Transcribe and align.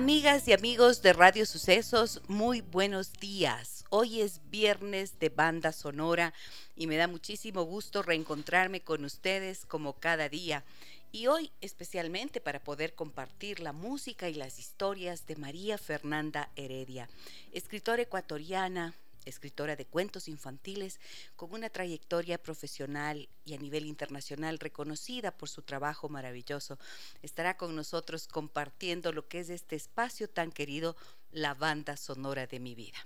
Amigas 0.00 0.48
y 0.48 0.54
amigos 0.54 1.02
de 1.02 1.12
Radio 1.12 1.44
Sucesos, 1.44 2.22
muy 2.26 2.62
buenos 2.62 3.12
días. 3.12 3.84
Hoy 3.90 4.22
es 4.22 4.40
viernes 4.50 5.18
de 5.18 5.28
banda 5.28 5.72
sonora 5.72 6.32
y 6.74 6.86
me 6.86 6.96
da 6.96 7.06
muchísimo 7.06 7.64
gusto 7.64 8.02
reencontrarme 8.02 8.80
con 8.80 9.04
ustedes 9.04 9.66
como 9.66 9.92
cada 9.92 10.30
día. 10.30 10.64
Y 11.12 11.26
hoy 11.26 11.50
especialmente 11.60 12.40
para 12.40 12.60
poder 12.60 12.94
compartir 12.94 13.60
la 13.60 13.74
música 13.74 14.30
y 14.30 14.34
las 14.34 14.58
historias 14.58 15.26
de 15.26 15.36
María 15.36 15.76
Fernanda 15.76 16.48
Heredia, 16.56 17.10
escritora 17.52 18.00
ecuatoriana, 18.00 18.94
escritora 19.24 19.76
de 19.76 19.86
cuentos 19.86 20.28
infantiles 20.28 21.00
con 21.36 21.52
una 21.52 21.70
trayectoria 21.70 22.38
profesional 22.38 23.28
y 23.44 23.54
a 23.54 23.58
nivel 23.58 23.86
internacional 23.86 24.58
reconocida 24.58 25.30
por 25.30 25.48
su 25.48 25.62
trabajo 25.62 26.08
maravilloso. 26.08 26.78
Estará 27.22 27.56
con 27.56 27.74
nosotros 27.74 28.28
compartiendo 28.28 29.12
lo 29.12 29.28
que 29.28 29.40
es 29.40 29.50
este 29.50 29.76
espacio 29.76 30.28
tan 30.28 30.52
querido, 30.52 30.96
la 31.32 31.54
banda 31.54 31.96
sonora 31.96 32.46
de 32.46 32.60
mi 32.60 32.74
vida. 32.74 32.98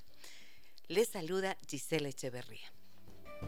Les 0.88 1.08
saluda 1.08 1.56
Gisela 1.66 2.08
Echeverría. 2.08 2.73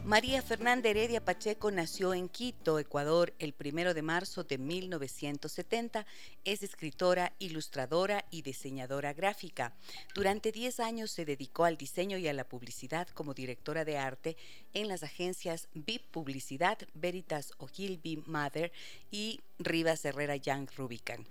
María 0.04 0.40
Fernanda 0.40 0.88
Heredia 0.88 1.24
Pacheco 1.24 1.70
nació 1.70 2.14
en 2.14 2.28
Quito, 2.28 2.78
Ecuador, 2.78 3.34
el 3.38 3.52
primero 3.52 3.92
de 3.92 4.02
marzo 4.02 4.44
de 4.44 4.58
1970. 4.58 6.06
Es 6.44 6.62
escritora, 6.62 7.32
ilustradora 7.38 8.24
y 8.30 8.42
diseñadora 8.42 9.12
gráfica. 9.12 9.74
Durante 10.14 10.52
10 10.52 10.80
años 10.80 11.10
se 11.10 11.24
dedicó 11.24 11.64
al 11.64 11.76
diseño 11.76 12.18
y 12.18 12.28
a 12.28 12.32
la 12.32 12.48
publicidad 12.48 13.08
como 13.08 13.34
directora 13.34 13.84
de 13.84 13.98
arte 13.98 14.36
en 14.74 14.88
las 14.88 15.02
agencias 15.02 15.68
VIP 15.74 16.06
Publicidad, 16.10 16.78
Veritas 16.94 17.52
Ogilvy 17.58 18.22
Mother 18.26 18.72
y 19.10 19.40
Rivas 19.58 20.04
Herrera 20.04 20.36
Young 20.36 20.68
Rubicon. 20.76 21.26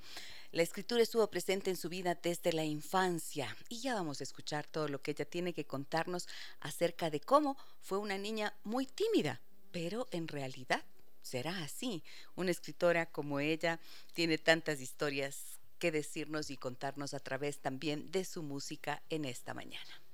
La 0.56 0.64
escritura 0.64 1.04
estuvo 1.04 1.30
presente 1.30 1.70
en 1.70 1.76
su 1.76 1.90
vida 1.90 2.16
desde 2.16 2.54
la 2.54 2.64
infancia 2.64 3.54
y 3.68 3.82
ya 3.82 3.94
vamos 3.94 4.22
a 4.22 4.24
escuchar 4.24 4.66
todo 4.66 4.88
lo 4.88 5.02
que 5.02 5.12
ella 5.12 5.26
tiene 5.26 5.52
que 5.52 5.66
contarnos 5.66 6.30
acerca 6.62 7.10
de 7.10 7.20
cómo 7.20 7.58
fue 7.82 7.98
una 7.98 8.18
niña 8.18 8.54
muy 8.64 8.86
tímida, 8.86 9.42
pero 9.74 10.08
en 10.12 10.30
realidad 10.30 10.82
será 11.22 11.62
así. 11.62 12.06
Una 12.36 12.52
escritora 12.52 13.06
como 13.06 13.42
ella 13.42 13.82
tiene 14.14 14.38
tantas 14.38 14.80
historias 14.80 15.60
que 15.78 15.92
decirnos 15.92 16.50
y 16.50 16.56
contarnos 16.56 17.14
a 17.14 17.20
través 17.20 17.60
también 17.60 18.10
de 18.10 18.24
su 18.24 18.42
música 18.42 19.04
en 19.10 19.26
esta 19.26 19.54
mañana. 19.54 20.05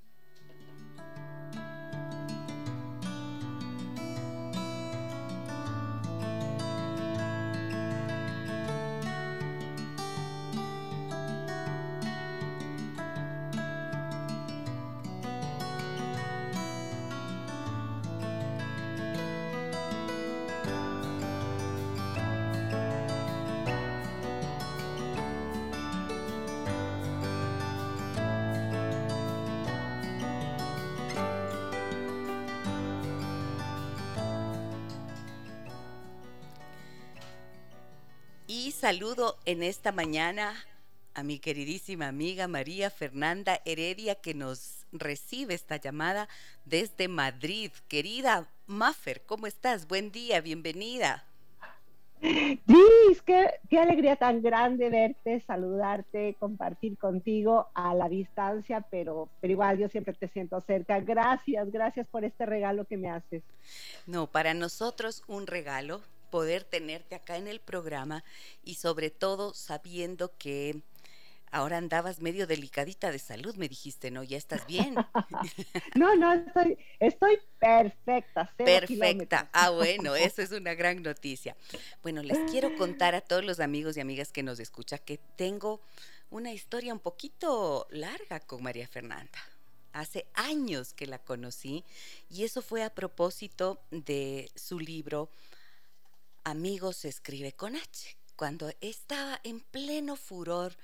Saludo 38.81 39.37
en 39.45 39.61
esta 39.61 39.91
mañana 39.91 40.55
a 41.13 41.21
mi 41.21 41.37
queridísima 41.37 42.07
amiga 42.07 42.47
María 42.47 42.89
Fernanda 42.89 43.61
Heredia 43.63 44.15
que 44.15 44.33
nos 44.33 44.87
recibe 44.91 45.53
esta 45.53 45.75
llamada 45.75 46.27
desde 46.65 47.07
Madrid. 47.07 47.71
Querida 47.87 48.47
Maffer, 48.65 49.21
¿cómo 49.27 49.45
estás? 49.45 49.87
Buen 49.87 50.11
día, 50.11 50.41
bienvenida. 50.41 51.23
Liz, 52.21 53.21
qué, 53.23 53.51
qué, 53.69 53.77
alegría 53.77 54.15
tan 54.15 54.41
grande 54.41 54.89
verte, 54.89 55.41
saludarte, 55.41 56.35
compartir 56.39 56.97
contigo 56.97 57.67
a 57.75 57.93
la 57.93 58.09
distancia, 58.09 58.81
pero, 58.89 59.29
pero 59.41 59.53
igual 59.53 59.77
yo 59.77 59.89
siempre 59.89 60.15
te 60.15 60.27
siento 60.27 60.59
cerca. 60.59 60.99
Gracias, 61.01 61.71
gracias 61.71 62.07
por 62.07 62.25
este 62.25 62.47
regalo 62.47 62.85
que 62.85 62.97
me 62.97 63.11
haces. 63.11 63.43
No, 64.07 64.25
para 64.25 64.55
nosotros 64.55 65.23
un 65.27 65.45
regalo, 65.45 66.01
poder 66.31 66.63
tenerte 66.63 67.13
acá 67.13 67.37
en 67.37 67.47
el 67.47 67.59
programa 67.59 68.23
y 68.63 68.75
sobre 68.75 69.11
todo 69.11 69.53
sabiendo 69.53 70.35
que 70.37 70.81
ahora 71.51 71.77
andabas 71.77 72.21
medio 72.21 72.47
delicadita 72.47 73.11
de 73.11 73.19
salud, 73.19 73.55
me 73.55 73.67
dijiste, 73.67 74.09
¿no? 74.09 74.23
Ya 74.23 74.37
estás 74.37 74.65
bien. 74.65 74.95
no, 75.95 76.15
no, 76.15 76.33
estoy, 76.33 76.77
estoy 76.99 77.37
perfecta. 77.59 78.51
Perfecta. 78.57 79.49
Ah, 79.51 79.69
bueno, 79.69 80.15
eso 80.15 80.41
es 80.41 80.51
una 80.51 80.73
gran 80.73 81.03
noticia. 81.03 81.55
Bueno, 82.01 82.23
les 82.23 82.39
quiero 82.49 82.75
contar 82.77 83.13
a 83.13 83.21
todos 83.21 83.43
los 83.43 83.59
amigos 83.59 83.97
y 83.97 83.99
amigas 83.99 84.31
que 84.31 84.43
nos 84.43 84.59
escuchan 84.59 84.99
que 85.05 85.19
tengo 85.35 85.81
una 86.29 86.53
historia 86.53 86.93
un 86.93 86.99
poquito 86.99 87.85
larga 87.91 88.39
con 88.39 88.63
María 88.63 88.87
Fernanda. 88.87 89.37
Hace 89.91 90.25
años 90.33 90.93
que 90.93 91.05
la 91.05 91.19
conocí 91.19 91.83
y 92.29 92.45
eso 92.45 92.61
fue 92.61 92.81
a 92.81 92.95
propósito 92.95 93.81
de 93.91 94.49
su 94.55 94.79
libro 94.79 95.29
Amigos 96.43 96.97
se 96.97 97.07
escribe 97.07 97.53
con 97.53 97.75
H. 97.75 98.17
Cuando 98.35 98.71
estaba 98.81 99.39
en 99.43 99.59
pleno 99.59 100.15
furor 100.15 100.75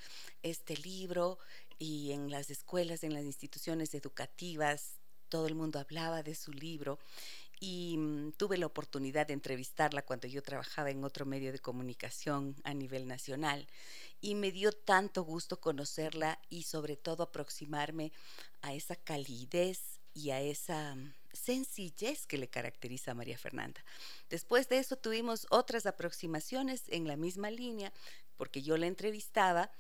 este 0.44 0.78
libro 0.78 1.40
y 1.80 2.12
en 2.12 2.30
las 2.30 2.52
escuelas, 2.52 3.04
en 3.04 3.16
las 3.16 3.24
instituciones 3.24 3.96
educativas, 3.96 5.00
todo 5.30 5.48
el 5.48 5.56
mundo 5.56 5.80
hablaba 5.80 6.22
de 6.22 6.36
su 6.36 6.52
libro 6.54 7.00
y 7.60 7.98
mm, 7.98 8.34
tuve 8.34 8.60
la 8.60 8.68
oportunidad 8.68 9.26
de 9.26 9.34
entrevistarla 9.34 10.04
cuando 10.04 10.28
yo 10.28 10.44
trabajaba 10.44 10.92
en 10.92 11.04
otro 11.04 11.26
medio 11.26 11.52
de 11.52 11.58
comunicación 11.58 12.56
a 12.64 12.76
nivel 12.76 13.08
nacional 13.08 13.66
y 14.22 14.36
me 14.36 14.52
dio 14.52 14.72
tanto 14.72 15.24
gusto 15.24 15.60
conocerla 15.60 16.40
y 16.50 16.64
sobre 16.64 16.98
todo 16.98 17.24
aproximarme 17.24 18.12
a 18.62 18.76
esa 18.76 18.96
calidez 18.96 20.00
y 20.14 20.30
a 20.30 20.40
esa 20.40 20.94
mm, 20.94 21.14
sencillez 21.38 22.26
que 22.26 22.38
le 22.38 22.48
caracteriza 22.48 23.12
a 23.12 23.16
María 23.16 23.38
Fernanda. 23.38 23.84
Después 24.30 24.68
de 24.70 24.80
eso 24.80 24.98
tuvimos 24.98 25.48
otras 25.50 25.86
aproximaciones 25.86 26.84
en 26.90 27.08
la 27.08 27.16
misma 27.16 27.52
línea, 27.52 27.94
porque 28.36 28.62
yo 28.62 28.78
la 28.78 28.88
entrevistaba 28.88 29.72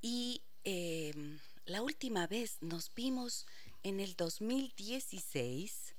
y 0.00 0.42
em, 0.64 1.38
la 1.66 1.82
última 1.82 2.26
vez 2.26 2.58
nos 2.60 2.94
vimos 2.94 3.46
en 3.82 4.00
el 4.00 4.14
2016, 4.14 5.94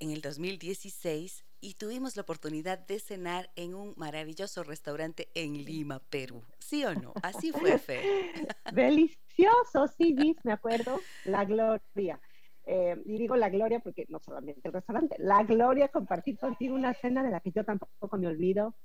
en 0.00 0.10
el 0.10 0.20
2016, 0.20 1.44
y 1.60 1.74
tuvimos 1.74 2.16
la 2.16 2.22
oportunidad 2.22 2.78
de 2.78 3.00
cenar 3.00 3.50
en 3.56 3.74
un 3.74 3.94
maravilloso 3.96 4.62
restaurante 4.62 5.28
en 5.34 5.64
Lima, 5.64 5.98
Perú. 5.98 6.44
¿Sí 6.58 6.84
o 6.84 6.94
no? 6.94 7.12
Así 7.22 7.50
fue, 7.50 7.78
Fe. 7.78 8.02
Delicioso, 8.72 9.88
sí, 9.96 10.36
me 10.44 10.52
acuerdo. 10.52 11.00
La 11.24 11.44
gloria. 11.44 12.20
Eh, 12.70 13.00
y 13.06 13.16
digo 13.16 13.34
la 13.34 13.48
gloria 13.48 13.80
porque 13.80 14.04
no 14.10 14.20
solamente 14.20 14.60
el 14.62 14.74
restaurante, 14.74 15.16
la 15.18 15.42
gloria 15.42 15.88
compartir 15.88 16.38
contigo 16.38 16.74
una 16.74 16.92
cena 16.92 17.22
de 17.22 17.30
la 17.30 17.40
que 17.40 17.50
yo 17.50 17.64
tampoco 17.64 18.18
me 18.18 18.26
olvido. 18.26 18.76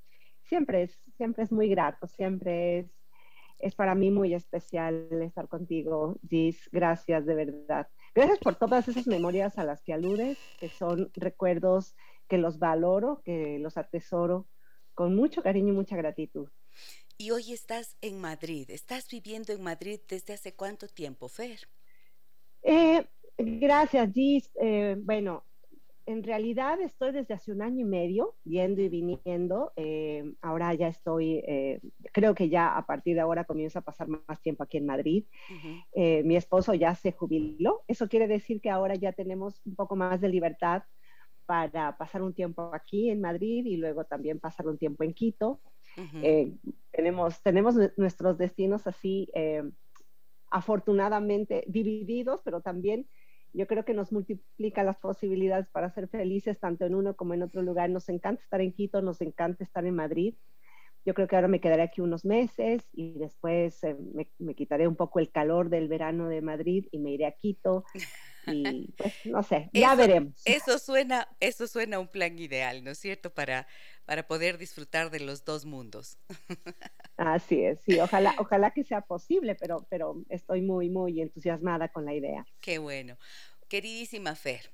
Siempre 0.44 0.84
es, 0.84 1.02
siempre 1.18 1.44
es 1.44 1.52
muy 1.52 1.68
grato, 1.68 2.08
siempre 2.08 2.80
es, 2.80 2.92
es 3.60 3.76
para 3.76 3.94
mí 3.94 4.10
muy 4.10 4.34
especial 4.34 5.10
estar 5.22 5.50
contigo, 5.50 6.18
Gis. 6.30 6.70
Gracias, 6.72 7.26
de 7.26 7.36
verdad. 7.36 7.90
Gracias 8.16 8.40
por 8.40 8.56
todas 8.56 8.88
esas 8.88 9.06
memorias 9.06 9.58
a 9.58 9.66
las 9.66 9.84
que 9.84 9.92
aludes, 9.92 10.38
que 10.62 10.70
son 10.70 11.12
recuerdos 11.16 11.94
que 12.30 12.38
los 12.38 12.60
valoro, 12.60 13.22
que 13.26 13.60
los 13.60 13.76
atesoro 13.76 14.48
con 14.94 15.14
mucho 15.14 15.44
cariño 15.44 15.74
y 15.74 15.76
mucha 15.76 15.98
gratitud. 15.98 16.48
Y 17.18 17.32
hoy 17.32 17.52
estás 17.52 17.98
en 18.00 18.22
Madrid. 18.22 18.70
¿Estás 18.70 19.10
viviendo 19.10 19.52
en 19.52 19.62
Madrid 19.62 20.00
desde 20.08 20.36
hace 20.36 20.54
cuánto 20.54 20.88
tiempo, 20.88 21.28
Fer? 21.28 21.68
Eh, 22.62 23.06
Gracias, 23.46 24.12
Gis. 24.14 24.52
Eh, 24.62 24.96
bueno, 25.00 25.44
en 26.06 26.24
realidad 26.24 26.82
estoy 26.82 27.12
desde 27.12 27.34
hace 27.34 27.52
un 27.52 27.62
año 27.62 27.82
y 27.82 27.86
medio 27.86 28.36
yendo 28.44 28.82
y 28.82 28.90
viniendo. 28.90 29.72
Eh, 29.76 30.34
ahora 30.42 30.74
ya 30.74 30.88
estoy, 30.88 31.42
eh, 31.48 31.80
creo 32.12 32.36
que 32.36 32.50
ya 32.50 32.78
a 32.78 32.86
partir 32.86 33.16
de 33.16 33.22
ahora 33.22 33.46
comienzo 33.46 33.80
a 33.80 33.84
pasar 33.84 34.08
más 34.08 34.42
tiempo 34.42 34.64
aquí 34.64 34.78
en 34.78 34.86
Madrid. 34.86 35.26
Eh, 35.94 36.24
mi 36.24 36.36
esposo 36.36 36.74
ya 36.74 36.94
se 36.96 37.12
jubiló. 37.14 37.84
Eso 37.88 38.10
quiere 38.10 38.28
decir 38.28 38.60
que 38.60 38.70
ahora 38.70 38.96
ya 38.96 39.14
tenemos 39.14 39.62
un 39.66 39.76
poco 39.76 39.96
más 39.96 40.20
de 40.20 40.30
libertad 40.30 40.84
para 41.46 41.98
pasar 41.98 42.22
un 42.22 42.34
tiempo 42.34 42.72
aquí 42.74 43.10
en 43.10 43.22
Madrid 43.22 43.66
y 43.66 43.78
luego 43.78 44.04
también 44.06 44.40
pasar 44.40 44.68
un 44.68 44.78
tiempo 44.78 45.04
en 45.04 45.14
Quito. 45.14 45.62
tenemos, 46.92 47.42
tenemos 47.44 47.76
nuestros 47.98 48.38
destinos 48.38 48.88
así, 48.88 49.30
afortunadamente 50.50 51.64
divididos, 51.68 52.42
pero 52.44 52.62
también 52.62 53.08
yo 53.54 53.68
creo 53.68 53.86
que 53.86 53.94
nos 53.94 54.12
multiplica 54.12 54.84
las 54.84 54.98
posibilidades 54.98 55.68
para 55.70 55.92
ser 55.92 56.08
felices 56.08 56.60
tanto 56.60 56.86
en 56.86 56.96
uno 56.96 57.16
como 57.16 57.34
en 57.34 57.44
otro 57.44 57.62
lugar. 57.62 57.90
Nos 57.90 58.10
encanta 58.10 58.42
estar 58.44 58.62
en 58.62 58.74
Quito, 58.74 59.02
nos 59.02 59.22
encanta 59.22 59.64
estar 59.64 59.86
en 59.86 59.96
Madrid. 59.96 60.36
Yo 61.06 61.14
creo 61.14 61.28
que 61.28 61.36
ahora 61.36 61.50
me 61.50 61.60
quedaré 61.60 61.84
aquí 61.84 62.02
unos 62.02 62.26
meses 62.26 62.88
y 62.94 63.20
después 63.20 63.84
eh, 63.84 63.96
me, 64.40 64.56
quitaré 64.56 64.88
un 64.88 64.96
poco 64.96 65.20
el 65.20 65.32
calor 65.32 65.70
del 65.70 65.88
verano 65.88 66.30
de 66.30 66.42
Madrid 66.42 66.88
y 66.92 67.00
me 67.00 67.12
iré 67.12 67.26
a 67.26 67.32
Quito. 67.32 67.86
Y 68.46 68.92
pues 68.98 69.14
no 69.24 69.42
sé, 69.42 69.70
ya 69.72 69.96
veremos. 69.96 70.34
Eso 70.44 70.78
suena, 70.78 71.30
eso 71.40 71.66
suena 71.66 71.98
un 71.98 72.10
plan 72.10 72.38
ideal, 72.38 72.84
¿no 72.84 72.92
es 72.92 72.98
cierto? 72.98 73.34
Para, 73.34 73.68
para 74.06 74.28
poder 74.28 74.58
disfrutar 74.58 75.10
de 75.10 75.20
los 75.20 75.46
dos 75.46 75.66
mundos. 75.66 76.18
Así 77.18 77.64
es, 77.64 77.80
sí, 77.82 78.00
ojalá, 78.00 78.36
ojalá 78.38 78.72
que 78.72 78.84
sea 78.84 79.02
posible, 79.02 79.56
pero, 79.56 79.86
pero 79.90 80.24
estoy 80.30 80.62
muy, 80.62 80.90
muy 80.90 81.22
entusiasmada 81.22 81.90
con 81.90 82.06
la 82.06 82.14
idea. 82.14 82.46
Qué 82.60 82.80
bueno. 82.80 83.18
Queridísima 83.68 84.36
Fer, 84.36 84.72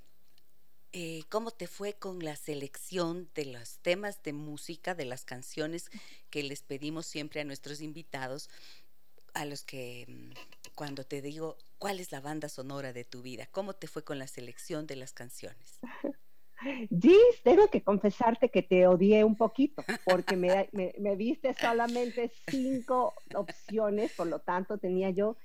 eh, 0.91 1.23
¿cómo 1.29 1.51
te 1.51 1.67
fue 1.67 1.93
con 1.93 2.19
la 2.19 2.35
selección 2.35 3.29
de 3.35 3.45
los 3.45 3.79
temas 3.79 4.23
de 4.23 4.33
música, 4.33 4.95
de 4.95 5.05
las 5.05 5.25
canciones 5.25 5.89
que 6.29 6.43
les 6.43 6.63
pedimos 6.63 7.05
siempre 7.05 7.41
a 7.41 7.45
nuestros 7.45 7.81
invitados, 7.81 8.49
a 9.33 9.45
los 9.45 9.63
que 9.63 10.05
mm, 10.07 10.73
cuando 10.73 11.05
te 11.05 11.21
digo 11.21 11.57
cuál 11.77 11.99
es 11.99 12.11
la 12.11 12.21
banda 12.21 12.49
sonora 12.49 12.93
de 12.93 13.03
tu 13.03 13.21
vida, 13.21 13.47
¿cómo 13.51 13.73
te 13.73 13.87
fue 13.87 14.03
con 14.03 14.17
la 14.17 14.27
selección 14.27 14.87
de 14.87 14.95
las 14.95 15.13
canciones? 15.13 15.79
Gis, 16.61 17.41
tengo 17.43 17.69
que 17.69 17.81
confesarte 17.81 18.49
que 18.49 18.61
te 18.63 18.87
odié 18.87 19.23
un 19.23 19.35
poquito 19.35 19.83
porque 20.05 20.35
me, 20.35 20.69
me, 20.71 21.15
viste 21.15 21.53
solamente 21.53 22.31
cinco 22.49 23.13
opciones, 23.33 24.13
por 24.13 24.27
lo 24.27 24.39
tanto 24.39 24.77
tenía 24.77 25.09
yo 25.09 25.37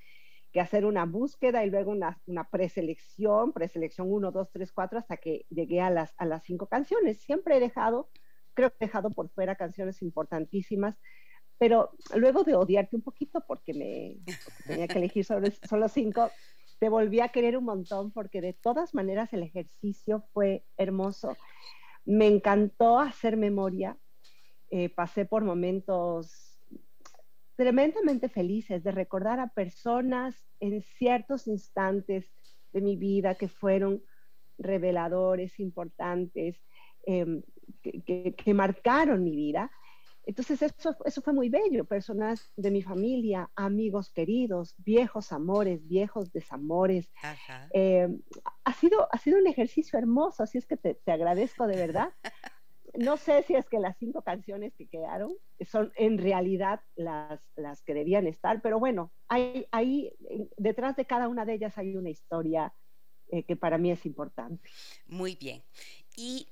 que 0.52 0.60
hacer 0.60 0.84
una 0.84 1.04
búsqueda 1.04 1.64
y 1.64 1.70
luego 1.70 1.90
una, 1.90 2.20
una 2.26 2.48
preselección, 2.48 3.52
preselección 3.52 4.10
1, 4.12 4.30
2, 4.30 4.50
3, 4.52 4.72
4, 4.72 4.98
hasta 4.98 5.16
que 5.16 5.46
llegué 5.50 5.80
a 5.80 5.90
las, 5.90 6.14
a 6.16 6.26
las 6.26 6.44
cinco 6.44 6.66
canciones. 6.66 7.20
Siempre 7.20 7.56
he 7.56 7.60
dejado, 7.60 8.08
creo 8.54 8.70
que 8.70 8.76
he 8.80 8.86
dejado 8.86 9.10
por 9.10 9.30
fuera 9.30 9.56
canciones 9.56 10.00
importantísimas, 10.02 10.96
pero 11.58 11.90
luego 12.14 12.44
de 12.44 12.54
odiarte 12.54 12.96
un 12.96 13.02
poquito 13.02 13.42
porque 13.46 13.74
me 13.74 14.18
tenía 14.66 14.86
que 14.86 14.98
elegir 14.98 15.24
solo 15.24 15.88
cinco, 15.88 16.30
te 16.78 16.88
volví 16.88 17.20
a 17.20 17.28
querer 17.28 17.56
un 17.56 17.64
montón 17.64 18.10
porque 18.10 18.40
de 18.40 18.52
todas 18.52 18.94
maneras 18.94 19.32
el 19.32 19.42
ejercicio 19.42 20.24
fue 20.32 20.64
hermoso. 20.76 21.36
Me 22.04 22.26
encantó 22.26 22.98
hacer 22.98 23.36
memoria. 23.36 23.96
Eh, 24.70 24.88
pasé 24.88 25.24
por 25.24 25.44
momentos 25.44 26.58
tremendamente 27.56 28.28
felices 28.28 28.82
de 28.82 28.90
recordar 28.90 29.38
a 29.40 29.48
personas 29.48 30.44
en 30.60 30.82
ciertos 30.82 31.46
instantes 31.46 32.32
de 32.72 32.80
mi 32.80 32.96
vida 32.96 33.36
que 33.36 33.48
fueron 33.48 34.02
reveladores, 34.58 35.60
importantes, 35.60 36.60
em, 37.06 37.42
que, 37.82 38.54
marcaron 38.54 39.22
mi 39.22 39.36
vida 39.36 39.70
entonces 40.26 40.62
eso, 40.62 40.96
eso 41.04 41.22
fue 41.22 41.32
muy 41.32 41.48
bello, 41.48 41.84
personas 41.84 42.52
de 42.56 42.70
mi 42.70 42.82
familia, 42.82 43.50
amigos 43.54 44.10
queridos, 44.10 44.74
viejos 44.78 45.32
amores, 45.32 45.86
viejos 45.86 46.32
desamores. 46.32 47.10
Eh, 47.72 48.08
ha, 48.64 48.72
sido, 48.72 49.08
ha 49.12 49.18
sido 49.18 49.38
un 49.38 49.46
ejercicio 49.46 49.98
hermoso, 49.98 50.42
así 50.42 50.58
es 50.58 50.66
que 50.66 50.76
te, 50.76 50.98
agradezco 51.10 51.66
de 51.66 51.76
verdad. 51.76 52.08
No 52.96 53.16
sé 53.16 53.42
si 53.42 53.54
es 53.54 53.68
que 53.68 53.80
las 53.80 53.98
cinco 53.98 54.22
canciones 54.22 54.72
que 54.76 54.86
quedaron 54.86 55.34
son 55.68 55.92
en 55.96 56.16
realidad 56.16 56.80
las, 56.94 57.40
las 57.56 57.82
que 57.82 57.92
debían 57.92 58.26
estar, 58.26 58.62
pero 58.62 58.78
bueno, 58.78 59.12
hay, 59.28 59.66
hay, 59.72 60.12
detrás 60.56 60.94
de 60.96 61.04
cada 61.04 61.28
una 61.28 61.44
de 61.44 61.54
ellas 61.54 61.76
hay 61.76 61.96
una 61.96 62.10
historia 62.10 62.72
eh, 63.28 63.42
que 63.42 63.56
para 63.56 63.78
mí 63.78 63.90
es 63.90 64.06
importante. 64.06 64.70
Muy 65.06 65.34
bien. 65.34 65.64
Y 66.16 66.46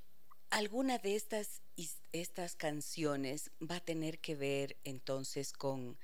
alguna 0.49 0.97
de 0.97 1.15
estas, 1.15 1.62
estas 2.11 2.55
canciones 2.55 3.51
va 3.59 3.77
a 3.77 3.79
tener 3.79 4.19
que 4.19 4.35
ver 4.35 4.77
entonces 4.83 5.53
con, 5.53 5.97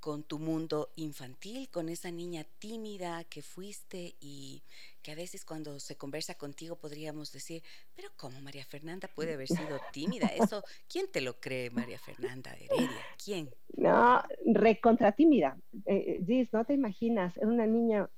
con 0.00 0.22
tu 0.22 0.38
mundo 0.38 0.92
infantil, 0.96 1.68
con 1.70 1.88
esa 1.88 2.10
niña 2.10 2.44
tímida 2.58 3.24
que 3.24 3.42
fuiste 3.42 4.14
y 4.20 4.62
que 5.02 5.12
a 5.12 5.14
veces 5.14 5.44
cuando 5.44 5.80
se 5.80 5.96
conversa 5.96 6.34
contigo 6.34 6.76
podríamos 6.76 7.32
decir, 7.32 7.62
pero 7.94 8.08
¿cómo 8.16 8.40
María 8.40 8.64
Fernanda 8.64 9.08
puede 9.08 9.34
haber 9.34 9.48
sido 9.48 9.80
tímida? 9.92 10.26
Eso, 10.28 10.62
¿quién 10.88 11.10
te 11.10 11.20
lo 11.20 11.40
cree, 11.40 11.70
María 11.70 11.98
Fernanda 11.98 12.52
Heredia? 12.54 12.90
¿Quién? 13.22 13.50
No, 13.76 14.22
recontra 14.46 15.12
tímida. 15.12 15.56
Eh, 15.86 16.22
Gis, 16.26 16.52
no 16.52 16.64
te 16.64 16.74
imaginas, 16.74 17.36
era 17.36 17.46
una 17.46 17.66
niña 17.66 18.08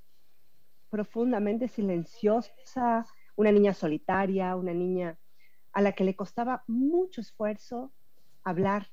profundamente 0.91 1.69
silenciosa, 1.69 3.07
una 3.37 3.53
niña 3.53 3.73
solitaria, 3.73 4.57
una 4.57 4.75
niña 4.75 5.17
a 5.73 5.83
la 5.83 5.93
que 5.93 6.05
le 6.05 6.17
costaba 6.17 6.65
mucho 6.67 7.21
esfuerzo 7.21 7.93
hablar. 8.45 8.89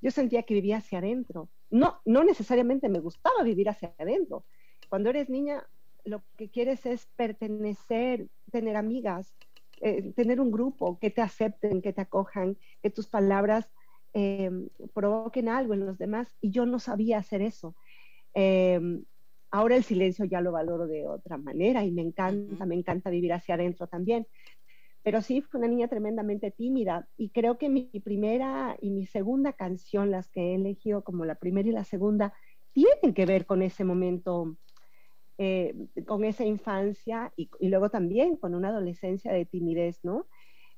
Yo 0.00 0.10
sentía 0.10 0.42
que 0.42 0.54
vivía 0.54 0.78
hacia 0.78 0.98
adentro. 0.98 1.48
No, 1.70 2.00
no 2.04 2.24
necesariamente 2.24 2.88
me 2.88 3.00
gustaba 3.00 3.42
vivir 3.42 3.68
hacia 3.68 3.94
adentro. 3.98 4.44
Cuando 4.88 5.10
eres 5.10 5.28
niña, 5.28 5.66
lo 6.04 6.22
que 6.36 6.50
quieres 6.50 6.84
es 6.86 7.06
pertenecer, 7.16 8.28
tener 8.50 8.76
amigas, 8.76 9.34
eh, 9.80 10.12
tener 10.14 10.40
un 10.40 10.50
grupo 10.50 10.98
que 10.98 11.10
te 11.10 11.22
acepten, 11.22 11.82
que 11.82 11.92
te 11.92 12.00
acojan, 12.00 12.56
que 12.82 12.90
tus 12.90 13.08
palabras 13.08 13.70
em, 14.14 14.68
provoquen 14.92 15.48
algo 15.48 15.74
en 15.74 15.86
los 15.86 15.98
demás. 15.98 16.34
Y 16.40 16.50
yo 16.50 16.66
no 16.66 16.78
sabía 16.78 17.18
hacer 17.18 17.40
eso. 17.40 17.74
Em, 18.34 19.04
ahora 19.50 19.76
el 19.76 19.84
silencio 19.84 20.24
ya 20.24 20.40
lo 20.40 20.52
valoro 20.52 20.86
de 20.86 21.06
otra 21.06 21.36
manera 21.36 21.84
y 21.84 21.92
me 21.92 22.02
encanta, 22.02 22.66
me 22.66 22.74
encanta 22.74 23.10
vivir 23.10 23.32
hacia 23.32 23.54
adentro 23.54 23.86
también 23.86 24.26
pero 25.02 25.20
sí 25.20 25.42
fue 25.42 25.58
una 25.58 25.68
niña 25.68 25.88
tremendamente 25.88 26.50
tímida 26.50 27.08
y 27.16 27.30
creo 27.30 27.58
que 27.58 27.68
mi 27.68 27.90
primera 28.04 28.76
y 28.80 28.90
mi 28.90 29.06
segunda 29.06 29.52
canción, 29.52 30.10
las 30.10 30.28
que 30.28 30.40
he 30.40 30.54
elegido 30.54 31.02
como 31.02 31.24
la 31.24 31.34
primera 31.34 31.68
y 31.68 31.72
la 31.72 31.84
segunda, 31.84 32.32
tienen 32.72 33.12
que 33.12 33.26
ver 33.26 33.44
con 33.44 33.62
ese 33.62 33.84
momento, 33.84 34.56
eh, 35.38 35.74
con 36.06 36.24
esa 36.24 36.44
infancia 36.44 37.32
y, 37.36 37.50
luego 37.68 37.90
también 37.90 38.36
con 38.36 38.54
una 38.54 38.68
adolescencia 38.68 39.32
de 39.32 39.44
timidez, 39.44 39.98
¿no? 40.04 40.28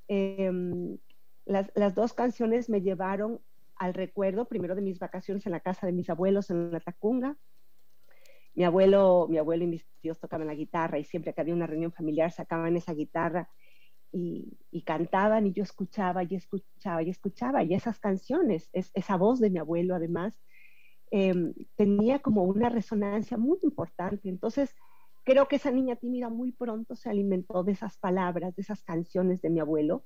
Em, 0.08 0.96
las, 1.44 1.94
dos 1.94 2.14
canciones 2.14 2.70
me 2.70 2.80
llevaron 2.80 3.40
al 3.76 3.92
recuerdo, 3.92 4.46
primero 4.46 4.74
de 4.74 4.82
mis 4.82 4.98
vacaciones 4.98 5.44
en 5.44 5.52
la 5.52 5.60
casa 5.60 5.86
de 5.86 5.92
mis 5.92 6.08
abuelos 6.08 6.48
en 6.50 6.72
la 6.72 6.80
Tacunga. 6.80 7.36
Mi 8.54 8.64
abuelo, 8.64 9.26
mi 9.28 9.36
abuelo 9.36 9.64
y 9.64 9.66
mis 9.66 9.86
tíos 10.00 10.18
tocaban 10.18 10.46
la 10.46 10.54
guitarra 10.54 10.98
y 10.98 11.04
siempre 11.04 11.34
que 11.34 11.40
había 11.40 11.54
una 11.54 11.66
reunión 11.66 11.92
familiar 11.92 12.30
sacaban 12.30 12.76
esa 12.76 12.94
guitarra 12.94 13.50
y, 14.14 14.82
cantaban 14.82 15.46
y 15.46 15.52
yo 15.52 15.62
escuchaba 15.62 16.22
y 16.22 16.34
escuchaba 16.36 17.02
y 17.02 17.10
escuchaba 17.10 17.64
y 17.64 17.74
esas 17.74 17.98
canciones, 17.98 18.68
es, 18.72 18.90
esa 18.94 19.16
voz 19.16 19.40
de 19.40 19.50
mi 19.50 19.58
abuelo 19.58 19.94
además, 19.94 20.40
em, 21.10 21.54
tenía 21.76 22.20
como 22.20 22.44
una 22.44 22.68
resonancia 22.68 23.36
muy 23.36 23.58
importante. 23.62 24.28
Entonces, 24.28 24.74
creo 25.24 25.48
que 25.48 25.56
esa 25.56 25.70
niña 25.70 25.96
tímida 25.96 26.28
muy 26.28 26.52
pronto 26.52 26.96
se 26.96 27.10
alimentó 27.10 27.64
de 27.64 27.72
esas 27.72 27.96
palabras, 27.98 28.54
de 28.54 28.62
esas 28.62 28.82
canciones 28.84 29.42
de 29.42 29.50
mi 29.50 29.60
abuelo 29.60 30.04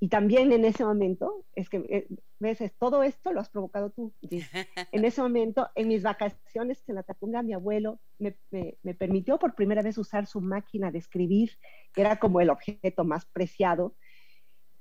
y 0.00 0.08
también 0.08 0.52
en 0.52 0.64
ese 0.64 0.84
momento, 0.84 1.44
es 1.56 1.68
que, 1.68 1.78
eh, 1.88 2.06
ves, 2.38 2.60
todo 2.78 3.02
esto 3.02 3.32
lo 3.32 3.40
has 3.40 3.50
provocado 3.50 3.90
tú. 3.90 4.14
En 4.92 5.04
ese 5.04 5.20
momento, 5.20 5.68
en 5.74 5.88
mis 5.88 6.02
vacaciones 6.02 6.84
en 6.88 6.94
la 6.94 7.02
Tapunga, 7.02 7.42
mi 7.42 7.52
abuelo 7.52 8.00
me, 8.18 8.36
me, 8.50 8.94
permitió 8.94 9.38
por 9.38 9.54
primera 9.54 9.82
vez 9.82 9.98
usar 9.98 10.26
su 10.26 10.40
máquina 10.40 10.92
de 10.92 10.98
escribir, 10.98 11.50
que 11.92 12.02
era 12.02 12.18
como 12.18 12.40
el 12.40 12.50
objeto 12.50 13.04
más 13.04 13.26
preciado. 13.26 13.96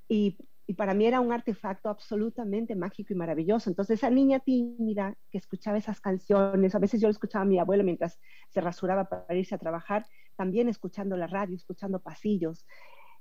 Y, 0.08 0.38
y, 0.68 0.76
para 0.76 0.94
mí 0.94 1.08
era 1.08 1.20
un 1.20 1.34
artefacto 1.34 1.90
absolutamente 1.90 2.76
mágico 2.76 3.14
y 3.14 3.16
maravilloso. 3.16 3.72
Entonces, 3.72 4.00
esa 4.00 4.12
niña 4.12 4.40
tímida 4.40 5.16
que 5.32 5.40
escuchaba 5.40 5.80
esas 5.80 6.00
canciones, 6.00 6.76
a 6.76 6.80
veces 6.80 7.02
yo 7.02 7.08
lo 7.08 7.12
escuchaba 7.12 7.42
a 7.42 7.48
mi 7.48 7.58
abuelo 7.58 7.84
mientras 7.84 8.20
se 8.50 8.62
rasuraba 8.62 9.10
para 9.10 9.36
irse 9.36 9.56
a 9.56 9.58
trabajar, 9.58 10.06
también 10.36 10.70
escuchando 10.70 11.18
la 11.18 11.26
radio, 11.26 11.56
escuchando 11.56 12.00
pasillos. 12.00 12.68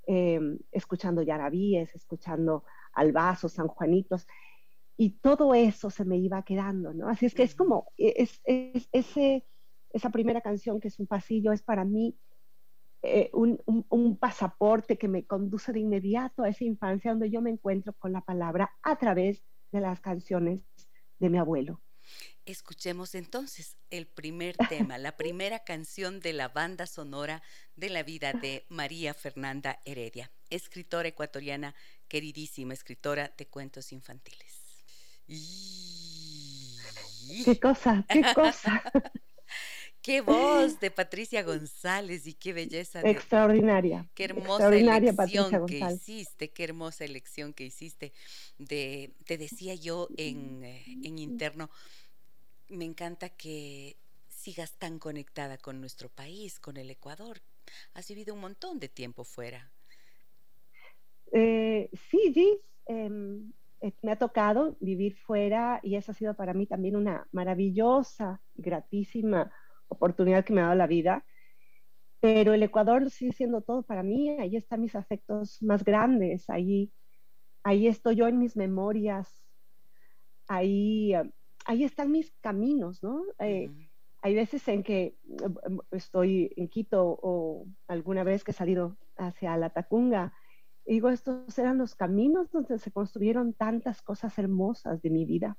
Em, 0.09 0.57
escuchando 0.71 1.21
yarabíes, 1.21 1.93
escuchando 1.93 2.63
albazos, 2.93 3.51
sanjuanitos, 3.51 4.25
y 4.95 5.19
todo 5.19 5.53
eso 5.53 5.89
se 5.89 6.05
me 6.05 6.17
iba 6.17 6.41
quedando, 6.43 6.93
¿no? 6.93 7.09
Así 7.09 7.25
es 7.25 7.35
que 7.35 7.43
es 7.43 7.53
como, 7.53 7.91
e, 7.97 8.13
es, 8.15 8.41
ese, 8.93 9.45
esa 9.89 10.09
primera 10.09 10.39
canción 10.39 10.79
que 10.79 10.87
es 10.87 10.97
un 10.97 11.07
pasillo, 11.07 11.51
es 11.51 11.61
para 11.61 11.83
mí 11.83 12.17
eh, 13.01 13.29
un, 13.33 13.59
un, 13.65 14.17
pasaporte 14.17 14.97
que 14.97 15.09
me 15.09 15.25
conduce 15.25 15.73
de 15.73 15.81
inmediato 15.81 16.43
a 16.43 16.49
esa 16.49 16.63
infancia 16.63 17.11
donde 17.11 17.29
yo 17.29 17.41
me 17.41 17.49
encuentro 17.49 17.91
con 17.91 18.13
la 18.13 18.21
palabra 18.21 18.71
a 18.83 18.95
través 18.95 19.43
de 19.73 19.81
las 19.81 19.99
canciones 19.99 20.61
de 21.19 21.29
mi 21.29 21.37
abuelo. 21.37 21.81
Escuchemos 22.45 23.15
entonces 23.15 23.75
el 23.89 24.07
primer 24.07 24.55
tema, 24.69 24.97
la 24.97 25.17
primera 25.17 25.63
canción 25.63 26.19
de 26.19 26.33
la 26.33 26.47
banda 26.47 26.85
sonora 26.87 27.41
de 27.75 27.89
la 27.89 28.03
vida 28.03 28.33
de 28.33 28.65
María 28.69 29.13
Fernanda 29.13 29.81
Heredia, 29.85 30.31
escritora 30.49 31.09
ecuatoriana, 31.09 31.75
queridísima 32.07 32.73
escritora 32.73 33.33
de 33.37 33.47
cuentos 33.47 33.91
infantiles. 33.91 34.61
¿Qué 37.43 37.59
cosa? 37.59 38.05
¿Qué 38.07 38.23
cosa? 38.33 38.83
Qué 40.07 40.21
voz 40.21 40.79
de 40.79 40.89
Patricia 40.89 41.43
González 41.43 42.27
y 42.27 42.33
qué 42.33 42.53
belleza. 42.53 43.01
Extraordinaria. 43.01 44.07
Qué 44.15 44.23
hermosa 44.23 44.73
elección 44.73 45.65
que 45.65 45.79
hiciste, 45.79 46.49
qué 46.49 46.63
hermosa 46.63 47.03
elección 47.03 47.51
que 47.51 47.65
hiciste. 47.65 48.13
De, 48.57 49.11
te 49.25 49.37
decía 49.37 49.75
yo 49.75 50.07
en, 50.15 50.63
eh, 50.63 50.85
en 51.03 51.19
interno, 51.19 51.69
me 52.69 52.85
encanta 52.85 53.27
que 53.27 53.97
sigas 54.29 54.77
tan 54.79 54.97
conectada 54.97 55.57
con 55.57 55.81
nuestro 55.81 56.07
país, 56.07 56.57
con 56.57 56.77
el 56.77 56.89
Ecuador. 56.89 57.41
Has 57.93 58.07
vivido 58.07 58.33
un 58.33 58.39
montón 58.39 58.79
de 58.79 58.87
tiempo 58.87 59.25
fuera. 59.25 59.73
Eh, 61.33 61.89
sí, 62.09 62.31
Gis, 62.33 62.59
em, 62.85 63.51
eh, 63.81 63.91
me 64.03 64.13
ha 64.13 64.17
tocado 64.17 64.77
vivir 64.79 65.17
fuera 65.17 65.81
y 65.83 65.97
eso 65.97 66.13
ha 66.13 66.15
sido 66.15 66.33
para 66.33 66.53
mí 66.53 66.65
también 66.65 66.95
una 66.95 67.27
maravillosa, 67.33 68.39
gratísima 68.55 69.51
oportunidad 69.87 70.45
que 70.45 70.53
me 70.53 70.61
ha 70.61 70.65
dado 70.65 70.75
la 70.75 70.87
vida. 70.87 71.25
Pero 72.19 72.53
el 72.53 72.63
Ecuador 72.63 73.09
sigue 73.11 73.33
siendo 73.33 73.61
todo 73.61 73.83
para 73.83 74.03
mí, 74.03 74.29
ahí 74.39 74.55
están 74.55 74.81
mis 74.81 74.95
afectos 74.95 75.61
más 75.61 75.83
grandes, 75.83 76.49
ahí, 76.49 76.91
ahí 77.63 77.87
estoy 77.87 78.15
yo 78.15 78.27
en 78.27 78.39
mis 78.39 78.57
memorias, 78.57 79.45
ahí, 80.47 81.13
ahí 81.65 81.83
están 81.83 82.11
mis 82.11 82.35
caminos, 82.41 83.03
¿no? 83.03 83.23
Eh, 83.39 83.69
hay 84.23 84.33
veces 84.33 84.67
en 84.67 84.83
que 84.83 85.03
eh, 85.03 85.17
estoy 85.91 86.51
en 86.55 86.69
Quito 86.69 87.19
o 87.21 87.67
alguna 87.87 88.23
vez 88.23 88.43
que 88.43 88.51
he 88.51 88.53
salido 88.55 88.97
hacia 89.15 89.55
la 89.57 89.69
Tacunga, 89.69 90.33
digo, 90.85 91.09
estos 91.09 91.57
eran 91.59 91.77
los 91.77 91.95
caminos 91.95 92.49
donde 92.51 92.79
se 92.79 92.91
construyeron 92.91 93.53
tantas 93.53 94.01
cosas 94.01 94.37
hermosas 94.39 95.01
de 95.01 95.09
mi 95.09 95.25
vida. 95.25 95.57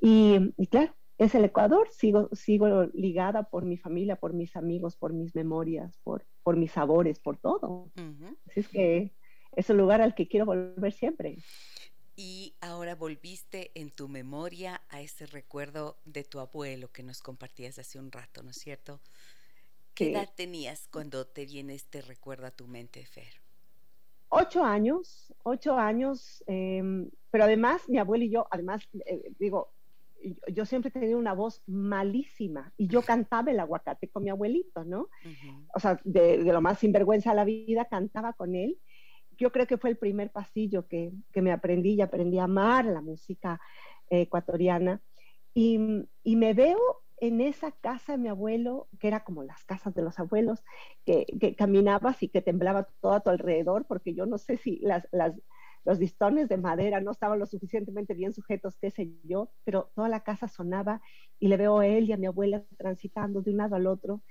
Y, 0.00 0.52
y 0.56 0.66
claro, 0.66 0.94
es 1.18 1.34
el 1.34 1.44
Ecuador, 1.44 1.88
sigo, 1.90 2.28
sigo 2.32 2.84
ligada 2.92 3.44
por 3.44 3.64
mi 3.64 3.76
familia, 3.76 4.16
por 4.16 4.32
mis 4.32 4.56
amigos, 4.56 4.96
por 4.96 5.12
mis 5.12 5.34
memorias, 5.34 5.98
por, 6.02 6.26
por 6.42 6.56
mis 6.56 6.72
sabores, 6.72 7.20
por 7.20 7.36
todo. 7.36 7.90
Así 8.48 8.60
es 8.60 8.68
que 8.68 9.14
es 9.52 9.70
el 9.70 9.76
lugar 9.76 10.00
al 10.00 10.14
que 10.14 10.26
quiero 10.26 10.46
volver 10.46 10.92
siempre. 10.92 11.38
Y 12.16 12.56
ahora 12.60 12.94
volviste 12.94 13.72
en 13.74 13.90
tu 13.90 14.08
memoria 14.08 14.82
a 14.88 15.00
ese 15.00 15.26
recuerdo 15.26 15.98
de 16.04 16.24
tu 16.24 16.38
abuelo 16.38 16.90
que 16.92 17.02
nos 17.02 17.20
compartías 17.20 17.78
hace 17.78 17.98
un 17.98 18.12
rato, 18.12 18.42
¿no 18.42 18.50
es 18.50 18.56
cierto? 18.56 19.00
¿Qué 19.94 20.10
edad 20.10 20.28
tenías 20.34 20.88
cuando 20.88 21.26
te 21.26 21.46
viene 21.46 21.74
este 21.74 22.02
recuerdo 22.02 22.46
a 22.46 22.50
tu 22.50 22.66
mente, 22.66 23.04
Fer? 23.06 23.40
Ocho 24.28 24.64
años, 24.64 25.32
ocho 25.44 25.76
años, 25.76 26.42
em, 26.48 27.08
pero 27.30 27.44
además 27.44 27.88
mi 27.88 27.98
abuelo 27.98 28.24
y 28.24 28.30
yo, 28.30 28.48
además, 28.50 28.82
eh, 29.06 29.30
digo, 29.38 29.73
yo 30.52 30.64
siempre 30.64 30.90
tenido 30.90 31.18
una 31.18 31.34
voz 31.34 31.62
malísima 31.66 32.72
y 32.76 32.88
yo 32.88 33.02
cantaba 33.02 33.50
el 33.50 33.60
aguacate 33.60 34.08
con 34.08 34.24
mi 34.24 34.30
abuelito, 34.30 34.84
¿no? 34.84 35.08
O 35.74 35.80
sea, 35.80 36.00
de, 36.04 36.42
lo 36.44 36.60
más 36.60 36.78
sinvergüenza 36.78 37.30
de 37.30 37.36
la 37.36 37.44
vida, 37.44 37.86
cantaba 37.86 38.32
con 38.32 38.54
él. 38.54 38.78
Yo 39.36 39.50
creo 39.52 39.66
que 39.66 39.78
fue 39.78 39.90
el 39.90 39.96
primer 39.96 40.30
pasillo 40.30 40.86
que, 40.86 41.12
que 41.32 41.42
me 41.42 41.52
aprendí 41.52 41.94
y 41.94 42.00
aprendí 42.00 42.38
a 42.38 42.44
amar 42.44 42.84
la 42.84 43.00
música 43.00 43.60
ecuatoriana. 44.08 45.02
Y, 45.52 45.78
y, 46.22 46.36
me 46.36 46.52
veo 46.52 46.78
en 47.18 47.40
esa 47.40 47.70
casa 47.72 48.12
de 48.12 48.18
mi 48.18 48.28
abuelo, 48.28 48.88
que 48.98 49.08
era 49.08 49.24
como 49.24 49.42
las 49.42 49.64
casas 49.64 49.94
de 49.94 50.02
los 50.02 50.18
abuelos, 50.18 50.64
que, 51.04 51.26
que 51.40 51.54
caminabas 51.54 52.22
y 52.22 52.28
que 52.28 52.42
temblaba 52.42 52.88
todo 53.00 53.12
a 53.12 53.20
tu 53.20 53.30
alrededor, 53.30 53.86
porque 53.86 54.14
yo 54.14 54.26
no 54.26 54.38
sé 54.38 54.56
si 54.56 54.78
las, 54.80 55.06
las 55.12 55.34
los 55.84 55.98
listones 55.98 56.48
de 56.48 56.56
madera 56.56 57.00
no 57.00 57.10
estaban 57.12 57.38
lo 57.38 57.46
suficientemente 57.46 58.14
bien 58.14 58.32
sujetos, 58.32 58.78
qué 58.78 58.90
sé 58.90 59.12
yo, 59.22 59.50
pero 59.64 59.90
toda 59.94 60.08
la 60.08 60.20
casa 60.20 60.48
sonaba 60.48 61.00
y 61.38 61.48
le 61.48 61.56
veo 61.56 61.78
a 61.78 61.86
él 61.86 62.08
y 62.08 62.12
a 62.12 62.16
mi 62.16 62.26
abuela 62.26 62.64
transitando 62.78 63.42
de 63.42 63.50
un 63.50 63.58
lado 63.58 63.76
al 63.76 63.86
otro 63.86 64.22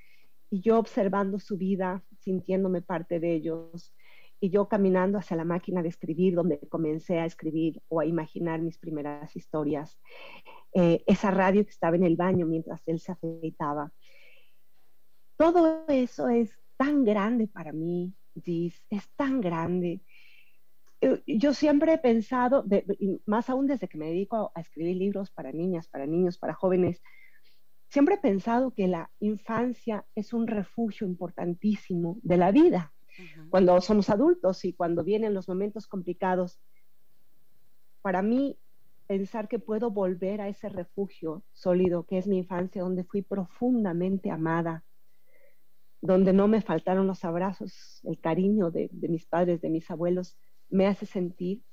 y 0.49 0.61
yo 0.61 0.77
observando 0.77 1.39
su 1.39 1.57
vida, 1.57 2.03
sintiéndome 2.19 2.81
parte 2.81 3.19
de 3.19 3.33
ellos 3.33 3.93
y 4.39 4.49
yo 4.49 4.67
caminando 4.67 5.17
hacia 5.17 5.37
la 5.37 5.45
máquina 5.45 5.81
de 5.81 5.89
escribir 5.89 6.35
donde 6.35 6.59
comencé 6.69 7.19
a 7.19 7.25
escribir 7.25 7.81
o 7.87 7.99
a 7.99 8.05
imaginar 8.05 8.61
mis 8.61 8.77
primeras 8.77 9.35
historias. 9.35 9.99
Eh, 10.73 11.03
esa 11.07 11.31
radio 11.31 11.63
que 11.63 11.71
estaba 11.71 11.95
en 11.95 12.03
el 12.03 12.17
baño 12.17 12.45
mientras 12.45 12.81
él 12.87 12.99
se 12.99 13.13
afeitaba. 13.13 13.93
Todo 15.37 15.85
eso 15.87 16.27
es 16.29 16.59
tan 16.77 17.03
grande 17.03 17.47
para 17.47 17.71
mí, 17.71 18.13
Gis, 18.43 18.85
es 18.89 19.09
tan 19.15 19.39
grande 19.39 20.01
yo 21.25 21.53
siempre 21.53 21.93
he 21.93 21.97
pensado, 21.97 22.65
más 23.25 23.49
aún 23.49 23.67
desde 23.67 23.87
que 23.87 23.97
me 23.97 24.07
dedico 24.07 24.51
a, 24.55 24.61
escribir 24.61 24.97
libros 24.97 25.31
para 25.31 25.51
niñas, 25.51 25.87
para 25.87 26.05
niños, 26.05 26.37
para 26.37 26.53
jóvenes, 26.53 27.01
siempre 27.89 28.15
he 28.15 28.19
pensado 28.19 28.71
que 28.71 28.87
la 28.87 29.11
infancia 29.19 30.05
es 30.15 30.33
un 30.33 30.47
refugio 30.47 31.07
importantísimo 31.07 32.17
de 32.21 32.37
la 32.37 32.51
vida. 32.51 32.93
Cuando 33.49 33.79
somos 33.81 34.09
adultos 34.09 34.65
y 34.65 34.73
cuando 34.73 35.03
vienen 35.03 35.33
los 35.33 35.47
momentos 35.47 35.87
complicados, 35.87 36.59
para 38.01 38.21
mí 38.21 38.57
pensar 39.05 39.47
que 39.47 39.59
puedo 39.59 39.91
volver 39.91 40.41
a 40.41 40.47
ese 40.47 40.69
refugio 40.69 41.43
sólido 41.51 42.05
que 42.05 42.17
es 42.17 42.27
mi 42.27 42.39
infancia, 42.39 42.81
donde 42.81 43.03
fui 43.03 43.21
profundamente 43.21 44.31
amada, 44.31 44.83
donde 46.01 46.33
no 46.33 46.47
me 46.47 46.61
faltaron 46.61 47.05
los 47.05 47.23
abrazos, 47.23 48.01
el 48.03 48.19
cariño 48.19 48.71
de 48.71 48.89
mis 49.07 49.25
padres, 49.25 49.61
de 49.61 49.69
mis 49.69 49.89
abuelos, 49.91 50.37
me 50.73 50.87
hace 50.87 51.05
sentir 51.05 51.63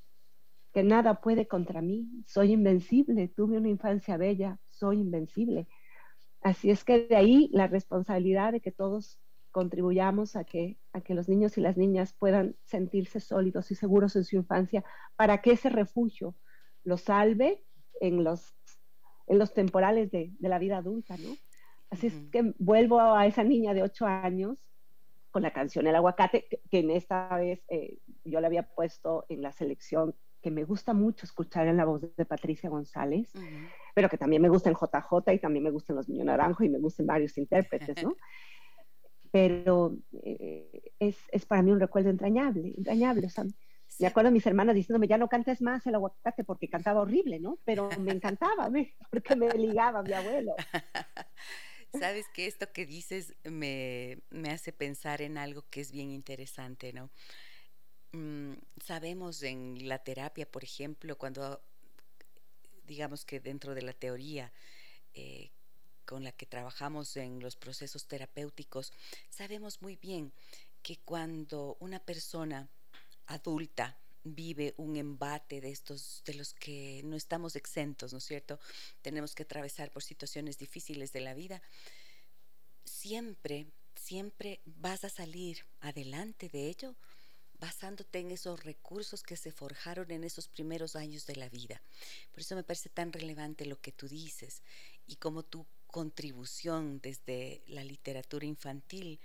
que 0.72 0.84
nada 0.84 1.20
puede 1.22 1.48
contra 1.48 1.80
mí, 1.80 2.06
soy 2.26 2.52
invencible, 2.52 3.28
tuve 3.28 3.56
una 3.56 3.70
infancia 3.70 4.18
bella, 4.18 4.60
soy 4.68 5.00
invencible. 5.00 5.66
Así 6.42 6.70
es 6.70 6.84
que 6.84 7.06
de 7.08 7.16
ahí 7.16 7.48
la 7.52 7.66
responsabilidad 7.66 8.52
de 8.52 8.60
que 8.60 8.70
todos 8.70 9.18
contribuyamos 9.52 10.36
a 10.36 10.44
que, 10.44 10.78
a 10.92 11.00
que 11.00 11.14
los 11.14 11.28
niños 11.28 11.56
y 11.56 11.62
las 11.62 11.76
niñas 11.78 12.12
puedan 12.12 12.56
sentirse 12.62 13.20
sólidos 13.20 13.70
y 13.70 13.74
seguros 13.74 14.14
en 14.16 14.24
su 14.24 14.36
infancia 14.36 14.84
para 15.16 15.40
que 15.40 15.52
ese 15.52 15.70
refugio 15.70 16.36
los 16.84 17.00
salve 17.00 17.64
en 18.00 18.22
los, 18.22 18.54
en 19.26 19.38
los 19.38 19.54
temporales 19.54 20.10
de, 20.10 20.34
de 20.38 20.48
la 20.48 20.58
vida 20.58 20.76
adulta, 20.76 21.16
¿no? 21.16 21.34
Así 21.88 22.08
es 22.08 22.14
que 22.30 22.54
vuelvo 22.58 23.00
a 23.00 23.26
esa 23.26 23.42
niña 23.42 23.74
de 23.74 23.82
ocho 23.82 24.06
años 24.06 24.58
con 25.30 25.42
la 25.42 25.52
canción 25.52 25.86
El 25.86 25.94
aguacate, 25.94 26.46
que, 26.70 26.78
en 26.78 26.90
esta 26.90 27.34
vez 27.36 27.62
eh, 27.68 27.98
yo 28.24 28.40
le 28.40 28.46
había 28.46 28.62
puesto 28.62 29.26
en 29.28 29.42
la 29.42 29.52
selección 29.52 30.14
que 30.42 30.50
me 30.50 30.64
gusta 30.64 30.94
mucho 30.94 31.26
escuchar 31.26 31.66
en 31.68 31.76
la 31.76 31.84
voz 31.84 32.00
de 32.00 32.24
Patricia 32.24 32.70
González, 32.70 33.30
pero 33.94 34.08
que 34.08 34.16
también 34.16 34.40
me 34.40 34.48
gusta 34.48 34.70
en 34.70 34.74
JJ 34.74 35.34
y 35.34 35.38
también 35.38 35.62
me 35.62 35.70
gustan 35.70 35.96
los 35.96 36.08
Niños 36.08 36.24
Naranjo 36.24 36.64
y 36.64 36.70
me 36.70 36.78
gustan 36.78 37.06
varios 37.06 37.36
intérpretes, 37.36 38.02
¿no? 38.02 38.16
pero 39.30 39.96
eh, 40.24 40.92
es, 40.98 41.18
es, 41.30 41.46
para 41.46 41.62
mí 41.62 41.70
un 41.70 41.80
recuerdo 41.80 42.10
entrañable, 42.10 42.74
entrañable. 42.76 43.26
O 43.26 43.30
sea, 43.30 43.44
me 43.98 44.06
acuerdo 44.06 44.28
de 44.28 44.34
mis 44.34 44.46
hermanas 44.46 44.74
diciéndome, 44.74 45.08
ya 45.08 45.18
no 45.18 45.28
cantes 45.28 45.60
más 45.60 45.86
el 45.86 45.94
aguacate 45.94 46.44
porque 46.44 46.68
cantaba 46.68 47.00
horrible, 47.00 47.38
¿no? 47.38 47.58
Pero 47.64 47.90
me 48.00 48.12
encantaba, 48.12 48.70
porque 49.10 49.36
me 49.36 49.50
ligaba 49.50 50.02
mi 50.02 50.12
abuelo. 50.12 50.54
Sabes 51.98 52.26
que 52.28 52.46
esto 52.46 52.72
que 52.72 52.86
dices 52.86 53.34
me, 53.44 54.18
me, 54.30 54.50
hace 54.50 54.72
pensar 54.72 55.22
en 55.22 55.38
algo 55.38 55.64
que 55.70 55.80
es 55.80 55.90
bien 55.90 56.10
interesante, 56.10 56.92
¿no? 56.92 57.10
Mm, 58.12 58.54
sabemos 58.84 59.42
en 59.42 59.88
la 59.88 59.98
terapia, 59.98 60.50
por 60.50 60.64
ejemplo, 60.64 61.16
cuando 61.16 61.60
digamos 62.86 63.24
que 63.24 63.38
dentro 63.38 63.74
de 63.74 63.82
la 63.82 63.92
teoría 63.92 64.52
eh, 65.14 65.50
con 66.04 66.24
la 66.24 66.32
que 66.32 66.46
trabajamos 66.46 67.16
en 67.16 67.40
los 67.40 67.54
procesos 67.56 68.06
terapéuticos, 68.06 68.92
sabemos 69.28 69.80
muy 69.80 69.96
bien 69.96 70.32
que 70.82 70.98
cuando 70.98 71.76
una 71.78 72.00
persona 72.00 72.68
adulta 73.26 73.96
vive 74.24 74.74
un 74.76 74.96
embate 74.96 75.60
de 75.60 75.70
estos 75.70 76.22
de 76.24 76.34
los 76.34 76.54
que 76.54 77.02
no 77.04 77.16
estamos 77.16 77.56
exentos, 77.56 78.12
¿no 78.12 78.18
es 78.18 78.24
cierto? 78.24 78.58
Tenemos 79.02 79.34
que 79.34 79.44
atravesar 79.44 79.90
por 79.90 80.02
situaciones 80.02 80.58
difíciles 80.58 81.12
de 81.12 81.20
la 81.20 81.34
vida. 81.34 81.62
Siempre, 82.84 83.66
siempre 83.94 84.60
vas 84.64 85.04
a 85.04 85.08
salir 85.08 85.64
adelante 85.80 86.48
de 86.48 86.68
ello 86.68 86.96
basándote 87.60 88.18
en 88.18 88.30
esos 88.30 88.64
recursos 88.64 89.22
que 89.22 89.36
se 89.36 89.52
forjaron 89.52 90.10
en 90.10 90.24
esos 90.24 90.48
primeros 90.48 90.96
años 90.96 91.26
de 91.26 91.36
la 91.36 91.48
vida. 91.48 91.82
Por 92.30 92.40
eso 92.40 92.56
me 92.56 92.64
parece 92.64 92.88
tan 92.88 93.12
relevante 93.12 93.66
lo 93.66 93.80
que 93.80 93.92
tú 93.92 94.08
dices 94.08 94.62
y 95.06 95.16
como 95.16 95.42
tu 95.42 95.66
contribución 95.86 97.00
desde 97.00 97.62
la 97.66 97.84
literatura 97.84 98.46
infantil 98.46 99.20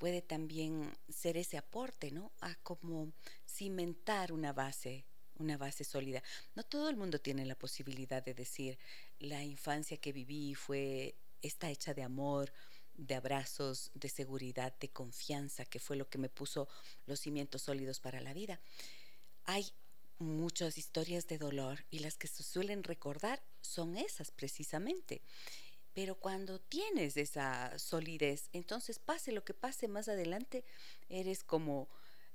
puede 0.00 0.22
también 0.22 0.90
ser 1.10 1.36
ese 1.36 1.58
aporte, 1.58 2.10
¿no? 2.10 2.32
A 2.40 2.54
como 2.62 3.12
cimentar 3.46 4.32
una 4.32 4.54
base, 4.54 5.04
una 5.38 5.58
base 5.58 5.84
sólida. 5.84 6.22
No 6.54 6.62
todo 6.62 6.88
el 6.88 6.96
mundo 6.96 7.20
tiene 7.20 7.44
la 7.44 7.54
posibilidad 7.54 8.24
de 8.24 8.32
decir, 8.32 8.78
la 9.18 9.44
infancia 9.44 9.98
que 9.98 10.14
viví 10.14 10.54
fue, 10.54 11.16
está 11.42 11.68
hecha 11.68 11.92
de 11.92 12.02
amor, 12.02 12.50
de 12.94 13.14
abrazos, 13.14 13.90
de 13.92 14.08
seguridad, 14.08 14.72
de 14.80 14.88
confianza, 14.88 15.66
que 15.66 15.80
fue 15.80 15.96
lo 15.96 16.08
que 16.08 16.16
me 16.16 16.30
puso 16.30 16.66
los 17.04 17.20
cimientos 17.20 17.60
sólidos 17.60 18.00
para 18.00 18.22
la 18.22 18.32
vida. 18.32 18.58
Hay 19.44 19.70
muchas 20.18 20.78
historias 20.78 21.26
de 21.26 21.36
dolor 21.36 21.84
y 21.90 21.98
las 21.98 22.16
que 22.16 22.26
se 22.26 22.42
suelen 22.42 22.84
recordar 22.84 23.42
son 23.60 23.98
esas 23.98 24.30
precisamente. 24.30 25.20
Pero 25.94 26.14
cuando 26.14 26.60
tienes 26.60 27.16
esa 27.16 27.78
solidez, 27.78 28.48
entonces 28.52 28.98
pase 28.98 29.32
lo 29.32 29.44
que 29.44 29.54
pase 29.54 29.88
más 29.88 30.08
adelante, 30.08 30.64
eres 31.08 31.42
como, 31.42 31.88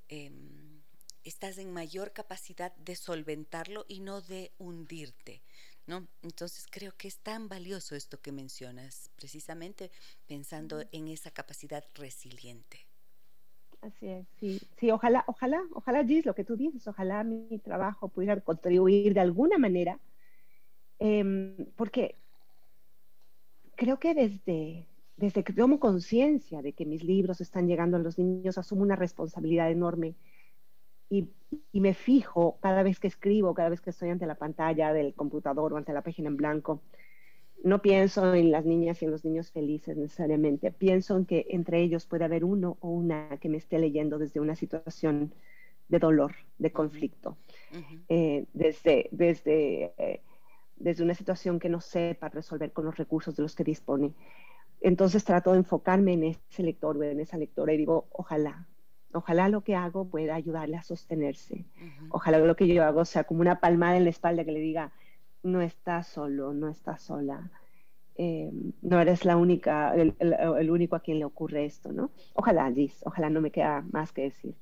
em, 0.10 0.82
estás 1.24 1.58
en 1.58 1.72
mayor 1.74 2.12
capacidad 2.14 2.76
de 2.76 2.96
solventarlo 2.96 3.86
y 3.88 4.00
no 4.02 4.22
de 4.22 4.52
hundirte. 4.58 5.42
¿No? 5.88 6.08
Entonces 6.24 6.66
creo 6.70 6.94
que 6.98 7.08
es 7.08 7.20
tan 7.20 7.48
valioso 7.48 7.96
esto 7.96 8.20
que 8.20 8.32
mencionas, 8.32 9.12
precisamente 9.16 9.92
pensando 10.26 10.84
en 10.92 11.08
esa 11.08 11.30
capacidad 11.30 11.84
resiliente. 11.94 12.88
Así 13.82 14.08
es, 14.08 14.26
sí, 14.40 14.60
sí, 14.80 14.90
ojalá, 14.90 15.24
ojalá, 15.28 15.62
ojalá, 15.74 16.04
Gis, 16.04 16.26
lo 16.26 16.34
que 16.34 16.44
tú 16.44 16.56
dices, 16.56 16.88
ojalá 16.88 17.24
mi 17.24 17.60
trabajo 17.60 18.10
pudiera 18.10 18.42
contribuir 18.42 19.14
de 19.14 19.20
alguna 19.20 19.60
manera, 19.60 20.00
em, 21.00 21.56
porque 21.76 22.18
creo 23.76 24.00
que 24.00 24.14
desde, 24.14 24.88
desde 25.18 25.44
que 25.44 25.54
tomo 25.54 25.80
conciencia 25.80 26.62
de 26.62 26.74
que 26.74 26.86
mis 26.86 27.04
libros 27.04 27.42
están 27.42 27.68
llegando 27.68 27.98
a 27.98 28.00
los 28.00 28.18
niños, 28.18 28.58
asumo 28.58 28.82
una 28.82 28.96
responsabilidad 28.96 29.72
enorme 29.72 30.16
y, 31.10 31.30
y, 31.72 31.80
me 31.82 31.94
fijo 31.94 32.58
cada 32.62 32.82
vez 32.82 33.00
que 33.00 33.08
escribo, 33.08 33.54
cada 33.54 33.70
vez 33.70 33.82
que 33.82 33.92
estoy 33.92 34.10
ante 34.10 34.26
la 34.26 34.36
pantalla 34.36 34.92
del 34.92 35.14
computador 35.14 35.74
o 35.74 35.78
ante 35.78 35.94
la 35.94 36.02
página 36.02 36.30
en 36.30 36.38
blanco, 36.38 36.82
no 37.64 37.82
pienso 37.82 38.34
en 38.34 38.52
las 38.52 38.66
niñas 38.66 39.02
y 39.02 39.06
en 39.06 39.12
los 39.12 39.26
niños 39.26 39.52
felices 39.52 39.98
necesariamente, 39.98 40.72
pienso 40.72 41.18
en 41.18 41.26
que 41.26 41.48
entre 41.50 41.82
ellos 41.82 42.06
puede 42.06 42.26
haber 42.26 42.44
uno 42.44 42.78
o 42.80 42.90
una 42.90 43.38
que 43.40 43.50
me 43.50 43.58
esté 43.58 43.80
leyendo 43.80 44.20
desde 44.20 44.40
una 44.40 44.56
situación 44.56 45.34
de 45.88 46.00
dolor, 46.00 46.34
de 46.58 46.72
conflicto, 46.72 47.38
eh, 48.10 48.46
desde, 48.54 49.10
desde, 49.12 49.94
eh, 49.98 50.22
desde 50.76 51.04
una 51.04 51.14
situación 51.14 51.60
que 51.60 51.70
no 51.70 51.82
sepa 51.82 52.30
resolver 52.30 52.72
con 52.74 52.86
los 52.86 52.98
recursos 52.98 53.36
de 53.36 53.44
los 53.44 53.56
que 53.56 53.64
dispone. 53.64 54.14
Entonces 54.82 55.24
trato 55.24 55.52
de 55.52 55.60
enfocarme 55.60 56.14
en 56.14 56.24
ese 56.26 56.64
lector 56.64 56.98
o 56.98 57.04
en 57.04 57.20
esa 57.20 57.38
lectora 57.38 57.74
y 57.74 57.78
digo, 57.78 58.08
ojalá, 58.12 58.68
ojalá 59.14 59.50
lo 59.50 59.62
que 59.62 59.76
hago 59.76 60.10
pueda 60.10 60.36
ayudarle 60.36 60.78
a 60.78 60.84
sostenerse. 60.84 61.66
Ojalá 62.10 62.40
lo 62.40 62.56
que 62.56 62.68
yo 62.68 62.84
hago 62.84 63.06
sea 63.06 63.24
como 63.24 63.42
una 63.42 63.60
palmada 63.60 63.98
en 63.98 64.04
la 64.04 64.10
espalda 64.10 64.44
que 64.44 64.52
le 64.52 64.60
diga, 64.60 64.92
no 65.44 65.62
estás 65.62 66.08
solo, 66.08 66.54
no 66.54 66.70
estás 66.70 67.02
sola. 67.04 67.52
Eh, 68.18 68.50
no 68.82 69.00
eres 69.02 69.26
la 69.26 69.36
única, 69.36 69.94
el, 69.94 70.72
único 70.72 70.96
a 70.96 71.02
quien 71.02 71.20
le 71.20 71.26
ocurre 71.26 71.66
esto, 71.66 71.92
¿no? 71.92 72.12
Ojalá, 72.34 72.72
Gis, 72.72 73.02
ojalá 73.06 73.30
no 73.30 73.42
me 73.42 73.52
queda 73.52 73.86
más 73.92 74.14
que 74.14 74.24
decir. 74.24 74.56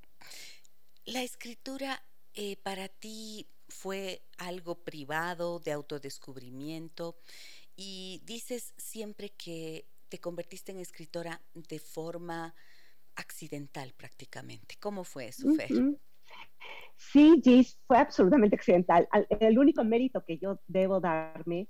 La 1.06 1.22
escritura 1.22 2.02
eh, 2.34 2.58
para 2.64 2.88
ti 2.88 3.48
fue 3.74 4.22
algo 4.38 4.76
privado, 4.76 5.60
de 5.60 5.72
autodescubrimiento, 5.72 7.18
y 7.76 8.22
dices 8.26 8.74
siempre 8.78 9.32
que 9.32 9.86
te 10.10 10.20
convertiste 10.20 10.72
en 10.72 10.80
escritora 10.80 11.42
de 11.54 11.80
forma 11.80 12.54
accidental 13.16 13.94
prácticamente. 13.98 14.76
¿Cómo 14.80 15.04
fue 15.04 15.28
eso, 15.28 15.52
Fer? 15.56 15.70
Sí, 16.96 17.42
Gis, 17.44 17.78
fue 17.88 17.98
absolutamente 17.98 18.56
accidental. 18.56 19.08
El 19.40 19.58
único 19.58 19.84
mérito 19.84 20.24
que 20.24 20.38
yo 20.38 20.60
debo 20.68 21.00
darme 21.00 21.68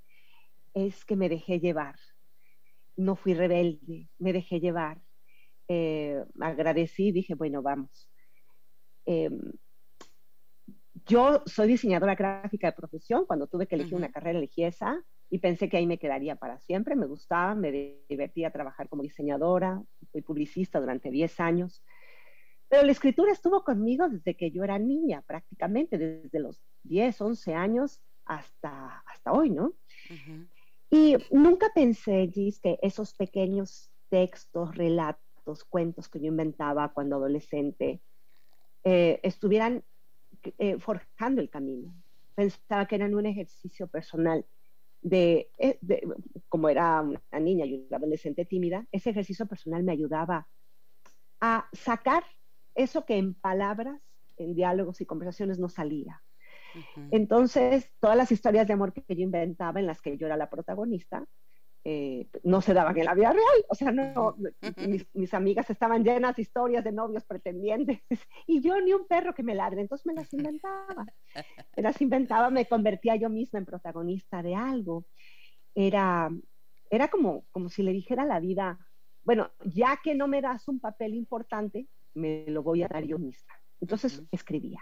es 0.74 1.05
que 1.05 1.15
me 1.15 1.29
dejé 1.29 1.60
llevar. 1.60 1.95
No 2.95 3.15
fui 3.15 3.33
rebelde, 3.33 4.09
me 4.20 4.33
dejé 4.33 4.59
llevar. 4.59 5.01
Eh, 5.68 6.22
agradecí, 6.39 7.11
dije, 7.11 7.35
bueno, 7.35 7.61
vamos. 7.61 8.09
Em, 9.05 9.53
yo 11.06 11.42
soy 11.46 11.68
diseñadora 11.68 12.16
gráfica 12.16 12.68
de 12.68 12.74
profesión. 12.74 13.25
Cuando 13.25 13.48
tuve 13.48 13.68
que 13.68 13.75
elegir 13.75 13.96
una 13.96 14.12
carrera, 14.12 14.40
elegí 14.40 14.64
esa 14.64 15.03
y 15.29 15.40
pensé 15.40 15.68
que 15.68 15.77
ahí 15.77 15.88
me 15.88 15.98
quedaría 15.98 16.36
para 16.36 16.60
siempre. 16.60 16.96
Me 16.96 17.08
gustaba, 17.08 17.56
me 17.56 18.00
divertía 18.08 18.51
trabajar 18.51 18.88
como 18.90 19.03
diseñadora. 19.03 19.82
Fui 20.12 20.22
publicista 20.22 20.79
durante 20.79 21.10
10 21.10 21.40
años. 21.40 21.84
Pero 22.70 22.84
la 22.86 22.92
escritura 22.92 23.32
estuvo 23.32 23.64
conmigo 23.64 24.10
desde 24.10 24.36
que 24.36 24.51
yo 24.51 24.64
era 24.64 24.79
niña, 24.79 25.24
prácticamente, 25.27 25.98
desde 25.98 26.40
los 26.40 26.62
10, 26.84 27.22
11 27.22 27.53
años 27.53 28.01
hasta, 28.25 29.03
hasta 29.06 29.32
hoy, 29.32 29.50
¿no? 29.50 29.74
Y 30.90 31.18
nunca 31.32 31.72
pensé, 31.74 32.29
Gis, 32.32 32.60
que 32.60 32.79
esos 32.82 33.14
pequeños 33.14 33.92
textos, 34.10 34.75
relatos, 34.75 35.64
cuentos 35.68 36.08
que 36.08 36.20
yo 36.20 36.27
inventaba 36.27 36.94
cuando 36.94 37.16
adolescente 37.18 38.01
eh, 38.84 39.20
estuvieran 39.24 39.84
eh, 40.58 40.79
forjando 40.79 41.42
el 41.42 41.50
camino. 41.50 41.94
Pensaba 42.36 42.88
que 42.88 42.96
eran 42.96 43.16
un 43.16 43.25
ejercicio 43.25 43.88
personal 43.88 44.46
de, 45.01 45.51
eh, 45.58 45.77
de, 45.82 46.08
como 46.50 46.70
era 46.70 47.01
una 47.01 47.40
niña 47.40 47.66
y 47.66 47.86
una 47.88 47.98
adolescente 47.98 48.46
tímida, 48.46 48.88
ese 48.92 49.10
ejercicio 49.12 49.46
personal 49.46 49.84
me 49.84 49.92
ayudaba 49.92 50.48
a 51.42 51.68
sacar 51.74 52.24
eso 52.74 53.06
que 53.06 53.18
en 53.18 53.34
palabras, 53.34 54.01
en 54.38 54.56
diálogos 54.56 55.01
y 55.01 55.06
conversaciones 55.06 55.60
no 55.60 55.70
salía. 55.70 56.24
Entonces, 57.12 57.92
todas 58.00 58.18
las 58.18 58.32
historias 58.32 58.66
de 58.66 58.74
amor 58.74 58.94
que 58.94 59.03
yo 59.16 59.22
inventaba, 59.22 59.79
en 59.79 59.86
las 59.86 60.01
que 60.01 60.18
yo 60.18 60.25
era 60.25 60.38
la 60.38 60.50
protagonista, 60.50 61.27
eh, 61.85 62.29
no 62.43 62.61
se 62.61 62.74
daban 62.74 62.98
en 62.98 63.05
la 63.05 63.13
vida 63.13 63.33
real. 63.33 63.65
O 63.67 63.75
sea, 63.75 63.91
no, 63.91 64.35
mis, 65.13 65.33
amigas 65.33 65.69
estaban 65.69 66.03
llenas 66.03 66.35
de 66.35 66.41
historias 66.41 66.83
de 66.83 66.93
novios 66.93 67.25
pretendientes 67.25 68.00
y 68.48 68.61
yo 68.61 68.79
ni 68.79 68.93
un 68.93 69.05
perro 69.05 69.33
que 69.33 69.43
me 69.43 69.55
ladre, 69.55 69.81
entonces 69.81 70.05
me 70.05 70.13
las 70.13 70.31
inventaba. 70.33 71.05
Me 71.75 71.83
las 71.83 72.01
inventaba, 72.01 72.50
me 72.50 72.65
convertía 72.65 73.15
yo 73.15 73.29
misma 73.29 73.59
en 73.59 73.65
protagonista 73.65 74.41
de 74.41 74.55
algo. 74.55 75.05
Era, 75.75 76.29
era 76.89 77.09
como, 77.09 77.46
como 77.51 77.69
si 77.69 77.83
le 77.83 77.91
dijera 77.91 78.24
a 78.24 78.27
la 78.27 78.39
vida, 78.39 78.79
bueno, 79.24 79.51
ya 79.65 80.00
que 80.01 80.15
no 80.15 80.27
me 80.27 80.41
das 80.41 80.67
un 80.67 80.79
papel 80.79 81.13
importante, 81.15 81.87
me 82.13 82.46
lo 82.48 82.63
voy 82.63 82.83
a 82.83 82.87
dar 82.87 83.03
yo 83.03 83.17
misma. 83.17 83.53
Entonces 83.81 84.24
escribía, 84.31 84.79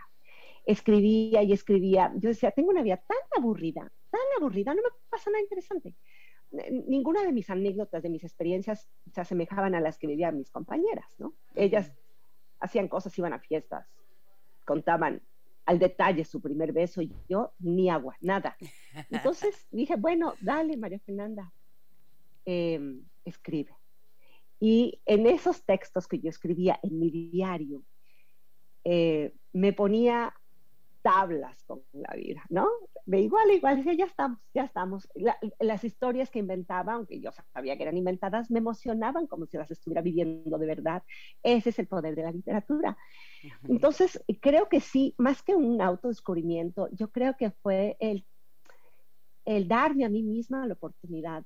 escribía 0.65 1.41
y 1.41 1.53
escribía. 1.53 2.11
Yo 2.17 2.29
decía, 2.29 2.51
tengo 2.51 2.69
una 2.69 2.83
vida 2.83 2.97
tan 2.97 3.17
aburrida, 3.35 3.91
tan 4.11 4.21
aburrida, 4.37 4.75
no 4.75 4.81
me 4.83 4.89
pasa 5.09 5.31
nada 5.31 5.41
interesante. 5.41 5.95
Ninguna 6.51 7.23
de 7.23 7.31
mis 7.31 7.49
anécdotas, 7.49 8.03
de 8.03 8.09
mis 8.09 8.23
experiencias 8.23 8.89
se 9.11 9.21
asemejaban 9.21 9.73
a 9.73 9.79
las 9.79 9.97
que 9.97 10.07
vivían 10.07 10.37
mis 10.37 10.51
compañeras, 10.51 11.15
¿no? 11.17 11.33
Ellas 11.55 11.93
hacían 12.59 12.87
cosas, 12.87 13.17
iban 13.17 13.33
a 13.33 13.39
fiestas, 13.39 13.87
contaban 14.65 15.21
al 15.65 15.79
detalle 15.79 16.25
su 16.25 16.41
primer 16.41 16.73
beso 16.73 17.01
y 17.01 17.13
yo 17.29 17.53
ni 17.59 17.89
agua, 17.89 18.17
nada. 18.19 18.57
Entonces 19.09 19.67
dije, 19.71 19.95
bueno, 19.95 20.33
dale, 20.41 20.75
María 20.77 20.99
Fernanda, 20.99 21.53
em, 22.45 23.05
escribe. 23.23 23.75
Y 24.59 25.01
en 25.05 25.25
esos 25.27 25.63
textos 25.65 26.07
que 26.07 26.19
yo 26.19 26.29
escribía 26.29 26.79
en 26.83 26.99
mi 26.99 27.09
diario, 27.09 27.83
eh, 28.83 29.33
me 29.53 29.73
ponía 29.73 30.33
tablas 31.01 31.63
con 31.63 31.81
la 31.93 32.13
vida, 32.15 32.43
¿no? 32.49 32.69
De 33.05 33.19
igual 33.19 33.49
a 33.49 33.53
igual, 33.53 33.77
decía, 33.77 33.93
ya 33.93 34.05
estamos, 34.05 34.39
ya 34.53 34.63
estamos. 34.63 35.09
las 35.59 35.83
historias 35.83 36.29
que 36.29 36.39
inventaba, 36.39 36.93
aunque 36.93 37.19
yo 37.19 37.31
sabía 37.53 37.75
que 37.75 37.83
eran 37.83 37.97
inventadas, 37.97 38.51
me 38.51 38.59
emocionaban 38.59 39.27
como 39.27 39.45
si 39.45 39.57
las 39.57 39.71
estuviera 39.71 40.01
viviendo 40.01 40.57
de 40.57 40.67
verdad. 40.67 41.03
Ese 41.43 41.69
es 41.69 41.79
el 41.79 41.87
poder 41.87 42.15
de 42.15 42.23
la 42.23 42.31
literatura. 42.31 42.97
Entonces, 43.67 44.23
creo 44.39 44.69
que 44.69 44.79
sí, 44.79 45.15
más 45.17 45.41
que 45.43 45.55
un 45.55 45.81
autodescubrimiento, 45.81 46.89
yo 46.91 47.11
creo 47.11 47.35
que 47.37 47.51
fue 47.51 47.97
el, 47.99 48.25
el 49.45 49.67
darme 49.67 50.05
a 50.05 50.09
mí 50.09 50.23
misma 50.23 50.67
la 50.67 50.73
oportunidad 50.73 51.43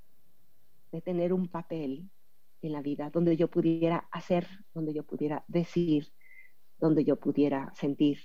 de 0.91 1.01
tener 1.01 1.33
un 1.33 1.47
papel 1.47 2.09
en 2.61 2.73
la 2.73 2.81
vida, 2.81 3.09
donde 3.09 3.37
yo 3.37 3.49
pudiera 3.49 4.07
hacer, 4.11 4.47
donde 4.73 4.93
yo 4.93 5.03
pudiera 5.03 5.43
decir, 5.47 6.11
donde 6.77 7.05
yo 7.05 7.17
pudiera 7.17 7.71
sentir. 7.75 8.19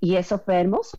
Y 0.00 0.16
eso 0.16 0.38
fue 0.38 0.60
hermoso. 0.60 0.98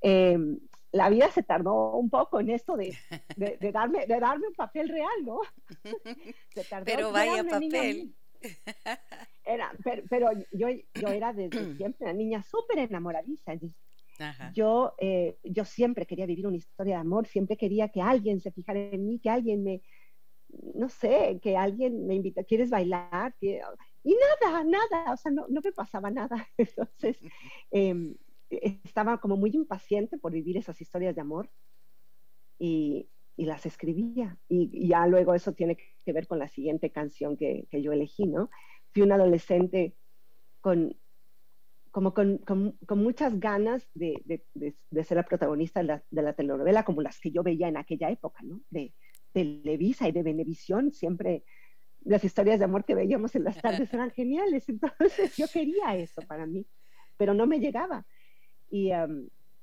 Em, 0.00 0.58
la 0.92 1.08
vida 1.08 1.30
se 1.30 1.42
tardó 1.42 1.96
un 1.96 2.08
poco 2.08 2.38
en 2.38 2.50
esto 2.50 2.76
de, 2.76 2.96
de, 3.36 3.72
darme, 3.72 4.06
de 4.06 4.20
darme 4.20 4.46
un 4.46 4.54
papel 4.54 4.88
real, 4.88 5.24
¿no? 5.24 5.40
pero 6.84 7.10
vaya 7.10 7.42
papel. 7.42 8.14
Era, 9.44 9.72
pero, 10.08 10.30
yo, 10.52 10.68
yo 10.94 11.08
era 11.08 11.32
desde 11.32 11.50
siempre 11.76 12.06
una 12.06 12.12
niña 12.12 12.42
súper 12.42 12.78
enamoradiza. 12.78 13.54
Yo, 14.52 14.94
eh, 14.98 15.38
yo 15.42 15.64
siempre 15.64 16.06
quería 16.06 16.26
vivir 16.26 16.46
una 16.46 16.56
historia 16.56 16.94
de 16.94 17.00
amor, 17.00 17.26
siempre 17.26 17.56
quería 17.56 17.88
que 17.88 18.00
alguien 18.00 18.40
se 18.40 18.52
fijara 18.52 18.78
en 18.78 19.04
mí, 19.04 19.18
que 19.18 19.30
alguien 19.30 19.64
me, 19.64 19.82
no 20.74 20.88
sé, 20.88 21.40
que 21.42 21.56
alguien 21.56 22.06
me 22.06 22.14
invita, 22.14 22.44
¿quieres 22.44 22.70
bailar? 22.70 23.34
Y 24.04 24.14
nada, 24.42 24.62
nada, 24.64 25.12
o 25.12 25.16
sea, 25.16 25.32
no, 25.32 25.46
no 25.48 25.60
me 25.64 25.72
pasaba 25.72 26.10
nada. 26.10 26.46
Entonces, 26.58 27.18
em, 27.70 28.14
estaba 28.50 29.18
como 29.18 29.36
muy 29.36 29.50
impaciente 29.52 30.18
por 30.18 30.32
vivir 30.32 30.56
esas 30.56 30.80
historias 30.80 31.14
de 31.14 31.22
amor 31.22 31.50
y, 32.58 33.08
y 33.36 33.46
las 33.46 33.66
escribía. 33.66 34.38
Y, 34.48 34.88
ya 34.88 35.06
luego 35.06 35.34
eso 35.34 35.54
tiene 35.54 35.76
que 35.76 36.12
ver 36.12 36.26
con 36.26 36.38
la 36.38 36.48
siguiente 36.48 36.90
canción 36.90 37.36
que, 37.36 37.66
que 37.70 37.82
yo 37.82 37.92
elegí, 37.92 38.26
¿no? 38.26 38.50
Fui 38.92 39.02
una 39.02 39.14
adolescente 39.14 39.96
con, 40.60 40.94
como 41.90 42.12
con, 42.12 42.38
con, 42.38 42.72
con 42.86 43.02
muchas 43.02 43.40
ganas 43.40 43.88
de, 43.94 44.20
de, 44.24 44.74
de, 44.90 45.04
ser 45.04 45.16
la 45.16 45.24
protagonista 45.24 45.80
de 45.80 45.86
la, 45.86 46.04
de 46.10 46.22
la, 46.22 46.34
telenovela, 46.34 46.84
como 46.84 47.00
las 47.00 47.18
que 47.18 47.30
yo 47.30 47.42
veía 47.42 47.68
en 47.68 47.78
aquella 47.78 48.10
época, 48.10 48.40
¿no? 48.42 48.60
De, 48.68 48.92
Televisa 49.34 50.08
y 50.08 50.12
de 50.12 50.22
Venevisión, 50.22 50.92
siempre 50.92 51.44
las 52.04 52.24
historias 52.24 52.58
de 52.58 52.66
amor 52.66 52.84
que 52.84 52.94
veíamos 52.94 53.34
en 53.34 53.44
las 53.44 53.56
tardes 53.62 53.92
eran 53.92 54.10
geniales, 54.10 54.68
entonces 54.68 55.36
yo 55.36 55.46
quería 55.48 55.96
eso 55.96 56.22
para 56.22 56.46
mí, 56.46 56.66
pero 57.16 57.34
no 57.34 57.46
me 57.46 57.58
llegaba. 57.58 58.06
Y 58.70 58.90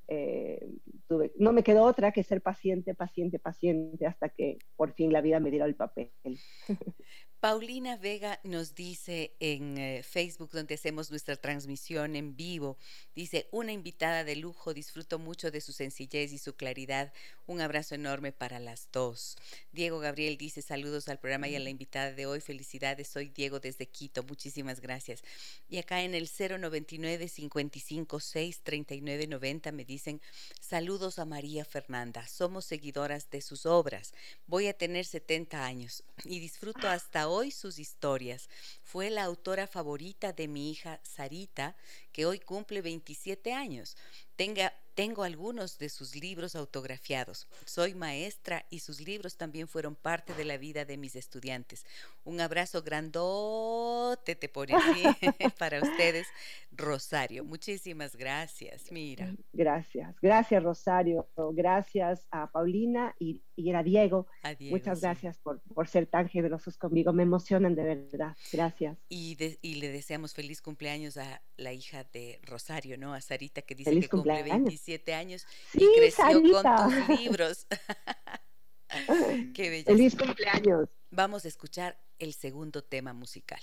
eh, 0.07 0.67
tuve, 1.11 1.33
no 1.37 1.51
me 1.51 1.61
quedó 1.61 1.83
otra 1.83 2.13
que 2.13 2.23
ser 2.23 2.41
paciente, 2.41 2.95
paciente, 2.95 3.37
paciente, 3.37 4.07
hasta 4.07 4.29
que 4.29 4.59
por 4.77 4.93
fin 4.93 5.11
la 5.11 5.19
vida 5.19 5.41
me 5.41 5.51
diera 5.51 5.65
el 5.65 5.75
papel. 5.75 6.09
Paulina 7.41 7.97
Vega 7.97 8.39
nos 8.43 8.75
dice 8.75 9.35
en 9.39 9.75
eh, 9.79 10.03
Facebook, 10.03 10.51
donde 10.51 10.75
hacemos 10.75 11.09
nuestra 11.09 11.35
transmisión 11.35 12.15
en 12.15 12.35
vivo, 12.35 12.77
dice, 13.15 13.47
una 13.51 13.71
invitada 13.71 14.23
de 14.23 14.35
lujo, 14.35 14.75
disfruto 14.75 15.17
mucho 15.17 15.49
de 15.49 15.59
su 15.59 15.71
sencillez 15.73 16.33
y 16.33 16.37
su 16.37 16.55
claridad. 16.55 17.11
Un 17.47 17.59
abrazo 17.59 17.95
enorme 17.95 18.31
para 18.31 18.59
las 18.59 18.89
dos. 18.91 19.37
Diego 19.71 19.97
Gabriel 19.97 20.37
dice, 20.37 20.61
saludos 20.61 21.09
al 21.09 21.17
programa 21.17 21.47
y 21.47 21.55
a 21.55 21.59
la 21.59 21.71
invitada 21.71 22.11
de 22.11 22.27
hoy. 22.27 22.41
Felicidades, 22.41 23.07
soy 23.07 23.29
Diego 23.29 23.59
desde 23.59 23.87
Quito. 23.87 24.21
Muchísimas 24.21 24.79
gracias. 24.79 25.23
Y 25.67 25.79
acá 25.79 26.03
en 26.03 26.13
el 26.13 26.29
099 26.29 27.27
556 27.27 28.61
3990 28.61 29.71
me 29.71 29.83
dicen, 29.83 30.21
saludos 30.59 31.00
a 31.01 31.25
María 31.25 31.65
Fernanda. 31.65 32.27
Somos 32.27 32.65
seguidoras 32.65 33.31
de 33.31 33.41
sus 33.41 33.65
obras. 33.65 34.13
Voy 34.45 34.67
a 34.67 34.77
tener 34.77 35.03
70 35.03 35.65
años 35.65 36.03
y 36.25 36.39
disfruto 36.39 36.87
hasta 36.87 37.27
hoy 37.27 37.49
sus 37.49 37.79
historias. 37.79 38.49
Fue 38.83 39.09
la 39.09 39.23
autora 39.23 39.65
favorita 39.65 40.31
de 40.31 40.47
mi 40.47 40.69
hija 40.69 40.99
Sarita, 41.01 41.75
que 42.11 42.25
hoy 42.25 42.39
cumple 42.39 42.81
27 42.81 43.53
años. 43.53 43.97
Tenga, 44.35 44.73
tengo 44.95 45.23
algunos 45.23 45.77
de 45.77 45.89
sus 45.89 46.15
libros 46.15 46.55
autografiados. 46.55 47.47
Soy 47.65 47.93
maestra 47.93 48.65
y 48.69 48.79
sus 48.79 48.99
libros 49.01 49.37
también 49.37 49.67
fueron 49.67 49.95
parte 49.95 50.33
de 50.33 50.45
la 50.45 50.57
vida 50.57 50.85
de 50.85 50.97
mis 50.97 51.15
estudiantes. 51.15 51.85
Un 52.23 52.41
abrazo 52.41 52.81
grandote 52.81 54.35
te 54.35 54.49
pone 54.49 54.75
así 54.75 55.03
para 55.59 55.81
ustedes, 55.81 56.27
Rosario. 56.71 57.43
Muchísimas 57.43 58.15
gracias, 58.15 58.91
mira. 58.91 59.33
Gracias, 59.53 60.15
gracias 60.21 60.63
Rosario, 60.63 61.27
gracias 61.53 62.27
a 62.31 62.47
Paulina 62.51 63.15
y, 63.19 63.41
y 63.61 63.73
a 63.73 63.83
Diego. 63.83 64.27
Muchas 64.59 65.01
gracias 65.01 65.37
por, 65.39 65.61
por, 65.61 65.87
ser 65.87 66.07
tan 66.07 66.27
generosos 66.27 66.77
conmigo, 66.77 67.13
me 67.13 67.23
emocionan 67.23 67.75
de 67.75 67.83
verdad. 67.83 68.35
Gracias. 68.51 68.97
Y, 69.09 69.37
y 69.61 69.75
le 69.75 69.89
deseamos 69.89 70.33
feliz 70.33 70.61
cumpleaños 70.61 71.17
a 71.17 71.41
la 71.57 71.73
hija 71.73 72.03
de 72.05 72.39
Rosario, 72.43 72.97
¿no? 72.97 73.13
A 73.13 73.21
Sarita 73.21 73.61
que 73.61 73.75
dice 73.75 73.99
que 73.99 74.09
cumple 74.09 74.43
27 74.43 75.13
años 75.13 75.45
y 75.73 75.87
creció 75.95 76.41
con 76.41 77.07
tus 77.07 77.19
libros. 77.19 77.67
Qué 79.53 79.69
belleza. 79.69 79.91
Feliz 79.91 80.15
cumpleaños. 80.15 80.89
Vamos 81.11 81.45
a 81.45 81.47
escuchar 81.47 81.97
el 82.19 82.33
segundo 82.33 82.83
tema 82.83 83.13
musical. 83.13 83.61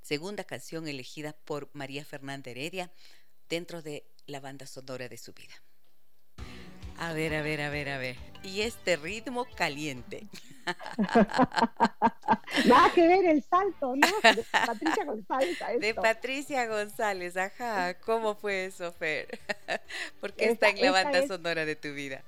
Segunda 0.00 0.44
canción 0.44 0.88
elegida 0.88 1.32
por 1.44 1.70
María 1.74 2.04
Fernanda 2.04 2.50
Heredia 2.50 2.92
dentro 3.48 3.82
de 3.82 4.06
la 4.26 4.40
banda 4.40 4.66
sonora 4.66 5.08
de 5.08 5.18
su 5.18 5.32
vida. 5.32 5.54
A 7.00 7.14
ver, 7.14 7.34
a 7.34 7.42
ver, 7.42 7.62
a 7.62 7.70
ver, 7.70 7.88
a 7.88 7.98
ver. 7.98 8.16
Y 8.42 8.60
este 8.60 8.96
ritmo 8.96 9.46
caliente. 9.56 10.26
Nada 12.66 12.92
que 12.94 13.08
ver 13.08 13.24
el 13.24 13.42
salto, 13.42 13.96
¿no? 13.96 14.06
De 14.22 14.44
Patricia 14.66 15.04
González 15.04 15.58
De 15.80 15.94
Patricia 15.94 16.66
González, 16.66 17.36
ajá. 17.38 17.94
¿Cómo 17.94 18.34
fue 18.34 18.66
eso, 18.66 18.92
Fer? 18.92 19.26
¿Por 20.20 20.34
qué 20.34 20.50
está 20.50 20.68
en 20.68 20.82
la 20.82 20.92
banda 20.92 21.26
sonora 21.26 21.64
de 21.64 21.74
tu 21.74 21.94
vida? 21.94 22.22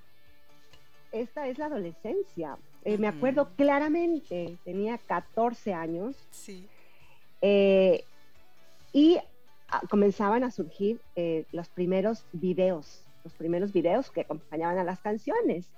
Esta 1.13 1.47
es 1.47 1.59
la 1.59 1.67
adolescencia. 1.67 2.57
Eh, 2.85 2.97
me 2.97 3.09
acuerdo 3.09 3.51
claramente, 3.57 4.57
tenía 4.65 4.97
14 4.99 5.75
años. 5.75 6.17
Sí. 6.31 6.67
Eh, 7.43 8.05
y 8.93 9.19
ah, 9.69 9.83
comenzaban 9.91 10.45
a 10.45 10.51
surgir 10.51 10.99
eh, 11.15 11.45
los 11.53 11.69
primeros 11.69 12.25
videos, 12.33 13.03
los 13.25 13.35
primeros 13.35 13.73
videos 13.73 14.11
que 14.11 14.23
acompañaban 14.23 14.79
a 14.79 14.85
las 14.85 15.01
canciones. 15.01 15.71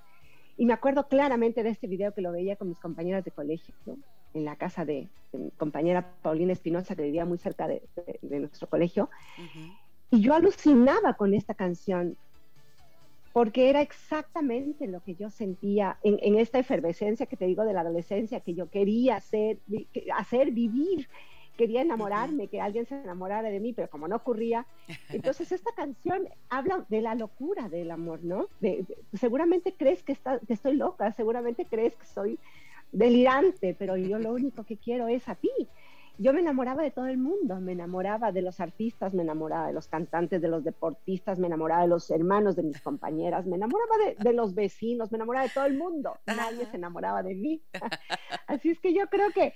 Y 0.57 0.65
me 0.65 0.73
acuerdo 0.73 1.07
claramente 1.07 1.63
de 1.63 1.69
este 1.69 1.87
video 1.87 2.13
que 2.13 2.21
lo 2.21 2.31
veía 2.31 2.55
con 2.55 2.69
mis 2.69 2.79
compañeras 2.79 3.25
de 3.25 3.31
colegio, 3.31 3.73
en 4.33 4.45
la 4.45 4.55
casa 4.55 4.85
de, 4.85 5.07
mi 5.33 5.51
compañera 5.51 6.13
Paulina 6.21 6.53
Espinosa, 6.53 6.95
que 6.95 7.03
vivía 7.03 7.25
muy 7.25 7.37
cerca 7.37 7.67
de, 7.67 7.81
nuestro 8.21 8.67
colegio. 8.67 9.09
Y 10.11 10.21
yo 10.21 10.33
alucinaba 10.33 11.13
con 11.15 11.33
esta 11.33 11.53
canción, 11.53 12.15
porque 13.33 13.69
era 13.69 13.81
exactamente 13.81 14.87
lo 14.87 15.01
que 15.01 15.15
yo 15.15 15.29
sentía 15.29 15.97
en, 16.03 16.17
en, 16.21 16.39
esta 16.39 16.59
efervescencia 16.59 17.25
que 17.25 17.35
te 17.35 17.45
digo 17.45 17.65
de 17.65 17.73
la 17.73 17.81
adolescencia, 17.81 18.39
que 18.39 18.53
yo 18.53 18.69
quería 18.69 19.17
hacer, 19.17 19.57
hacer 20.13 20.51
vivir 20.51 21.09
quería 21.55 21.81
enamorarme, 21.81 22.47
que 22.47 22.61
alguien 22.61 22.85
se 22.85 22.95
enamorara 22.95 23.49
de 23.49 23.59
mí, 23.59 23.73
pero 23.73 23.89
como 23.89 24.07
no 24.07 24.15
ocurría, 24.17 24.65
entonces 25.09 25.51
esta 25.51 25.71
canción 25.73 26.27
habla 26.49 26.85
de 26.89 27.01
la 27.01 27.15
locura 27.15 27.69
del 27.69 27.91
amor, 27.91 28.23
¿no? 28.23 28.47
seguramente 29.13 29.73
crees 29.77 30.03
que, 30.03 30.11
está, 30.11 30.39
que 30.39 30.53
estoy 30.53 30.75
loca, 30.75 31.11
seguramente 31.13 31.65
crees 31.65 31.95
que 31.95 32.05
soy 32.05 32.39
delirante, 32.91 33.75
pero 33.77 33.97
yo 33.97 34.19
lo 34.19 34.33
único 34.33 34.63
que 34.63 34.77
quiero 34.77 35.07
es 35.07 35.27
a 35.27 35.35
ti. 35.35 35.51
Yo 36.17 36.31
me 36.31 36.39
enamoraba 36.39 36.81
de 36.81 36.91
todo 36.91 37.07
el 37.07 37.17
mundo, 37.17 37.59
me 37.59 37.73
enamoraba 37.73 38.31
de 38.31 38.41
los 38.41 38.61
artistas, 38.61 39.13
me 39.13 39.23
enamoraba 39.23 39.67
de 39.67 39.73
los 39.73 39.89
cantantes, 39.89 40.41
de 40.41 40.47
los 40.47 40.63
deportistas, 40.63 41.39
me 41.39 41.47
enamoraba 41.47 41.81
de 41.81 41.89
los 41.89 42.09
hermanos 42.09 42.55
de 42.55 42.63
mis 42.63 42.79
compañeras, 42.79 43.45
me 43.45 43.57
enamoraba 43.57 43.97
de, 43.97 44.15
de 44.17 44.33
los 44.33 44.55
vecinos, 44.55 45.11
me 45.11 45.17
enamoraba 45.17 45.45
de 45.45 45.51
todo 45.51 45.65
el 45.65 45.77
mundo. 45.77 46.17
Nadie 46.25 46.67
se 46.67 46.77
enamoraba 46.77 47.21
de 47.21 47.35
mí. 47.35 47.61
Así 48.47 48.69
es 48.69 48.79
que 48.79 48.93
yo 48.93 49.07
creo 49.07 49.29
que 49.31 49.53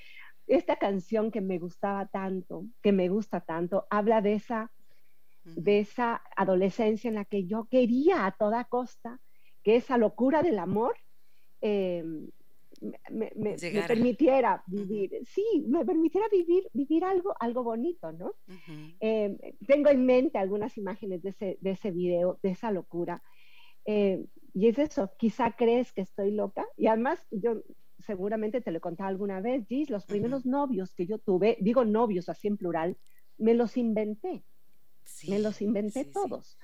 esta 0.50 0.78
canción 0.78 1.32
que 1.32 1.42
me 1.42 1.60
gustaba 1.60 2.08
tanto, 2.08 2.66
que 2.82 2.92
me 2.92 3.08
gusta 3.08 3.42
tanto, 3.42 3.86
habla 3.90 4.22
de 4.22 4.34
esa, 4.34 4.72
de 5.44 5.80
esa 5.80 6.22
adolescencia 6.36 7.08
en 7.08 7.16
la 7.16 7.26
que 7.26 7.46
yo 7.46 7.68
quería 7.70 8.26
a 8.26 8.32
toda 8.32 8.66
costa 8.66 9.20
que 9.64 9.76
esa 9.76 9.98
locura 9.98 10.42
del 10.42 10.58
amor 10.60 10.96
eh, 11.62 12.04
me, 13.12 13.58
permitiera 13.88 14.64
vivir, 14.68 15.12
sí, 15.26 15.66
me 15.68 15.86
permitiera 15.86 16.28
vivir, 16.32 16.68
vivir 16.74 17.04
algo, 17.04 17.36
algo 17.40 17.64
bonito, 17.64 18.12
¿no? 18.12 18.34
Eh, 19.00 19.56
tengo 19.68 19.90
en 19.90 20.06
mente 20.06 20.38
algunas 20.38 20.78
imágenes 20.78 21.22
de 21.22 21.30
ese, 21.30 21.58
de 21.62 21.72
ese 21.72 21.92
video, 21.92 22.40
de 22.42 22.52
esa 22.52 22.72
locura. 22.72 23.22
Eh, 23.86 24.26
y 24.54 24.68
es 24.68 24.80
eso, 24.80 25.12
quizá 25.18 25.52
crees 25.52 25.92
que 25.92 26.02
estoy 26.02 26.32
loca. 26.32 26.66
Y 26.78 26.88
además, 26.88 27.28
yo 27.32 27.62
seguramente 28.06 28.62
te 28.62 28.72
lo 28.72 28.78
he 28.78 28.82
contado 28.82 29.10
alguna 29.10 29.42
vez, 29.42 29.68
Gis, 29.68 29.90
los 29.90 30.06
primeros 30.06 30.46
novios 30.46 30.94
que 30.94 31.06
yo 31.06 31.18
tuve, 31.18 31.58
digo 31.60 31.86
novios 31.86 32.30
así 32.30 32.48
en 32.48 32.58
plural, 32.58 32.98
me 33.38 33.54
los 33.54 33.78
inventé. 33.78 34.44
me 35.28 35.40
los 35.40 35.62
inventé 35.62 36.06
todos. 36.06 36.58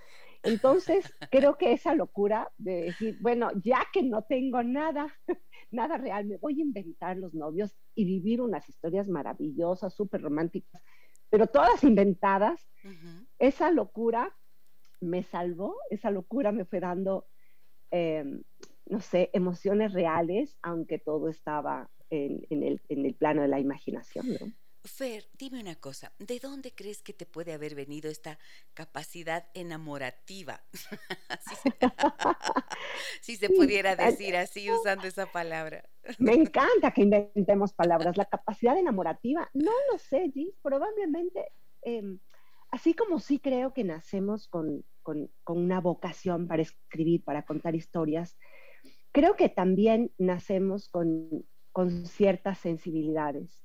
Entonces, 0.43 1.05
creo 1.31 1.57
que 1.57 1.73
esa 1.73 1.95
locura 1.95 2.51
de 2.57 2.83
decir, 2.83 3.17
bueno, 3.19 3.49
ya 3.63 3.79
que 3.91 4.03
no 4.03 4.23
tengo 4.23 4.63
nada, 4.63 5.13
nada 5.71 5.97
real, 5.97 6.25
me 6.25 6.37
voy 6.37 6.59
a 6.59 6.63
inventar 6.63 7.17
los 7.17 7.33
novios 7.33 7.75
y 7.95 8.05
vivir 8.05 8.41
unas 8.41 8.67
historias 8.69 9.07
maravillosas, 9.07 9.93
súper 9.93 10.21
románticas, 10.21 10.81
pero 11.29 11.47
todas 11.47 11.83
inventadas, 11.83 12.69
esa 13.39 13.71
locura 13.71 14.33
me 15.01 15.23
salvó, 15.23 15.75
esa 15.89 16.11
locura 16.11 16.51
me 16.51 16.65
fue 16.65 16.79
dando 16.79 17.25
em, 17.91 18.43
no 18.85 19.01
sé, 19.01 19.29
emociones 19.33 19.93
reales, 19.93 20.57
aunque 20.61 20.99
todo 20.99 21.29
estaba 21.29 21.89
en, 22.09 22.45
el, 22.49 22.81
en 22.89 23.05
el, 23.05 23.15
plano 23.15 23.41
de 23.41 23.47
la 23.47 23.59
imaginación, 23.59 24.27
¿no? 24.29 24.53
Fer, 24.87 25.25
dime 25.33 25.59
una 25.59 25.75
cosa, 25.75 26.13
¿de 26.19 26.39
dónde 26.39 26.73
crees 26.75 27.01
que 27.01 27.13
te 27.13 27.25
puede 27.25 27.53
haber 27.53 27.73
venido 27.73 28.09
esta 28.09 28.37
capacidad 28.75 29.47
enamorativa? 29.55 30.63
si, 33.21 33.35
se, 33.35 33.49
pudiera 33.49 33.95
decir 33.95 34.35
así 34.35 34.71
usando 34.71 35.07
esa 35.07 35.25
palabra. 35.25 35.83
Me 36.19 36.33
encanta 36.33 36.91
que 36.91 37.01
inventemos 37.01 37.73
palabras. 37.73 38.15
La 38.15 38.25
capacidad 38.25 38.77
enamorativa, 38.77 39.49
no 39.55 39.71
lo 39.91 39.97
sé, 39.97 40.29
Gis, 40.31 40.55
probablemente, 40.61 41.51
em, 41.81 42.19
así 42.69 42.93
como 42.93 43.19
sí 43.19 43.39
creo 43.39 43.73
que 43.73 43.83
nacemos 43.83 44.47
con, 44.47 44.85
con, 45.01 45.31
con, 45.43 45.57
una 45.57 45.81
vocación 45.81 46.47
para 46.47 46.61
escribir, 46.61 47.23
para 47.23 47.43
contar 47.43 47.73
historias, 47.73 48.37
creo 49.15 49.37
que 49.37 49.47
también 49.47 50.11
nacemos 50.17 50.89
con, 50.89 51.45
ciertas 52.03 52.57
sensibilidades. 52.59 53.61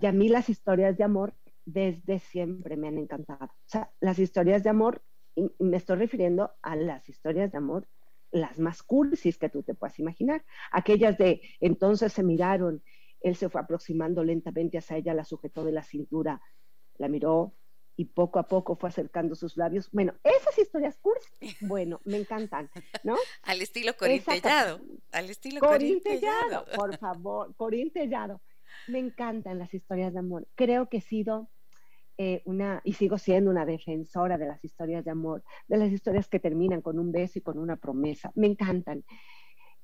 Y 0.00 0.06
a 0.06 0.12
mí 0.12 0.28
las 0.28 0.48
historias 0.48 0.96
de 0.96 1.04
amor 1.04 1.34
desde 1.66 2.18
siempre 2.18 2.76
me 2.76 2.88
han 2.88 2.96
encantado. 2.98 3.44
O 3.44 3.66
sea, 3.66 3.90
las 4.00 4.18
historias 4.18 4.62
de 4.62 4.70
amor, 4.70 5.02
y 5.34 5.50
me 5.58 5.76
estoy 5.76 5.96
refiriendo 5.96 6.52
a 6.62 6.74
las 6.74 7.06
historias 7.08 7.52
de 7.52 7.58
amor, 7.58 7.86
las 8.30 8.58
más 8.58 8.82
cursis 8.82 9.36
que 9.36 9.50
tú 9.50 9.62
te 9.62 9.74
puedas 9.74 9.98
imaginar. 9.98 10.42
Aquellas 10.70 11.18
de 11.18 11.42
entonces 11.60 12.12
se 12.14 12.22
miraron, 12.22 12.82
él 13.20 13.36
se 13.36 13.50
fue 13.50 13.60
aproximando 13.60 14.24
lentamente 14.24 14.78
hacia 14.78 14.96
ella, 14.96 15.12
la 15.12 15.24
sujetó 15.24 15.64
de 15.64 15.72
la 15.72 15.82
cintura, 15.82 16.40
la 16.96 17.08
miró 17.08 17.54
y 17.96 18.06
poco 18.06 18.38
a 18.38 18.44
poco 18.44 18.76
fue 18.76 18.88
acercando 18.88 19.34
sus 19.34 19.56
labios. 19.56 19.90
Bueno, 19.92 20.14
esas 20.24 20.58
historias 20.58 20.98
cursis, 20.98 21.30
bueno, 21.60 22.00
me 22.04 22.18
encantan, 22.18 22.70
¿no? 23.04 23.16
al 23.42 23.60
estilo 23.60 23.94
corintellado, 23.96 24.80
al 25.12 25.30
estilo 25.30 25.60
corintellado. 25.60 26.64
Por 26.74 26.96
favor, 26.98 27.54
corintellado. 27.56 28.40
Me 28.88 28.98
encantan 28.98 29.58
las 29.58 29.72
historias 29.74 30.12
de 30.12 30.18
amor. 30.18 30.48
Creo 30.54 30.88
que 30.88 30.98
he 30.98 31.00
sido 31.02 31.50
eh, 32.18 32.42
una, 32.44 32.80
y 32.84 32.94
sigo 32.94 33.18
siendo 33.18 33.50
una 33.50 33.66
defensora 33.66 34.38
de 34.38 34.46
las 34.46 34.64
historias 34.64 35.04
de 35.04 35.10
amor, 35.10 35.42
de 35.68 35.76
las 35.76 35.92
historias 35.92 36.28
que 36.28 36.40
terminan 36.40 36.82
con 36.82 36.98
un 36.98 37.12
beso 37.12 37.38
y 37.38 37.42
con 37.42 37.58
una 37.58 37.76
promesa. 37.76 38.32
Me 38.34 38.46
encantan. 38.46 39.04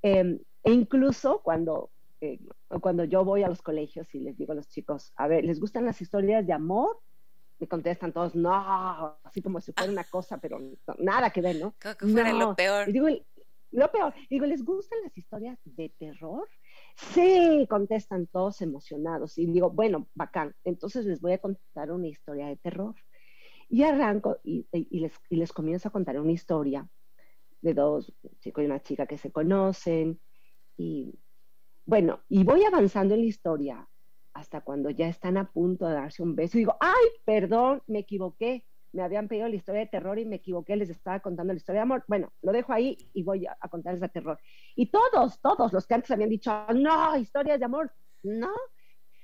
Em, 0.02 0.38
e 0.62 0.72
incluso 0.72 1.40
cuando, 1.42 1.90
eh, 2.20 2.38
cuando 2.80 3.04
yo 3.04 3.24
voy 3.24 3.42
a 3.42 3.48
los 3.48 3.62
colegios 3.62 4.14
y 4.14 4.20
les 4.20 4.36
digo 4.36 4.52
a 4.52 4.56
los 4.56 4.68
chicos, 4.68 5.12
a 5.16 5.28
ver, 5.28 5.44
¿les 5.44 5.60
gustan 5.60 5.84
las 5.84 6.00
historias 6.00 6.46
de 6.46 6.52
amor? 6.52 7.00
Me 7.58 7.66
contestan 7.66 8.12
todos, 8.12 8.34
no, 8.34 9.18
así 9.24 9.42
como 9.42 9.60
si 9.60 9.72
fuera 9.72 9.90
una 9.90 10.04
cosa, 10.04 10.38
pero 10.38 10.60
nada 10.98 11.30
que 11.30 11.40
ver, 11.40 11.56
¿no? 11.56 11.74
Como 11.82 11.94
que 11.96 12.06
fuera 12.06 12.32
lo 12.32 12.54
peor. 12.54 12.88
Y 12.88 12.92
digo, 12.92 13.08
lo 13.70 13.90
peor. 13.90 14.14
digo, 14.30 14.46
¿les 14.46 14.64
gustan 14.64 14.98
las 15.02 15.16
historias 15.16 15.58
de 15.64 15.90
terror? 15.98 16.48
Sí, 16.96 17.66
contestan 17.68 18.26
todos 18.26 18.60
emocionados. 18.62 19.36
Y 19.38 19.46
digo, 19.46 19.70
bueno, 19.70 20.08
bacán. 20.14 20.54
Entonces 20.64 21.04
les 21.04 21.20
voy 21.20 21.32
a 21.32 21.38
contar 21.38 21.90
una 21.92 22.08
historia 22.08 22.46
de 22.46 22.56
terror. 22.56 22.94
Y 23.68 23.82
arranco 23.82 24.38
y, 24.42 24.66
les, 24.72 25.12
y 25.28 25.36
les 25.36 25.52
comienzo 25.52 25.88
a 25.88 25.92
contar 25.92 26.18
una 26.18 26.32
historia 26.32 26.88
de 27.60 27.74
dos 27.74 28.14
chicos 28.40 28.62
y 28.62 28.66
una 28.66 28.80
chica 28.80 29.06
que 29.06 29.18
se 29.18 29.30
conocen. 29.30 30.20
Y 30.76 31.18
bueno, 31.84 32.20
y 32.28 32.44
voy 32.44 32.64
avanzando 32.64 33.14
en 33.14 33.20
la 33.20 33.26
historia 33.26 33.88
hasta 34.38 34.60
cuando 34.60 34.90
ya 34.90 35.08
están 35.08 35.36
a 35.36 35.50
punto 35.50 35.86
de 35.86 35.94
darse 35.94 36.22
un 36.22 36.34
beso. 36.36 36.56
Y 36.56 36.60
digo, 36.60 36.76
ay, 36.80 37.06
perdón, 37.24 37.82
me 37.86 38.00
equivoqué 38.00 38.64
me 38.92 39.02
habían 39.02 39.28
pedido 39.28 39.48
la 39.48 39.56
historia 39.56 39.82
de 39.82 39.86
terror 39.86 40.18
y 40.18 40.24
me 40.24 40.36
equivoqué, 40.36 40.76
les 40.76 40.90
estaba 40.90 41.20
contando 41.20 41.52
la 41.52 41.58
historia 41.58 41.80
de 41.80 41.82
amor. 41.82 42.04
Bueno, 42.08 42.32
lo 42.42 42.52
dejo 42.52 42.72
ahí 42.72 42.96
y 43.12 43.22
voy 43.22 43.46
a, 43.46 43.68
contarles 43.68 44.00
de 44.00 44.08
terror. 44.08 44.38
Y 44.74 44.86
todos, 44.86 45.40
todos 45.40 45.72
los 45.72 45.86
que 45.86 45.94
antes 45.94 46.10
habían 46.10 46.30
dicho, 46.30 46.52
no, 46.74 47.16
historias 47.16 47.58
de 47.58 47.64
amor, 47.64 47.92
no. 48.22 48.52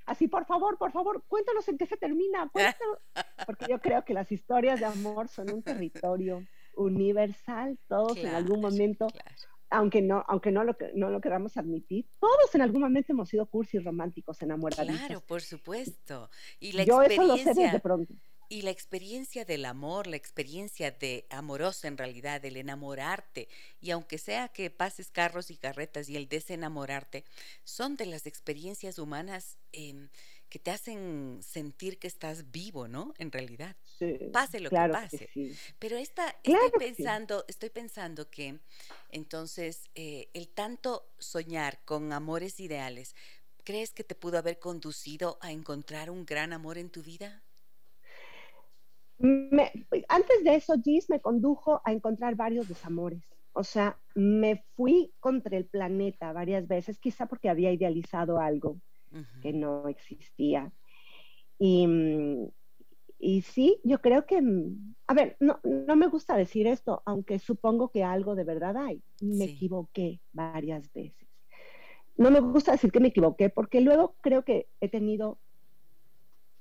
Así, 0.07 0.29
por 0.29 0.45
favor, 0.45 0.77
por 0.77 0.93
favor, 0.93 1.25
cuéntanos 1.27 1.67
en 1.69 1.79
qué 1.79 1.87
se 1.87 1.97
termina. 1.97 2.51
Porque 3.47 3.67
yo 3.69 3.81
creo 3.81 4.05
que 4.05 4.13
las 4.13 4.31
historias 4.31 4.81
de 4.81 4.87
amor 4.87 5.29
son 5.29 5.51
un 5.51 5.63
territorio 5.63 6.45
universal. 6.77 7.79
Todos 7.89 8.19
en 8.19 8.35
algún 8.35 8.61
momento, 8.61 9.07
aunque 9.71 10.03
no, 10.03 10.25
aunque 10.29 10.51
no 10.51 10.65
lo, 10.65 10.77
no 10.95 11.11
lo 11.11 11.21
queramos 11.21 11.57
admitir, 11.57 12.07
todos 12.21 12.55
en 12.55 12.63
algún 12.63 12.83
momento 12.83 13.13
hemos 13.13 13.29
sido 13.29 13.47
cursis 13.47 13.83
románticos, 13.85 14.41
enamorados. 14.43 14.87
Claro, 14.87 15.21
por 15.21 15.43
supuesto. 15.43 16.31
Y 16.61 16.73
la 16.73 16.85
yo 16.85 17.03
experiencia... 17.03 17.35
eso 17.35 17.49
lo 17.49 17.55
sé 17.55 17.63
desde 17.63 17.81
pronto 17.81 18.15
y 18.49 18.63
la 18.63 18.71
experiencia 18.71 19.45
del 19.45 19.65
amor, 19.65 20.07
la 20.07 20.17
experiencia 20.17 20.91
de 20.91 21.27
amorosa 21.31 21.89
en 21.89 21.99
realidad, 21.99 22.41
del 22.41 22.57
enamorarte, 22.57 23.49
y 23.81 23.91
aunque 23.91 24.19
sea 24.19 24.49
que 24.49 24.71
pases 24.71 25.11
carros 25.11 25.51
y 25.51 25.57
carretas 25.57 26.09
y 26.09 26.17
el 26.17 26.29
desenamorarte, 26.29 27.25
son 27.65 27.97
de 27.97 28.07
las 28.07 28.27
experiencias 28.27 28.99
humanas 28.99 29.59
em, 29.73 30.09
que 30.55 30.61
te 30.61 30.71
hacen 30.71 31.39
sentir 31.43 31.99
que 31.99 32.07
estás 32.07 32.53
vivo, 32.53 32.87
¿no? 32.87 33.13
En 33.19 33.33
realidad. 33.33 33.75
pase 34.33 34.61
lo 34.61 34.71
que 34.71 34.77
pase. 34.77 35.29
Pero 35.81 35.97
esta, 35.97 36.29
estoy 36.45 36.71
pensando, 36.79 37.45
estoy 37.49 37.71
pensando 37.71 38.31
que 38.31 38.61
entonces 39.11 39.91
eh, 39.97 40.29
el 40.33 40.47
tanto 40.47 41.09
soñar 41.19 41.81
con 41.85 42.13
amores 42.13 42.61
ideales, 42.61 43.17
¿crees 43.65 43.93
que 43.93 44.05
te 44.05 44.15
pudo 44.15 44.39
haber 44.39 44.61
conducido 44.61 45.39
a 45.41 45.51
encontrar 45.51 46.09
un 46.09 46.25
gran 46.25 46.53
amor 46.53 46.79
en 46.79 46.89
tu 46.89 47.03
vida? 47.03 47.43
antes 49.19 50.45
de 50.45 50.55
eso, 50.55 50.75
Gis 50.85 51.11
me 51.11 51.19
condujo 51.19 51.83
a 51.85 51.91
encontrar 51.91 52.37
varios 52.37 52.69
desamores. 52.69 53.25
O 53.55 53.65
sea, 53.65 53.99
me 54.15 54.65
fui 54.77 55.13
contra 55.19 55.57
el 55.57 55.67
planeta 55.67 56.33
varias 56.33 56.69
veces, 56.69 57.01
quizá 57.01 57.27
porque 57.27 57.49
había 57.49 57.73
idealizado 57.73 58.39
algo 58.39 58.79
que 59.43 59.53
no 59.53 59.89
existía. 59.89 60.73
Y, 61.59 61.87
y, 63.19 63.43
sí, 63.43 63.81
yo 63.85 64.01
creo 64.01 64.27
que, 64.27 64.43
a 65.07 65.15
ver, 65.15 65.37
no, 65.41 65.61
no, 65.63 65.97
me 65.97 66.09
gusta 66.09 66.37
decir 66.37 66.67
esto, 66.67 67.03
aunque 67.07 67.39
supongo 67.39 67.91
que 67.91 68.05
algo 68.05 68.35
de 68.35 68.45
verdad 68.45 68.77
hay. 68.77 69.03
Me 69.21 69.45
equivoqué 69.45 70.21
varias 70.33 70.93
veces. 70.93 71.29
No 72.17 72.31
me 72.31 72.41
gusta 72.41 72.73
decir 72.73 72.93
que 72.93 73.01
me 73.01 73.09
equivoqué 73.09 73.51
porque 73.51 73.81
luego 73.81 74.17
creo 74.21 74.45
que 74.45 74.69
he 74.81 74.89
tenido 74.89 75.39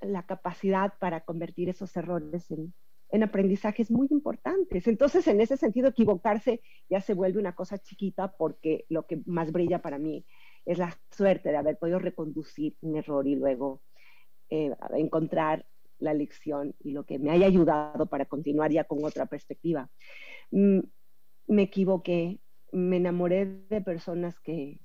la 0.06 0.26
capacidad 0.26 0.94
para 1.00 1.22
convertir 1.22 1.70
esos 1.70 1.96
errores 1.96 2.50
en, 2.52 2.74
aprendizajes 3.24 3.92
muy 3.92 4.08
importantes. 4.10 4.88
Entonces, 4.88 5.28
en 5.28 5.40
ese 5.40 5.56
sentido, 5.56 5.90
equivocarse 5.90 6.62
ya 6.90 7.00
se 7.00 7.14
vuelve 7.14 7.40
una 7.40 7.54
cosa 7.54 7.78
chiquita 7.78 8.32
porque 8.36 8.86
lo 8.90 9.06
que 9.06 9.22
más 9.28 9.52
brilla 9.52 9.84
para 9.84 10.00
mí 10.00 10.26
es 10.66 10.78
la 10.78 10.98
suerte 11.12 11.50
de 11.50 11.58
haber 11.58 11.78
podido 11.78 12.00
reconducir 12.00 12.76
un 12.82 12.98
error 12.98 13.28
y 13.28 13.36
luego 13.36 13.82
eh, 14.50 14.76
encontrar 14.96 15.66
la 16.00 16.14
lección 16.14 16.76
y 16.80 16.92
lo 16.92 17.06
que 17.06 17.20
me 17.20 17.32
haya 17.32 17.48
ayudado 17.48 18.06
para 18.08 18.26
continuar 18.26 18.72
ya 18.72 18.84
con 18.84 19.04
otra 19.04 19.26
perspectiva. 19.26 19.90
Mm, 20.52 20.80
me 21.48 21.64
equivoqué, 21.64 22.40
me 22.72 22.98
enamoré 22.98 23.46
de 23.46 23.82
personas 23.82 24.40
que, 24.40 24.80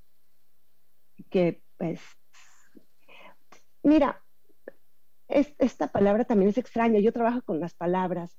que 1.29 1.61
pues, 1.77 2.01
mira, 3.83 4.23
esta 5.27 5.91
palabra 5.91 6.25
también 6.25 6.49
es 6.49 6.57
extraña, 6.57 6.99
yo 6.99 7.13
trabajo 7.13 7.41
con 7.43 7.59
las 7.59 7.75
palabras. 7.75 8.37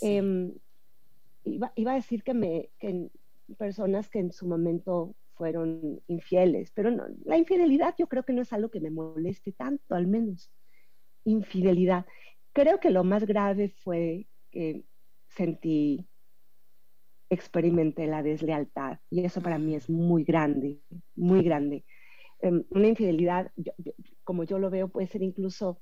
Em, 0.00 0.54
iba, 1.44 1.92
a 1.92 1.94
decir 1.94 2.22
que, 2.22 2.34
me, 2.34 2.70
que 2.78 3.10
personas 3.58 4.08
que 4.08 4.20
en 4.20 4.32
su 4.32 4.46
momento 4.46 5.14
fueron 5.40 6.02
infieles, 6.06 6.70
pero 6.72 6.90
no, 6.90 7.04
la 7.24 7.38
infidelidad 7.38 7.94
yo 7.98 8.08
creo 8.08 8.24
que 8.24 8.34
no 8.34 8.42
es 8.42 8.52
algo 8.52 8.70
que 8.70 8.78
me 8.78 8.90
moleste 8.90 9.52
tanto, 9.52 9.94
al 9.94 10.06
menos. 10.06 10.52
Infidelidad. 11.24 12.04
Creo 12.52 12.78
que 12.78 12.90
lo 12.90 13.04
más 13.04 13.24
grave 13.24 13.70
fue 13.82 14.26
que 14.50 14.84
sentí, 15.28 16.06
experimenté 17.30 18.06
la 18.06 18.22
deslealtad 18.22 18.98
y 19.08 19.24
eso 19.24 19.40
para 19.40 19.56
mí 19.56 19.74
es 19.74 19.88
muy 19.88 20.24
grande, 20.24 20.82
muy 21.16 21.42
grande. 21.42 21.86
Em, 22.42 22.62
una 22.68 22.88
infidelidad, 22.88 23.50
como 24.24 24.44
yo 24.44 24.58
lo 24.58 24.68
veo, 24.68 24.88
puede 24.88 25.06
ser 25.06 25.22
incluso 25.22 25.80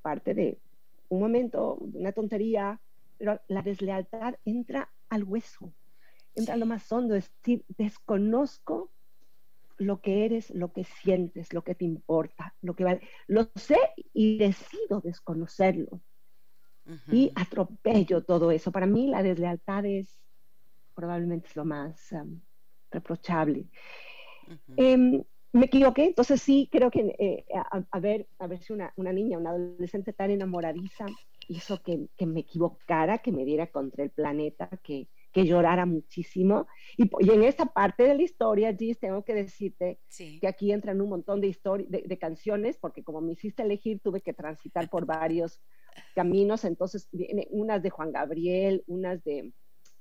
parte 0.00 0.32
de 0.32 0.60
un 1.08 1.18
momento, 1.18 1.74
una 1.74 2.12
tontería, 2.12 2.80
pero 3.18 3.40
la 3.48 3.62
deslealtad 3.62 4.36
entra 4.44 4.92
al 5.08 5.24
hueso, 5.24 5.74
entra 6.34 6.54
a 6.54 6.56
lo 6.56 6.66
más 6.66 6.90
hondo, 6.90 7.14
es 7.14 7.32
decir, 7.36 7.64
desconozco 7.68 8.90
lo 9.78 10.00
que 10.00 10.24
eres, 10.24 10.50
lo 10.50 10.72
que 10.72 10.84
sientes, 10.84 11.52
lo 11.52 11.62
que 11.62 11.74
te 11.74 11.84
importa, 11.84 12.54
lo 12.60 12.74
que 12.74 12.84
vale. 12.84 13.00
Lo 13.26 13.50
sé 13.54 13.78
y 14.12 14.38
decido 14.38 15.00
desconocerlo. 15.00 16.00
Y 17.06 17.30
atropello 17.36 18.24
todo 18.24 18.50
eso. 18.50 18.72
Para 18.72 18.86
mí 18.86 19.06
la 19.06 19.22
deslealtad 19.22 19.86
es 19.86 20.18
probablemente 20.94 21.48
lo 21.54 21.64
más 21.64 22.10
um, 22.10 22.40
reprochable 22.90 23.68
me 25.52 25.66
equivoqué, 25.66 26.06
entonces 26.06 26.40
sí, 26.40 26.68
creo 26.72 26.90
que 26.90 27.14
eh, 27.18 27.44
a, 27.90 28.00
ver, 28.00 28.26
a 28.38 28.46
ver 28.46 28.62
si 28.62 28.72
una, 28.72 28.92
una, 28.96 29.12
niña, 29.12 29.38
una 29.38 29.50
adolescente 29.50 30.12
tan 30.12 30.30
enamoradiza 30.30 31.06
hizo 31.48 31.82
que, 31.82 32.08
que, 32.16 32.26
me 32.26 32.40
equivocara, 32.40 33.18
que 33.18 33.32
me 33.32 33.44
diera 33.44 33.66
contra 33.66 34.02
el 34.02 34.10
planeta, 34.10 34.70
que, 34.82 35.08
que 35.32 35.46
llorara 35.46 35.86
muchísimo. 35.86 36.66
Y, 36.96 37.10
y, 37.20 37.30
en 37.30 37.42
esta 37.42 37.66
parte 37.66 38.04
de 38.04 38.14
la 38.14 38.22
historia, 38.22 38.74
Gis, 38.74 38.98
tengo 38.98 39.24
que 39.24 39.34
decirte 39.34 39.98
que 40.16 40.46
aquí 40.46 40.72
entran 40.72 41.00
un 41.00 41.08
montón 41.08 41.40
de, 41.40 41.56
de, 41.88 42.02
de, 42.06 42.18
canciones, 42.18 42.76
porque 42.78 43.02
como 43.02 43.20
me 43.20 43.32
hiciste 43.32 43.62
elegir, 43.62 44.00
tuve 44.00 44.20
que 44.20 44.34
transitar 44.34 44.88
por 44.90 45.06
varios 45.06 45.60
caminos, 46.14 46.64
entonces 46.64 47.08
vienen 47.12 47.46
unas 47.50 47.82
de 47.82 47.90
Juan 47.90 48.12
Gabriel, 48.12 48.84
unas 48.86 49.22
de 49.24 49.52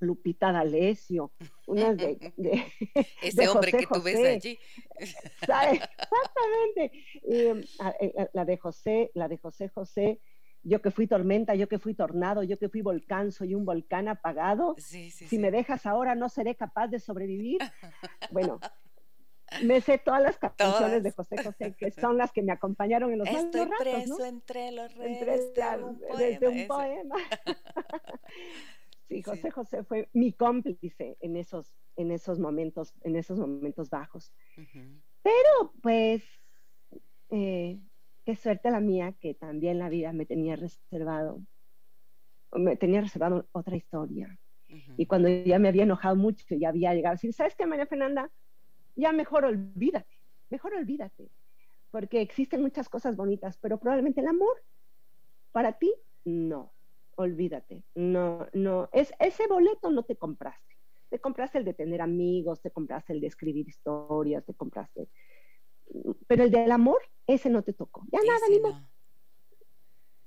Lupita 0.01 0.51
D'Alessio, 0.51 1.31
unas 1.67 1.95
de, 1.95 2.17
ese 3.21 3.47
hombre 3.47 3.71
que 3.71 3.85
tú 3.85 4.01
ves 4.01 4.19
allí. 4.19 4.59
Exactamente. 4.97 6.91
Eh, 7.23 7.63
la 8.33 8.45
de 8.45 8.57
José, 8.57 9.11
la 9.13 9.27
de 9.27 9.37
José 9.37 9.69
José, 9.69 10.19
yo 10.63 10.82
que 10.82 10.91
fui 10.91 11.08
tormenta, 11.08 11.56
yo 11.56 11.67
que 11.67 11.80
fui 11.80 11.93
tornado, 11.93 12.43
yo 12.43 12.58
que 12.58 12.69
fui 12.69 12.82
volcán, 12.82 13.32
soy 13.32 13.56
un 13.56 13.65
volcán 13.65 14.08
apagado. 14.08 14.76
si 14.78 15.38
me 15.39 15.52
dejas 15.52 15.86
ahora 15.86 16.15
no 16.15 16.30
seré 16.30 16.56
capaz 16.56 16.88
de 16.88 17.00
sobrevivir. 17.00 17.60
Bueno, 18.32 18.60
me 19.63 19.82
sé 19.82 19.97
todas 19.97 20.21
las 20.21 20.38
canciones 20.38 21.04
de 21.04 21.12
José 21.12 21.43
José, 21.43 21.76
que 21.78 21.91
son 21.91 22.17
las 22.17 22.32
que 22.32 22.41
me 22.41 22.52
acompañaron 22.52 23.12
en 23.12 23.19
los 23.19 23.28
Estoy 23.28 23.62
malos 23.62 23.80
preso 23.80 24.26
entre 24.26 24.71
los 24.71 24.95
redes 24.95 25.54
de 25.54 25.67
un 25.74 25.97
poema. 25.97 26.17
Desde 26.17 26.47
un 26.47 26.67
poema. 26.67 27.15
sí, 29.10 29.21
José 29.21 29.52
José 29.52 29.84
fue 29.84 30.10
mi 30.13 30.32
cómplice 30.32 31.17
en 31.19 31.36
esos, 31.36 31.74
en 31.97 32.12
esos 32.12 32.39
momentos, 32.39 32.93
en 33.02 33.17
esos 33.17 33.38
momentos 33.38 33.89
bajos. 33.89 34.32
Pero, 35.21 35.74
pues, 35.82 36.24
eh, 37.30 37.80
qué 38.25 38.36
suerte 38.36 38.71
la 38.71 38.79
mía 38.79 39.13
que 39.19 39.34
también 39.34 39.79
la 39.79 39.89
vida 39.89 40.13
me 40.13 40.25
tenía 40.25 40.55
reservado, 40.55 41.41
me 42.53 42.75
tenía 42.75 43.01
reservado 43.01 43.47
otra 43.51 43.75
historia. 43.75 44.38
Y 44.97 45.05
cuando 45.05 45.27
ya 45.27 45.60
me 45.60 45.67
había 45.67 45.84
enojado 45.84 46.15
mucho, 46.15 46.45
ya 46.55 46.69
había 46.69 46.93
llegado 46.93 47.12
a 47.12 47.15
decir, 47.15 47.34
¿sabes 47.34 47.55
qué, 47.55 47.65
María 47.65 47.88
Fernanda? 47.88 48.31
Ya 48.95 49.12
mejor 49.12 49.43
olvídate, 49.43 50.15
mejor 50.49 50.73
olvídate, 50.75 51.29
porque 51.91 52.21
existen 52.21 52.62
muchas 52.62 52.88
cosas 52.88 53.17
bonitas, 53.17 53.57
pero 53.57 53.77
probablemente 53.79 54.21
el 54.21 54.27
amor, 54.27 54.63
para 55.51 55.73
ti, 55.73 55.93
no, 56.23 56.71
olvídate, 57.15 57.84
no, 57.95 58.47
no, 58.53 58.89
es, 58.93 59.13
ese 59.19 59.47
boleto 59.47 59.91
no 59.91 60.03
te 60.03 60.15
compraste, 60.15 60.77
te 61.10 61.19
compraste 61.19 61.57
el 61.57 61.65
de 61.65 61.73
tener 61.73 62.01
amigos, 62.01 62.62
te 62.62 62.71
compraste 62.71 63.12
el 63.12 63.19
de 63.19 63.27
escribir 63.27 63.67
historias, 63.67 64.45
te 64.45 64.53
compraste, 64.53 65.10
pero 66.27 66.43
el 66.43 66.51
del 66.51 66.71
amor, 66.71 66.99
ese 67.27 67.49
no 67.49 67.63
te 67.63 67.73
tocó, 67.73 68.04
ya 68.12 68.19
nada, 68.25 68.47
ni 68.49 68.60
más. 68.60 68.84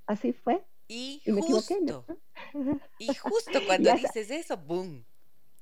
Así 0.06 0.32
fue. 0.32 0.64
Y, 0.86 1.22
justo, 1.26 2.04
y 2.98 3.14
justo 3.14 3.58
cuando 3.66 3.92
dices 3.94 4.30
eso, 4.30 4.56
boom, 4.58 5.04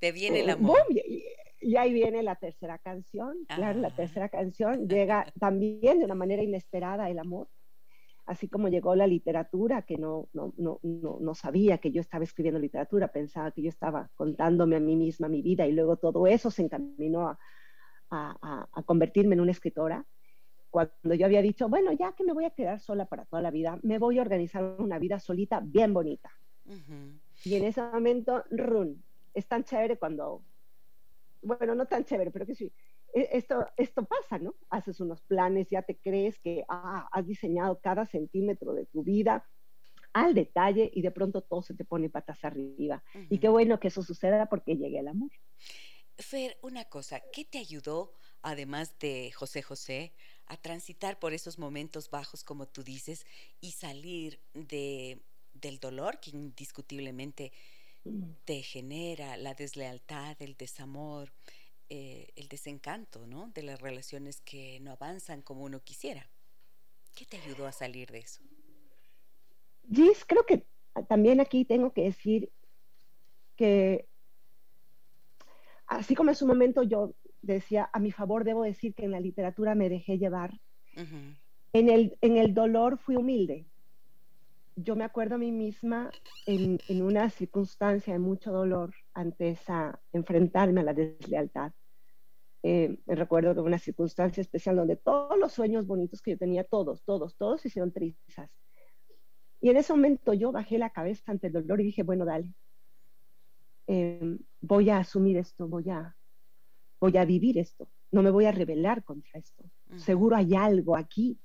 te 0.01 0.11
viene 0.11 0.41
el 0.41 0.51
amor. 0.51 0.81
y, 0.91 1.77
ahí 1.77 1.93
viene 1.93 2.25
la 2.25 2.35
tercera 2.35 2.79
canción, 2.79 3.45
claro, 3.47 3.79
la 3.79 3.89
ah. 3.89 3.95
tercera 3.95 4.29
canción 4.29 4.89
llega 4.89 5.33
también 5.39 6.01
de 6.01 6.07
una 6.07 6.17
manera 6.17 6.43
inesperada 6.43 7.09
el 7.09 7.21
amor, 7.21 7.49
así 8.27 8.49
como 8.49 8.69
llegó 8.69 8.97
la 8.97 9.07
literatura, 9.07 9.83
que 9.83 9.97
no, 9.97 10.29
no, 10.33 10.53
no, 10.57 10.81
no, 10.83 11.35
sabía 11.37 11.79
que 11.79 11.93
yo 11.93 12.01
estaba 12.01 12.25
escribiendo 12.25 12.59
literatura, 12.59 13.09
pensaba 13.09 13.53
que 13.53 13.63
yo 13.63 13.69
estaba 13.69 14.11
contándome 14.17 14.75
a 14.75 14.81
mí 14.81 14.97
misma 14.97 15.29
mi 15.29 15.41
vida 15.41 15.69
y 15.69 15.73
luego 15.73 15.99
todo 15.99 16.27
eso 16.27 16.51
se 16.51 16.63
encaminó 16.63 17.29
a, 17.29 17.39
a, 18.13 18.69
a 18.73 18.83
convertirme 18.83 19.35
en 19.35 19.41
una 19.41 19.53
escritora 19.53 20.07
cuando 20.73 21.15
yo 21.15 21.27
había 21.27 21.43
dicho, 21.43 21.69
bueno, 21.69 21.93
ya 21.93 22.13
que 22.13 22.25
me 22.25 22.33
voy 22.33 22.47
a 22.47 22.51
quedar 22.51 22.81
sola 22.81 23.05
para 23.05 23.27
toda 23.27 23.43
la 23.43 23.51
vida, 23.51 23.79
me 23.83 23.99
voy 23.99 24.19
a 24.19 24.23
organizar 24.23 24.65
una 24.79 24.99
vida 24.99 25.21
solita 25.21 25.61
bien 25.63 25.93
bonita. 25.93 26.31
Y 27.45 27.57
en 27.57 27.65
ese 27.65 27.83
momento, 27.83 28.43
run, 28.51 29.05
es 29.35 29.47
tan 29.47 29.65
chévere 29.65 29.99
cuando, 29.99 30.43
bueno, 31.43 31.75
no 31.75 31.85
tan 31.85 32.07
chévere, 32.07 32.31
pero 32.31 32.47
que 32.47 32.55
sí, 32.55 32.73
e, 33.13 33.29
esto, 33.33 33.67
esto 33.77 34.07
pasa, 34.07 34.39
¿no? 34.39 34.55
Haces 34.71 34.99
unos 35.01 35.21
planes, 35.21 35.69
ya 35.69 35.83
te 35.83 35.99
crees 35.99 36.39
que 36.39 36.65
ah, 36.71 37.07
has 37.13 37.27
diseñado 37.27 37.79
cada 37.81 38.07
centímetro 38.07 38.73
de 38.73 38.87
tu 38.87 39.03
vida 39.03 39.47
al 40.15 40.33
detalle 40.33 40.91
y 40.95 41.03
de 41.03 41.11
pronto 41.11 41.43
todo 41.43 41.61
se 41.61 41.75
te 41.75 41.85
pone 41.85 42.09
patas 42.09 42.45
arriba. 42.47 43.05
Y 43.29 43.39
qué 43.39 43.49
bueno 43.51 43.79
que 43.79 43.89
eso 43.89 44.03
suceda 44.03 44.47
porque 44.47 44.77
llegue 44.77 45.01
el 45.01 45.09
amor. 45.09 45.31
Fer, 46.19 46.59
una 46.63 46.85
cosa, 46.85 47.23
¿qué 47.33 47.45
te 47.45 47.59
ayudó, 47.59 48.13
además 48.43 48.99
de 48.99 49.33
José 49.33 49.63
José, 49.63 50.13
a 50.47 50.57
transitar 50.57 51.19
por 51.19 51.33
esos 51.33 51.59
momentos 51.59 52.11
bajos, 52.11 52.45
como 52.45 52.67
tú 52.67 52.83
dices, 52.83 53.27
y 53.61 53.73
salir 53.73 54.41
de, 54.55 55.23
del 55.55 55.79
dolor 55.79 56.21
que 56.21 56.31
indiscutiblemente 56.31 57.53
mm. 58.05 58.31
te 58.45 58.63
genera, 58.63 59.37
la 59.37 59.55
deslealtad, 59.55 60.37
el 60.41 60.57
desamor, 60.57 61.33
eh, 61.89 62.33
el 62.37 62.49
desencanto, 62.49 63.27
¿no? 63.27 63.49
De 63.55 63.63
las 63.63 63.81
relaciones 63.81 64.41
que 64.41 64.81
no 64.81 64.93
avanzan 64.93 65.43
como 65.43 65.65
uno 65.65 65.81
quisiera. 65.81 66.31
¿Qué 67.15 67.27
te 67.27 67.37
ayudó 67.37 67.67
a 67.67 67.73
salir 67.73 68.11
de 68.11 68.21
eso? 68.21 68.43
Gis, 69.91 70.25
creo 70.25 70.47
que 70.47 70.65
también 71.09 71.41
aquí 71.41 71.65
tengo 71.65 71.93
que 71.93 72.03
decir 72.03 72.51
que 73.57 74.09
así 75.97 76.15
como 76.15 76.31
en 76.31 76.37
su 76.37 76.47
momento 76.47 76.83
yo 76.83 77.15
decía, 77.41 77.91
a 77.93 77.99
mi 77.99 78.13
favor 78.13 78.45
debo 78.45 78.63
decir 78.63 78.95
que 78.95 79.05
en 79.05 79.11
la 79.11 79.21
literatura 79.21 79.75
me 79.75 79.89
dejé 79.89 80.19
llevar. 80.19 80.59
en, 80.95 81.89
el, 81.89 82.17
en 82.21 82.37
el 82.37 82.55
dolor 82.55 82.99
fui 82.99 83.17
humilde. 83.17 83.67
Yo 84.77 84.97
me 84.97 85.05
acuerdo 85.05 85.35
a 85.35 85.39
mí 85.39 85.53
misma 85.53 86.11
en, 86.47 86.79
en 86.89 87.03
una 87.03 87.29
circunstancia 87.31 88.13
de 88.13 88.19
mucho 88.19 88.53
dolor 88.53 88.95
ante 89.13 89.51
esa, 89.51 90.01
enfrentarme 90.13 90.81
a 90.81 90.85
la 90.85 90.95
deslealtad. 90.95 91.73
Eh, 92.63 92.97
recuerdo 93.07 93.55
que 93.55 93.61
una 93.61 93.79
circunstancia 93.79 94.41
especial 94.41 94.77
donde 94.77 94.97
todos 94.97 95.37
los 95.39 95.53
sueños 95.53 95.87
bonitos 95.87 96.23
que 96.23 96.33
yo 96.33 96.39
tenía, 96.39 96.65
todos, 96.65 97.03
todos, 97.05 97.37
todos 97.37 97.61
se 97.61 97.69
hicieron 97.69 97.93
trizas. 97.93 98.51
Y 99.61 99.71
en 99.71 99.77
ese 99.77 99.93
momento 99.93 100.33
yo 100.33 100.53
bajé 100.53 100.79
la 100.79 100.91
cabeza 100.91 101.31
ante 101.31 101.49
el 101.49 101.53
dolor 101.53 101.81
y 101.81 101.85
dije, 101.85 102.03
bueno, 102.03 102.25
dale, 102.25 102.53
eh, 103.87 104.39
voy 104.61 104.91
a 104.91 104.99
asumir 104.99 105.37
esto, 105.37 105.69
voy 105.69 105.91
a, 105.91 106.17
voy 107.01 107.17
a 107.17 107.25
vivir 107.25 107.59
esto, 107.59 107.89
no 108.11 108.23
me 108.23 108.31
voy 108.31 108.45
a 108.45 108.53
rebelar 108.53 109.05
contra 109.05 109.39
esto. 109.39 109.65
Seguro 109.97 110.37
hay 110.37 110.55
algo 110.55 110.97
aquí 110.97 111.39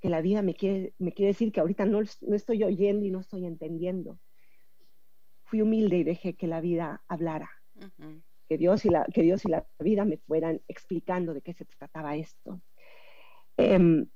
que 0.00 0.08
la 0.08 0.20
vida 0.20 0.42
me 0.42 0.54
quiere, 0.54 0.94
me 0.98 1.12
quiere 1.12 1.32
decir 1.32 1.52
que 1.52 1.60
ahorita 1.60 1.84
no, 1.86 2.00
no 2.02 2.36
estoy 2.36 2.64
oyendo 2.64 3.04
y 3.04 3.10
no 3.10 3.20
estoy 3.20 3.46
entendiendo. 3.46 4.18
Fui 5.44 5.62
humilde 5.62 5.98
y 5.98 6.04
dejé 6.04 6.34
que 6.34 6.46
la 6.46 6.60
vida 6.60 7.02
hablara. 7.08 7.50
que, 8.48 8.58
Dios 8.58 8.84
y 8.84 8.90
la, 8.90 9.04
que 9.12 9.22
Dios 9.22 9.44
y 9.44 9.48
la 9.48 9.66
vida 9.80 10.04
me 10.04 10.18
fueran 10.18 10.62
explicando 10.68 11.34
de 11.34 11.42
qué 11.42 11.52
se 11.52 11.64
trataba 11.64 12.16
esto. 12.16 12.60
Em, 13.56 14.08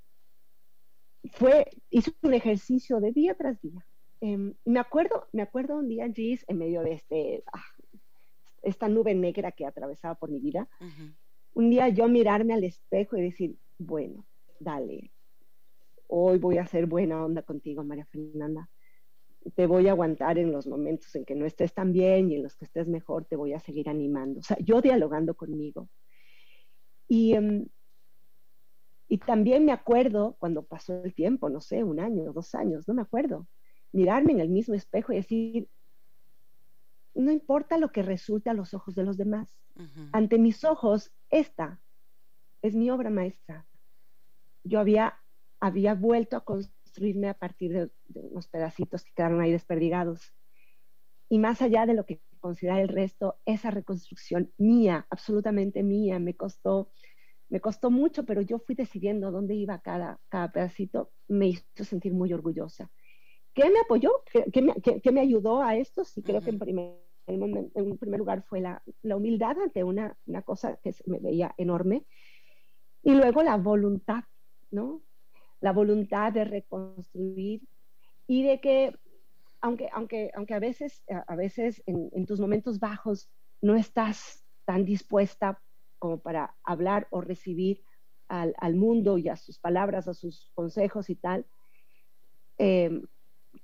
fue, 1.32 1.66
hice 1.90 2.12
un 2.22 2.34
ejercicio 2.34 3.00
de 3.00 3.12
día 3.12 3.34
tras 3.34 3.60
día. 3.60 3.86
Em, 4.20 4.54
me 4.64 4.80
acuerdo, 4.80 5.28
me 5.32 5.42
acuerdo 5.42 5.76
un 5.76 5.88
día, 5.88 6.10
Gis, 6.12 6.44
en 6.48 6.58
medio 6.58 6.82
de 6.82 6.92
este, 6.92 7.42
ah, 7.52 7.64
esta 8.62 8.88
nube 8.88 9.14
negra 9.14 9.52
que 9.52 9.64
atravesaba 9.64 10.14
por 10.14 10.30
mi 10.30 10.40
vida, 10.40 10.68
un 11.54 11.70
día 11.70 11.88
yo 11.88 12.08
mirarme 12.08 12.54
al 12.54 12.64
espejo 12.64 13.16
y 13.16 13.22
decir, 13.22 13.56
bueno, 13.78 14.26
dale, 14.58 15.12
hoy 16.06 16.38
voy 16.38 16.58
a 16.58 16.62
hacer 16.62 16.86
buena 16.86 17.24
onda 17.24 17.42
contigo, 17.42 17.82
María 17.82 18.04
Fernanda. 18.06 18.68
Te 19.54 19.66
voy 19.66 19.88
a 19.88 19.92
aguantar 19.92 20.38
en 20.38 20.52
los 20.52 20.66
momentos 20.66 21.14
en 21.14 21.24
que 21.24 21.34
no 21.34 21.46
estés 21.46 21.72
tan 21.72 21.92
bien 21.92 22.30
y 22.30 22.34
en 22.34 22.42
los 22.42 22.56
que 22.56 22.66
estés 22.66 22.88
mejor, 22.88 23.24
te 23.24 23.36
voy 23.36 23.54
a 23.54 23.60
seguir 23.60 23.88
animando. 23.88 24.40
O 24.40 24.42
sea, 24.42 24.58
yo 24.60 24.82
dialogando 24.82 25.34
conmigo. 25.34 25.88
Y, 27.08 27.32
em, 27.32 27.66
y 29.08 29.18
también 29.18 29.64
me 29.64 29.72
acuerdo 29.72 30.36
cuando 30.38 30.64
pasó 30.64 31.02
el 31.02 31.14
tiempo, 31.14 31.48
no 31.48 31.60
sé, 31.60 31.82
un 31.82 32.00
año, 32.00 32.32
dos 32.32 32.54
años, 32.54 32.86
no 32.86 32.94
me 32.94 33.02
acuerdo, 33.02 33.48
mirarme 33.92 34.32
en 34.32 34.40
el 34.40 34.48
mismo 34.48 34.74
espejo 34.74 35.12
y 35.12 35.16
decir, 35.16 35.68
no 37.14 37.30
importa 37.32 37.78
lo 37.78 37.90
que 37.92 38.02
resulte 38.02 38.50
a 38.50 38.54
los 38.54 38.74
ojos 38.74 38.94
de 38.94 39.04
los 39.04 39.16
demás. 39.16 39.58
Ante 40.12 40.38
mis 40.38 40.64
ojos, 40.64 41.10
esta 41.30 41.80
es 42.60 42.74
mi 42.74 42.90
obra 42.90 43.08
maestra. 43.08 43.66
Yo 44.62 44.78
había, 44.78 45.18
había 45.58 45.94
vuelto 45.94 46.36
a 46.36 46.44
construirme 46.44 47.28
a 47.28 47.34
partir 47.34 47.72
de, 47.72 47.90
unos 48.14 48.48
pedacitos 48.48 49.04
que 49.04 49.12
quedaron 49.14 49.40
ahí 49.40 49.52
desperdigados. 49.52 50.34
Y 51.30 51.38
más 51.38 51.62
allá 51.62 51.86
de 51.86 51.94
lo 51.94 52.04
que 52.04 52.20
considera 52.40 52.80
el 52.80 52.88
resto, 52.88 53.40
esa 53.46 53.70
reconstrucción 53.70 54.52
mía, 54.58 55.06
absolutamente 55.08 55.82
mía, 55.82 56.18
me 56.18 56.36
costó, 56.36 56.92
me 57.48 57.60
costó 57.60 57.90
mucho, 57.90 58.24
pero 58.24 58.42
yo 58.42 58.58
fui 58.58 58.74
decidiendo 58.74 59.30
dónde 59.30 59.54
iba 59.54 59.80
cada, 59.80 60.20
cada 60.28 60.52
pedacito, 60.52 61.12
me 61.28 61.48
hizo 61.48 61.84
sentir 61.84 62.12
muy 62.12 62.32
orgullosa. 62.32 62.90
¿Qué 63.54 63.68
me 63.70 63.80
apoyó? 63.80 64.22
¿Qué, 64.52 65.12
me, 65.12 65.20
ayudó 65.20 65.62
a 65.62 65.76
esto? 65.76 66.04
Sí, 66.04 66.22
creo 66.22 66.40
que 66.40 66.50
en 66.50 66.58
primer, 66.58 67.00
en 67.26 67.98
primer 67.98 68.18
lugar 68.18 68.44
fue 68.48 68.60
la, 68.60 68.82
humildad 69.02 69.56
ante 69.60 69.84
una, 69.84 70.16
cosa 70.44 70.78
que 70.82 70.94
me 71.06 71.18
veía 71.18 71.54
enorme 71.56 72.06
y 73.02 73.14
luego 73.14 73.42
la 73.42 73.56
voluntad, 73.56 74.24
¿no? 74.70 75.02
La 75.60 75.72
voluntad 75.72 76.32
de 76.32 76.44
reconstruir 76.44 77.62
y 78.26 78.44
de 78.44 78.60
que, 78.60 78.94
aunque, 79.60 79.88
aunque, 79.92 80.30
aunque 80.34 80.54
a 80.54 80.60
veces, 80.60 81.02
a 81.08 81.36
veces 81.36 81.82
en, 81.86 82.26
tus 82.26 82.40
momentos 82.40 82.78
bajos 82.78 83.30
no 83.60 83.74
estás 83.74 84.46
tan 84.64 84.84
dispuesta 84.84 85.60
como 85.98 86.20
para 86.20 86.56
hablar 86.62 87.08
o 87.10 87.20
recibir 87.20 87.82
al, 88.28 88.76
mundo 88.76 89.18
y 89.18 89.28
a 89.28 89.36
sus 89.36 89.58
palabras, 89.58 90.06
a 90.06 90.14
sus 90.14 90.52
consejos 90.54 91.10
y 91.10 91.16
tal, 91.16 91.46
eh, 92.58 93.02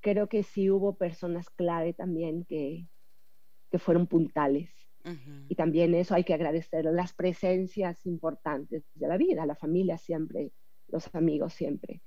creo 0.06 0.28
que 0.28 0.44
sí 0.44 0.70
hubo 0.70 0.94
personas 0.94 1.50
clave 1.50 1.92
también 1.92 2.44
que, 2.44 2.86
que 3.72 3.78
fueron 3.80 4.06
puntales. 4.06 4.70
Y 5.48 5.54
también 5.54 5.94
eso 5.94 6.16
hay 6.16 6.24
que 6.24 6.34
agradecer 6.34 6.84
las 6.86 7.12
presencias 7.12 8.04
importantes 8.06 8.84
de 8.94 9.06
la 9.06 9.16
vida, 9.16 9.46
la 9.46 9.54
familia 9.54 9.98
siempre, 9.98 10.50
los 10.88 11.12
amigos 11.14 11.54
siempre. 11.54 12.02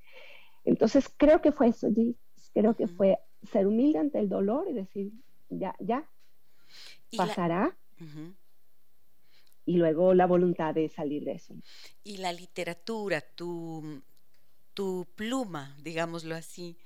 Entonces 0.66 1.10
creo 1.16 1.42
que 1.42 1.54
fue 1.54 1.70
eso, 1.70 1.88
creo 2.54 2.76
que 2.76 2.88
fue 2.88 3.18
ser 3.44 3.68
humilde 3.68 4.00
ante 4.00 4.20
el 4.20 4.28
dolor 4.28 4.68
y 4.70 4.74
decir, 4.74 5.12
ya, 5.50 5.76
ya, 5.80 6.10
pasará. 7.16 7.78
y 9.66 9.78
luego 9.78 10.14
la 10.14 10.26
voluntad 10.26 10.74
de 10.74 10.90
salir 10.90 11.24
de 11.24 11.34
eso. 11.34 11.56
Y 12.04 12.18
la 12.18 12.34
literatura, 12.34 13.22
tu, 13.22 14.02
tu 14.74 15.08
pluma, 15.16 15.78
digámoslo 15.82 16.36
así, 16.36 16.78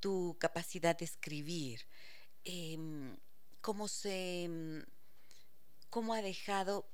tu 0.00 0.36
capacidad 0.38 0.96
de 0.96 1.04
escribir, 1.04 1.80
em, 2.44 3.16
¿cómo 3.60 3.88
se, 3.88 4.48
cómo 5.90 6.14
ha 6.14 6.22
dejado 6.22 6.86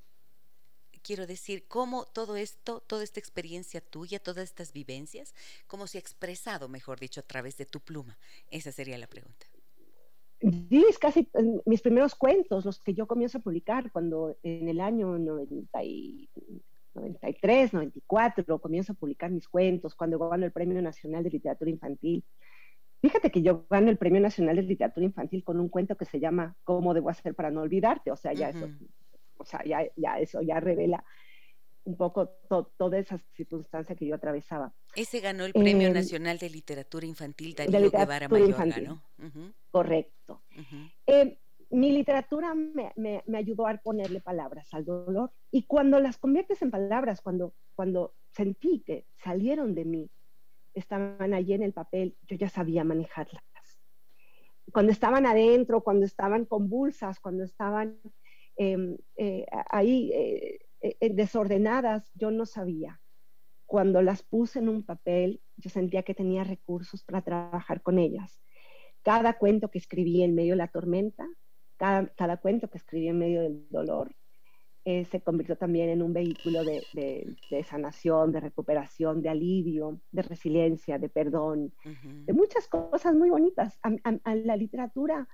quiero 1.05 1.29
decir, 1.29 1.69
cómo 1.69 2.07
todo 2.07 2.35
esto, 2.35 2.81
toda 2.81 3.05
esta 3.05 3.21
experiencia 3.21 3.81
tuya, 3.81 4.19
todas 4.19 4.43
estas 4.45 4.73
vivencias, 4.73 5.33
cómo 5.69 5.87
se 5.87 5.99
ha 5.99 6.01
expresado, 6.01 6.69
mejor 6.69 6.99
dicho, 6.99 7.21
a 7.21 7.25
través 7.25 7.57
de 7.59 7.67
tu 7.67 7.79
pluma. 7.81 8.19
Esa 8.51 8.73
sería 8.73 8.99
la 8.99 9.07
pregunta. 9.07 9.47
Sí, 10.41 10.85
casi 11.01 11.29
mis 11.65 11.81
primeros 11.81 12.17
cuentos, 12.17 12.65
los 12.65 12.81
que 12.81 12.95
yo 12.95 13.07
comienzo 13.07 13.39
a 13.39 13.41
publicar 13.41 13.93
cuando 13.93 14.37
en 14.43 14.69
el 14.69 14.81
año 14.81 15.17
93, 15.19 17.73
94 17.73 18.59
comienzo 18.59 18.93
a 18.93 18.97
publicar 18.97 19.31
mis 19.31 19.49
cuentos, 19.49 19.95
cuando 19.95 20.19
gano 20.19 20.45
el 20.45 20.53
Premio 20.53 20.83
Nacional 20.83 21.25
de 21.25 21.31
Literatura 21.31 21.71
Infantil. 21.71 22.23
Fíjate 23.05 23.31
que 23.31 23.43
yo 23.43 23.67
gano 23.69 23.91
el 23.91 23.99
Premio 23.99 24.19
Nacional 24.19 24.57
de 24.57 24.63
Literatura 24.63 25.05
Infantil 25.05 25.45
con 25.45 25.61
un 25.61 25.69
cuento 25.69 25.95
que 25.95 26.07
se 26.07 26.21
llama 26.21 26.57
¿Cómo 26.65 26.95
debo 26.95 27.11
hacer 27.11 27.35
para 27.35 27.51
no 27.51 27.61
olvidarte? 27.61 28.11
O 28.11 28.17
sea, 28.17 28.33
ya 28.33 28.49
eso 28.49 28.67
o 29.37 29.45
sea, 29.45 29.63
ya, 29.63 29.87
ya 29.95 30.19
eso 30.19 30.41
ya 30.41 30.59
revela 30.59 31.05
un 31.85 31.99
poco 31.99 32.29
toda 32.79 32.99
esa 32.99 33.19
circunstancia 33.35 33.95
que 33.95 34.07
yo 34.07 34.15
atravesaba. 34.15 34.73
Ese 34.97 35.21
ganó 35.21 35.45
el 35.45 35.53
Premio 35.53 35.89
em, 35.89 35.93
Nacional 35.93 36.39
de 36.39 36.49
Literatura 36.49 37.05
Infantil 37.05 37.55
Darío 37.55 37.91
Guevara 37.91 38.27
Mayorga, 38.27 38.81
¿no? 38.81 39.03
Correcto. 39.71 40.43
Em, 41.05 41.37
mi 41.69 41.93
literatura 41.93 42.55
me, 42.55 42.91
me, 42.97 43.23
me, 43.27 43.37
ayudó 43.37 43.67
a 43.67 43.77
ponerle 43.77 44.23
palabras 44.23 44.73
al 44.73 44.87
dolor 44.87 45.31
y 45.51 45.65
cuando 45.65 46.01
las 46.01 46.17
conviertes 46.17 46.63
en 46.63 46.71
palabras, 46.71 47.21
cuando, 47.21 47.53
cuando 47.75 48.15
sentí 48.31 48.83
que 48.87 49.05
salieron 49.23 49.75
de 49.75 49.85
mí, 49.85 50.11
estaban 50.75 51.35
allí 51.35 51.55
en 51.55 51.63
el 51.63 51.73
papel, 51.73 52.17
yo 52.23 52.37
ya 52.37 52.49
sabía 52.49 52.85
manejarlas. 52.85 53.43
Cuando 54.73 54.93
estaban 54.93 55.27
adentro, 55.27 55.83
cuando 55.83 56.07
estaban 56.07 56.47
convulsas, 56.47 57.21
cuando 57.21 57.45
estaban 57.45 58.01
Em, 58.57 58.97
eh, 59.17 59.47
ahí 59.71 60.13
eh, 60.13 60.59
eh, 60.81 61.11
desordenadas, 61.11 62.11
yo 62.15 62.31
no 62.31 62.47
sabía. 62.47 63.01
Cuando 63.67 64.03
las 64.03 64.23
puse 64.23 64.61
en 64.61 64.69
un 64.69 64.85
papel, 64.85 65.43
yo 65.57 65.71
sentía 65.71 66.03
que 66.03 66.15
tenía 66.15 66.45
recursos 66.45 67.03
para 67.03 67.23
trabajar 67.23 67.83
con 67.83 67.99
ellas. 67.99 68.41
Cada 69.03 69.39
cuento 69.39 69.71
que 69.71 69.79
escribí 69.79 70.23
en 70.23 70.35
medio 70.35 70.53
de 70.53 70.59
la 70.59 70.69
tormenta, 70.69 71.27
cada, 71.77 72.07
cada 72.15 72.37
cuento 72.37 72.71
que 72.71 72.79
escribí 72.79 73.09
en 73.09 73.19
medio 73.19 73.43
del 73.43 73.67
dolor, 73.71 74.15
se 74.85 75.21
convirtió 75.23 75.57
también 75.57 75.89
en 75.89 76.03
un 76.03 76.13
vehículo 76.13 76.63
de, 76.63 76.85
de, 77.51 77.65
sanación, 77.65 78.33
de 78.33 78.41
recuperación, 78.41 79.23
de 79.23 79.31
alivio, 79.31 80.01
de 80.13 80.23
resiliencia, 80.23 80.99
de 80.99 81.09
perdón, 81.09 81.73
de 82.27 82.33
muchas 82.33 82.69
cosas 82.69 83.15
muy 83.15 83.31
bonitas. 83.31 83.79
a, 83.83 84.35
la 84.35 84.57
literatura 84.57 85.27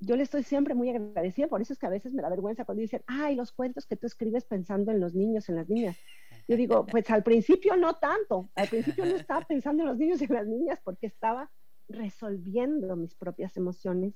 yo 0.00 0.16
le 0.16 0.22
estoy 0.22 0.42
siempre 0.42 0.74
muy 0.74 0.90
agradecida, 0.90 1.48
por 1.48 1.60
eso 1.60 1.72
es 1.72 1.78
que 1.78 1.86
a 1.86 1.90
veces 1.90 2.12
me 2.12 2.22
da 2.22 2.28
vergüenza 2.28 2.64
cuando 2.64 2.82
dicen, 2.82 3.02
ay, 3.06 3.34
los 3.34 3.52
cuentos 3.52 3.86
que 3.86 3.96
tú 3.96 4.06
escribes 4.06 4.44
pensando 4.44 4.92
en 4.92 5.00
los 5.00 5.14
niños, 5.14 5.48
en 5.48 5.56
las 5.56 5.68
niñas. 5.68 5.98
Yo 6.46 6.56
digo, 6.56 6.86
pues 6.86 7.10
al 7.10 7.22
principio 7.22 7.76
no 7.76 7.94
tanto, 7.94 8.48
al 8.54 8.68
principio 8.68 9.04
no 9.04 9.16
estaba 9.16 9.44
pensando 9.46 9.82
en 9.82 9.88
los 9.88 9.98
niños 9.98 10.20
y 10.22 10.24
en 10.24 10.34
las 10.34 10.46
niñas 10.46 10.80
porque 10.84 11.06
estaba 11.06 11.50
resolviendo 11.88 12.94
mis 12.96 13.14
propias 13.14 13.56
emociones. 13.56 14.14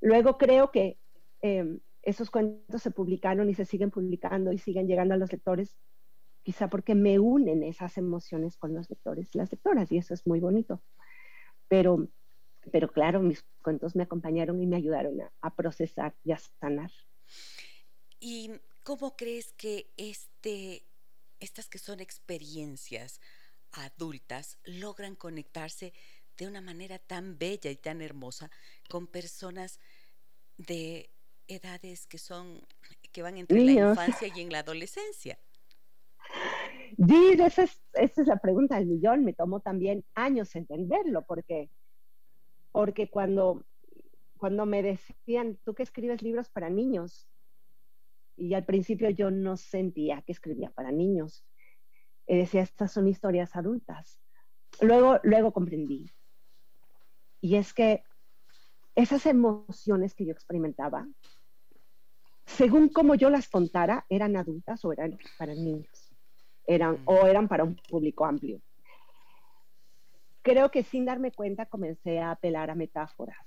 Luego 0.00 0.38
creo 0.38 0.70
que 0.70 0.98
em, 1.42 1.80
esos 2.02 2.30
cuentos 2.30 2.82
se 2.82 2.90
publicaron 2.90 3.48
y 3.50 3.54
se 3.54 3.64
siguen 3.64 3.90
publicando 3.90 4.52
y 4.52 4.58
siguen 4.58 4.86
llegando 4.86 5.14
a 5.14 5.18
los 5.18 5.32
lectores, 5.32 5.76
quizá 6.42 6.68
porque 6.68 6.94
me 6.94 7.18
unen 7.18 7.62
esas 7.62 7.98
emociones 7.98 8.56
con 8.56 8.74
los 8.74 8.88
lectores 8.88 9.28
y 9.34 9.38
las 9.38 9.52
lectoras, 9.52 9.92
y 9.92 9.98
eso 9.98 10.14
es 10.14 10.26
muy 10.26 10.40
bonito. 10.40 10.82
Pero 11.68 12.08
pero 12.72 12.92
claro, 12.92 13.20
mis 13.20 13.44
cuentos 13.62 13.96
me 13.96 14.02
acompañaron 14.02 14.60
y 14.60 14.66
me 14.66 14.76
ayudaron 14.76 15.18
a, 15.40 15.54
procesar 15.54 16.14
y 16.24 16.32
a 16.32 16.38
sanar. 16.38 16.90
¿Y 18.18 18.50
cómo 18.84 19.16
crees 19.16 19.52
que 19.52 19.90
este, 19.96 20.84
estas 21.40 21.68
que 21.68 21.78
son 21.78 22.00
experiencias 22.00 23.20
adultas 23.72 24.58
logran 24.64 25.16
conectarse 25.16 25.92
de 26.36 26.46
una 26.46 26.60
manera 26.60 26.98
tan 26.98 27.38
bella 27.38 27.70
y 27.70 27.76
tan 27.76 28.02
hermosa 28.02 28.50
con 28.88 29.06
personas 29.06 29.78
de 30.56 31.10
edades 31.50 32.06
que 32.06 32.18
son 32.18 32.60
que 33.12 33.22
van 33.22 33.36
entre 33.36 33.60
la 33.64 33.90
infancia 33.90 34.28
y 34.34 34.40
en 34.40 34.50
la 34.50 34.60
adolescencia? 34.60 35.38
Sí, 36.96 37.32
esa 37.38 37.64
es, 37.64 37.82
esa 37.94 38.22
es 38.22 38.26
la 38.28 38.36
pregunta 38.36 38.76
del 38.76 38.86
millón. 38.86 39.24
Me 39.24 39.32
tomó 39.32 39.60
también 39.60 40.04
años 40.14 40.54
entenderlo, 40.54 41.22
porque 41.22 41.70
porque 42.72 43.10
cuando, 43.10 43.64
cuando 44.38 44.66
me 44.66 44.82
decían, 44.82 45.58
tú 45.64 45.74
que 45.74 45.82
escribes 45.82 46.22
libros 46.22 46.48
para 46.48 46.70
niños, 46.70 47.28
y 48.36 48.54
al 48.54 48.64
principio 48.64 49.10
yo 49.10 49.30
no 49.30 49.56
sentía 49.56 50.22
que 50.22 50.32
escribía 50.32 50.70
para 50.70 50.92
niños, 50.92 51.44
decía, 52.26 52.62
estas 52.62 52.92
son 52.92 53.08
historias 53.08 53.56
adultas. 53.56 54.20
Luego, 54.80 55.18
luego 55.24 55.52
comprendí. 55.52 56.10
Y 57.40 57.56
es 57.56 57.74
que 57.74 58.04
esas 58.94 59.26
emociones 59.26 60.14
que 60.14 60.26
yo 60.26 60.32
experimentaba, 60.32 61.08
según 62.56 62.88
como 62.88 63.14
yo 63.14 63.30
las 63.30 63.48
contara, 63.48 64.04
eran 64.08 64.36
adultas 64.36 64.84
o 64.84 64.92
eran 64.92 65.18
para 65.38 65.54
niños, 65.54 66.12
eran, 66.66 67.02
o 67.04 67.26
eran 67.26 67.48
para 67.48 67.64
un 67.64 67.76
público 67.76 68.24
amplio. 68.24 68.60
Creo 70.42 70.70
que 70.70 70.82
sin 70.82 71.04
darme 71.04 71.32
cuenta 71.32 71.66
comencé 71.66 72.18
a 72.18 72.32
apelar 72.32 72.70
a 72.70 72.74
metáforas. 72.74 73.38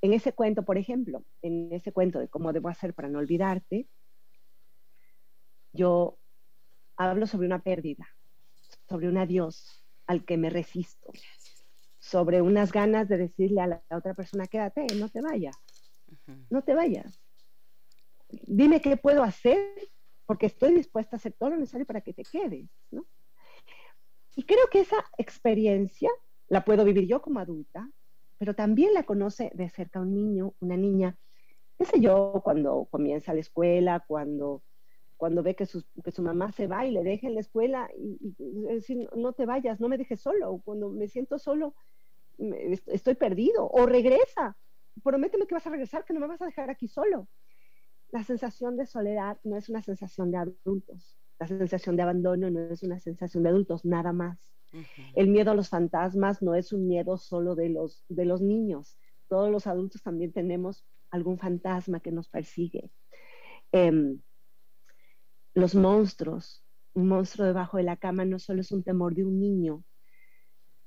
En 0.00 0.12
ese 0.12 0.32
cuento, 0.32 0.64
por 0.64 0.78
ejemplo, 0.78 1.24
en 1.42 1.72
ese 1.72 1.92
cuento 1.92 2.18
de 2.18 2.28
cómo 2.28 2.52
debo 2.52 2.68
hacer 2.68 2.92
para 2.92 3.08
no 3.08 3.18
olvidarte, 3.18 3.88
yo 5.72 6.18
hablo 6.96 7.26
sobre 7.26 7.46
una 7.46 7.62
pérdida, 7.62 8.06
sobre 8.88 9.08
un 9.08 9.16
adiós 9.16 9.84
al 10.06 10.24
que 10.24 10.36
me 10.36 10.50
resisto, 10.50 11.12
sobre 11.98 12.42
unas 12.42 12.72
ganas 12.72 13.08
de 13.08 13.16
decirle 13.16 13.60
a 13.60 13.66
la, 13.66 13.82
otra 13.90 14.14
persona, 14.14 14.46
quédate, 14.46 14.86
no 14.96 15.08
te 15.08 15.20
vayas, 15.20 15.56
no 16.50 16.62
te 16.62 16.74
vayas. 16.74 17.22
Dime 18.46 18.80
qué 18.80 18.96
puedo 18.96 19.22
hacer, 19.22 19.58
porque 20.26 20.46
estoy 20.46 20.74
dispuesta 20.74 21.16
a 21.16 21.18
hacer 21.18 21.34
todo 21.38 21.50
lo 21.50 21.56
necesario 21.56 21.86
para 21.86 22.00
que 22.00 22.14
te 22.14 22.22
quedes, 22.24 22.68
¿no? 22.90 23.06
Y 24.34 24.44
creo 24.44 24.66
que 24.70 24.80
esa 24.80 24.96
experiencia 25.18 26.10
la 26.48 26.64
puedo 26.64 26.84
vivir 26.84 27.06
yo 27.06 27.20
como 27.20 27.38
adulta, 27.38 27.90
pero 28.38 28.54
también 28.54 28.94
la 28.94 29.04
conoce 29.04 29.50
de 29.54 29.68
cerca 29.68 30.00
un 30.00 30.14
niño, 30.14 30.54
una 30.60 30.76
niña, 30.76 31.16
qué 31.78 31.84
sé 31.84 32.00
yo, 32.00 32.40
cuando 32.42 32.86
comienza 32.90 33.34
la 33.34 33.40
escuela, 33.40 34.04
cuando, 34.06 34.62
cuando 35.16 35.42
ve 35.42 35.54
que 35.54 35.66
su, 35.66 35.84
que 36.02 36.10
su 36.10 36.22
mamá 36.22 36.50
se 36.52 36.66
va 36.66 36.86
y 36.86 36.92
le 36.92 37.02
deja 37.02 37.26
en 37.26 37.34
la 37.34 37.40
escuela, 37.40 37.90
y, 37.96 38.34
decir, 38.38 39.08
no 39.14 39.32
te 39.32 39.46
vayas, 39.46 39.80
no 39.80 39.88
me 39.88 39.98
dejes 39.98 40.20
solo, 40.20 40.60
cuando 40.64 40.88
me 40.88 41.08
siento 41.08 41.38
solo, 41.38 41.74
estoy 42.86 43.14
perdido, 43.14 43.68
o 43.68 43.86
regresa, 43.86 44.56
prométeme 45.04 45.46
que 45.46 45.54
vas 45.54 45.66
a 45.66 45.70
regresar, 45.70 46.04
que 46.04 46.14
no 46.14 46.20
me 46.20 46.26
vas 46.26 46.42
a 46.42 46.46
dejar 46.46 46.70
aquí 46.70 46.88
solo. 46.88 47.28
La 48.12 48.22
sensación 48.24 48.76
de 48.76 48.86
soledad 48.86 49.38
no 49.42 49.56
es 49.56 49.68
una 49.70 49.82
sensación 49.82 50.30
de 50.30 50.36
adultos, 50.36 51.18
la 51.40 51.48
sensación 51.48 51.96
de 51.96 52.02
abandono 52.02 52.50
no 52.50 52.60
es 52.60 52.82
una 52.82 53.00
sensación 53.00 53.42
de 53.42 53.48
adultos, 53.48 53.84
nada 53.84 54.12
más. 54.12 54.38
El 55.14 55.28
miedo 55.28 55.50
a 55.50 55.54
los 55.54 55.68
fantasmas 55.68 56.42
no 56.42 56.54
es 56.54 56.72
un 56.72 56.86
miedo 56.86 57.16
solo 57.18 57.54
de 57.54 57.70
los, 57.70 58.04
de 58.08 58.24
los 58.24 58.40
niños. 58.40 58.98
Todos 59.28 59.50
los 59.50 59.66
adultos 59.66 60.02
también 60.02 60.32
tenemos 60.32 60.86
algún 61.10 61.38
fantasma 61.38 62.00
que 62.00 62.12
nos 62.12 62.28
persigue. 62.28 62.90
Em, 63.72 64.20
los 65.54 65.74
monstruos, 65.74 66.64
un 66.94 67.08
monstruo 67.08 67.46
debajo 67.46 67.78
de 67.78 67.82
la 67.82 67.96
cama 67.96 68.24
no 68.24 68.38
solo 68.38 68.60
es 68.60 68.72
un 68.72 68.82
temor 68.82 69.14
de 69.14 69.24
un 69.24 69.40
niño, 69.40 69.84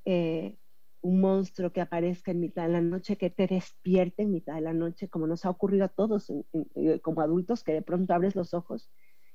eh, 0.05 0.57
un 1.05 1.21
monstruo 1.21 1.71
que 1.71 1.81
aparezca 1.81 2.31
en 2.31 2.39
mitad 2.39 2.63
de 2.63 2.73
la 2.73 2.81
noche, 2.81 3.15
que 3.15 3.29
te 3.29 3.45
despierte 3.45 4.23
en 4.23 4.31
mitad 4.31 4.55
de 4.55 4.61
la 4.61 4.73
noche, 4.73 5.07
como 5.07 5.27
nos 5.27 5.45
ha 5.45 5.51
ocurrido 5.51 5.85
a 5.85 5.89
todos 5.89 6.31
eh, 6.31 6.99
como 7.01 7.21
adultos, 7.21 7.63
que 7.63 7.73
de 7.73 7.83
pronto 7.83 8.11
abres 8.15 8.35
los 8.35 8.55
ojos 8.55 8.89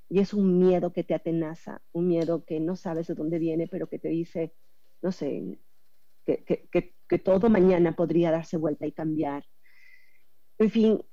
y 0.09 0.19
es 0.19 0.35
un 0.35 0.59
miedo 0.59 0.93
que 0.93 1.05
te 1.05 1.15
atenaza, 1.15 1.81
un 1.93 2.09
miedo 2.09 2.45
que 2.45 2.59
no 2.59 2.75
sabes 2.75 3.07
de 3.07 3.15
dónde 3.15 3.39
viene, 3.39 3.69
pero 3.69 3.89
que 3.89 4.01
te 4.01 4.09
dice, 4.09 4.53
no 5.01 5.13
sé, 5.13 5.61
que, 6.27 7.19
todo 7.25 7.49
mañana 7.49 7.95
podría 7.95 8.33
darse 8.33 8.57
vuelta 8.57 8.89
y 8.89 8.93
cambiar. 8.93 9.45
En 10.59 10.71
fin, 10.71 11.05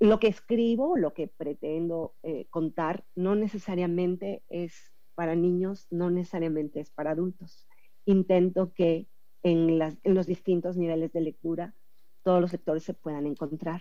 lo 0.00 0.18
que 0.20 0.28
escribo, 0.28 0.96
lo 0.96 1.12
que 1.12 1.28
pretendo 1.28 2.14
eh, 2.22 2.46
contar, 2.48 3.04
no 3.14 3.34
necesariamente 3.34 4.42
es 4.48 4.94
para 5.14 5.34
niños, 5.34 5.86
no 5.90 6.10
necesariamente 6.10 6.80
es 6.80 6.90
para 6.90 7.10
adultos. 7.10 7.68
Intento 8.06 8.72
que 8.72 9.06
en, 9.42 9.80
en 9.80 10.14
los 10.14 10.26
distintos 10.26 10.76
niveles 10.76 11.12
de 11.12 11.20
lectura 11.20 11.74
todos 12.28 12.42
los 12.42 12.52
lectores 12.52 12.84
se 12.84 12.92
puedan 12.92 13.26
encontrar. 13.26 13.80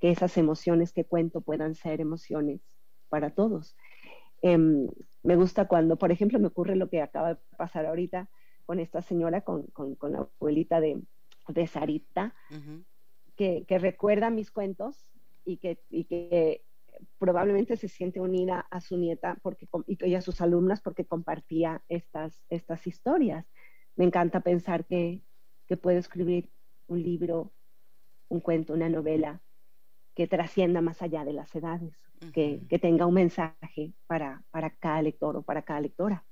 que 0.00 0.10
esas 0.10 0.38
emociones 0.38 0.92
que 0.92 1.04
cuento 1.04 1.40
puedan 1.40 1.74
ser 1.74 2.00
emociones 2.00 2.60
para 3.08 3.30
todos. 3.30 3.76
Em, 4.42 4.88
me 5.22 5.34
gusta 5.36 5.66
cuando, 5.66 5.98
por 5.98 6.12
ejemplo, 6.12 6.38
me 6.38 6.46
ocurre 6.46 6.76
lo 6.76 6.88
que 6.88 7.02
acaba 7.02 7.34
de 7.34 7.40
pasar 7.58 7.84
ahorita 7.84 8.30
con 8.64 8.78
esta 8.78 9.02
señora, 9.02 9.42
con, 9.42 9.66
la 10.02 10.18
abuelita 10.38 10.80
de, 10.80 11.02
de 11.48 11.66
Sarita, 11.66 12.32
que, 13.36 13.66
recuerda 13.68 14.30
mis 14.30 14.50
cuentos 14.50 15.10
y 15.44 15.58
que, 15.58 15.80
y 15.90 16.04
que 16.04 16.64
probablemente 17.18 17.76
se 17.76 17.88
siente 17.88 18.20
unida 18.20 18.66
a 18.70 18.80
su 18.80 18.96
nieta 18.96 19.36
porque, 19.42 19.68
y 19.88 20.14
a 20.14 20.22
sus 20.22 20.40
alumnas 20.40 20.80
porque 20.80 21.04
compartía 21.04 21.82
estas, 21.88 22.44
estas 22.48 22.86
historias. 22.86 23.44
Me 23.98 24.04
encanta 24.04 24.40
pensar 24.40 24.86
que, 24.86 25.22
que 25.66 25.76
puedo 25.76 25.98
escribir 25.98 26.48
un 26.86 27.02
libro, 27.02 27.52
un 28.28 28.38
cuento, 28.38 28.72
una 28.72 28.88
novela 28.88 29.42
que 30.14 30.28
trascienda 30.28 30.80
más 30.80 31.02
allá 31.02 31.24
de 31.24 31.32
las 31.32 31.52
edades, 31.56 31.92
que, 32.32 32.60
que, 32.70 32.78
tenga 32.78 33.06
un 33.06 33.14
mensaje 33.14 33.92
para, 34.06 34.44
para 34.52 34.70
cada 34.70 35.02
lector 35.02 35.36
o 35.36 35.42
para 35.42 35.62
cada 35.62 35.80
lectora. 35.80 36.24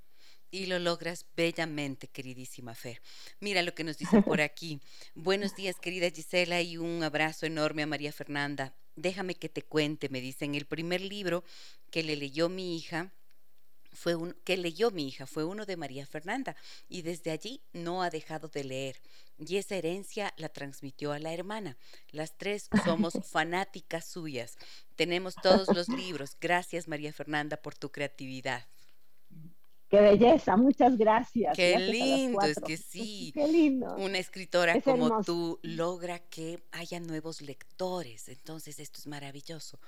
Y 0.49 0.67
lo 0.67 0.79
logras 0.79 1.27
bellamente, 1.35 2.07
queridísima 2.07 2.73
Fer. 2.77 3.01
Mira 3.41 3.65
lo 3.65 3.75
que 3.75 3.83
nos 3.83 3.99
dicen 3.99 4.23
por 4.23 4.41
aquí. 4.43 4.81
Buenos 5.17 5.57
días, 5.57 5.81
querida 5.81 6.09
Gisela, 6.11 6.63
y 6.63 6.77
un 6.77 7.03
abrazo 7.03 7.47
enorme 7.47 7.83
a 7.83 7.89
María 7.89 8.13
Fernanda. 8.13 8.77
Déjame 8.95 9.35
que 9.35 9.49
te 9.49 9.63
cuente, 9.63 10.09
me 10.09 10.21
dicen, 10.21 10.55
el 10.55 10.67
primer 10.67 11.01
libro 11.01 11.43
que 11.91 12.05
le 12.05 12.15
leyó 12.15 12.49
mi 12.49 12.77
hija 12.77 13.13
fue 13.97 14.15
un, 14.15 14.35
que 14.45 14.57
leyó 14.57 14.91
mi 14.91 15.09
hija 15.09 15.27
fue 15.27 15.45
uno 15.45 15.67
de 15.67 15.77
María 15.77 16.07
Fernanda 16.07 16.55
y 16.89 17.03
desde 17.03 17.31
allí 17.33 17.63
no 17.73 18.03
ha 18.03 18.11
dejado 18.11 18.49
de 18.49 18.65
leer 18.65 19.01
y 19.39 19.57
esa 19.57 19.77
herencia 19.77 20.33
la 20.37 20.49
transmitió 20.49 21.13
a 21.13 21.19
la 21.19 21.33
hermana. 21.33 21.77
Las 22.11 22.37
tres 22.37 22.69
somos 22.85 23.15
fanáticas 23.31 24.07
suyas. 24.07 24.57
Tenemos 24.95 25.35
todos 25.35 25.69
los 25.75 25.89
libros. 25.89 26.37
Gracias 26.41 26.89
María 26.89 27.13
Fernanda 27.13 27.57
por 27.57 27.75
tu 27.75 27.91
creatividad. 27.91 28.67
Qué 29.89 30.01
belleza, 30.01 30.57
muchas 30.57 30.97
gracias. 30.97 31.57
Qué 31.57 31.79
lindo, 31.79 32.41
es 32.43 32.59
que 32.59 32.77
sí. 32.77 33.31
Qué 33.33 33.47
lindo. 33.47 33.95
Una 33.97 34.19
escritora 34.19 34.81
como 34.81 35.23
tú 35.23 35.61
logra 35.63 36.19
que 36.19 36.61
haya 36.73 36.99
nuevos 36.99 37.41
lectores, 37.41 38.29
entonces 38.29 38.81
esto 38.81 38.99
es 38.99 39.07
maravilloso. 39.07 39.79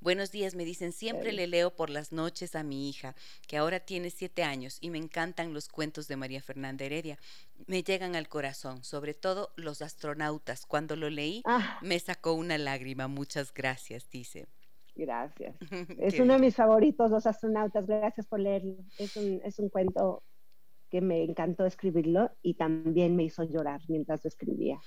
Buenos 0.00 0.30
días, 0.30 0.54
me 0.54 0.64
dicen, 0.64 0.92
siempre 0.92 1.32
le 1.32 1.48
leo 1.48 1.74
por 1.74 1.90
las 1.90 2.12
noches 2.12 2.54
a 2.54 2.62
mi 2.62 2.88
hija, 2.88 3.16
que 3.48 3.56
ahora 3.56 3.80
tiene 3.80 4.10
siete 4.10 4.44
años, 4.44 4.78
y 4.80 4.90
me 4.90 4.98
encantan 4.98 5.52
los 5.52 5.68
cuentos 5.68 6.06
de 6.06 6.16
María 6.16 6.40
Fernanda 6.40 6.84
Heredia. 6.84 7.18
Me 7.66 7.82
llegan 7.82 8.14
al 8.14 8.28
corazón, 8.28 8.84
sobre 8.84 9.14
todo 9.14 9.50
los 9.56 9.82
astronautas. 9.82 10.66
Cuando 10.66 10.94
lo 10.94 11.10
leí, 11.10 11.42
ah. 11.46 11.80
me 11.82 11.98
sacó 11.98 12.34
una 12.34 12.58
lágrima. 12.58 13.08
Muchas 13.08 13.52
gracias, 13.52 14.08
dice. 14.08 14.46
Gracias. 14.98 15.56
Es 15.98 16.18
uno 16.18 16.34
de 16.34 16.40
mis 16.40 16.56
favoritos, 16.56 17.10
Los 17.10 17.26
astronautas. 17.26 17.86
Gracias 17.86 18.26
por 18.26 18.40
leerlo. 18.40 18.76
Es 18.98 19.16
un, 19.16 19.40
es 19.44 19.58
un 19.58 19.70
cuento 19.70 20.24
que 20.90 21.00
me 21.00 21.22
encantó 21.22 21.64
escribirlo 21.64 22.30
y 22.42 22.54
también 22.54 23.14
me 23.14 23.22
hizo 23.24 23.44
llorar 23.44 23.80
mientras 23.88 24.24
lo 24.24 24.28
escribía. 24.28 24.80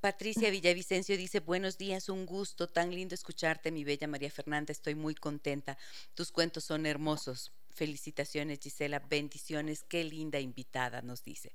Patricia 0.00 0.50
Villavicencio 0.50 1.16
dice, 1.16 1.40
buenos 1.40 1.76
días, 1.76 2.08
un 2.08 2.24
gusto, 2.24 2.68
tan 2.68 2.94
lindo 2.94 3.14
escucharte, 3.14 3.72
mi 3.72 3.84
bella 3.84 4.06
María 4.06 4.30
Fernanda, 4.30 4.72
estoy 4.72 4.94
muy 4.94 5.14
contenta. 5.14 5.76
Tus 6.14 6.30
cuentos 6.30 6.64
son 6.64 6.86
hermosos. 6.86 7.52
Felicitaciones, 7.68 8.60
Gisela, 8.60 9.00
bendiciones, 9.00 9.84
qué 9.84 10.04
linda 10.04 10.40
invitada, 10.40 11.02
nos 11.02 11.22
dice. 11.24 11.52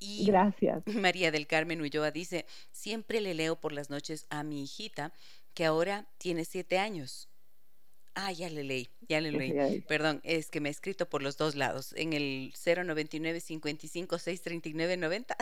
Y 0.00 0.26
Gracias. 0.26 0.82
María 0.86 1.30
del 1.30 1.46
Carmen 1.46 1.80
Ulloa 1.80 2.10
dice, 2.10 2.46
siempre 2.72 3.20
le 3.20 3.34
leo 3.34 3.60
por 3.60 3.72
las 3.72 3.88
noches 3.88 4.26
a 4.30 4.42
mi 4.42 4.62
hijita 4.62 5.12
que 5.54 5.64
ahora 5.64 6.08
tiene 6.18 6.44
siete 6.44 6.78
años. 6.78 7.28
Ah, 8.14 8.32
ya 8.32 8.50
le 8.50 8.64
leí, 8.64 8.90
ya 9.08 9.20
le 9.20 9.30
leí. 9.30 9.80
Perdón, 9.82 10.20
es 10.24 10.50
que 10.50 10.60
me 10.60 10.68
he 10.68 10.72
escrito 10.72 11.08
por 11.08 11.22
los 11.22 11.36
dos 11.36 11.54
lados, 11.54 11.94
en 11.96 12.12
el 12.12 12.52
099 12.64 13.40
55 13.40 14.18
639 14.18 14.96
90 14.96 15.36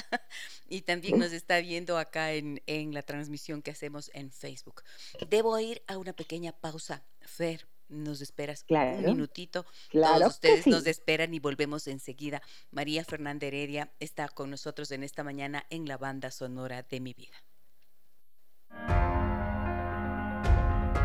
y 0.68 0.82
también 0.82 1.18
nos 1.18 1.32
está 1.32 1.60
viendo 1.60 1.96
acá 1.96 2.34
en, 2.34 2.62
en 2.66 2.92
la 2.92 3.02
transmisión 3.02 3.62
que 3.62 3.70
hacemos 3.70 4.10
en 4.12 4.30
Facebook. 4.30 4.82
Debo 5.28 5.58
ir 5.58 5.82
a 5.86 5.96
una 5.96 6.12
pequeña 6.12 6.52
pausa. 6.52 7.02
Fer, 7.22 7.66
nos 7.88 8.20
esperas 8.20 8.64
un 8.68 9.04
minutito. 9.04 9.64
Claro 9.88 10.18
Todos 10.18 10.34
ustedes 10.34 10.66
nos 10.66 10.86
esperan 10.86 11.32
y 11.32 11.38
volvemos 11.38 11.86
enseguida. 11.86 12.42
María 12.70 13.04
Fernanda 13.04 13.46
Heredia 13.46 13.92
está 13.98 14.28
con 14.28 14.50
nosotros 14.50 14.90
en 14.90 15.02
esta 15.02 15.24
mañana 15.24 15.66
en 15.70 15.88
la 15.88 15.96
banda 15.96 16.30
sonora 16.30 16.82
de 16.82 17.00
mi 17.00 17.14
vida. 17.14 17.44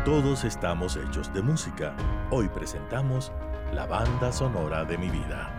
Todos 0.04 0.44
estamos 0.44 0.98
hechos 0.98 1.32
de 1.32 1.40
música. 1.40 1.96
Hoy 2.30 2.50
presentamos 2.50 3.32
la 3.72 3.86
banda 3.86 4.30
sonora 4.32 4.84
de 4.84 4.98
mi 4.98 5.08
vida. 5.08 5.50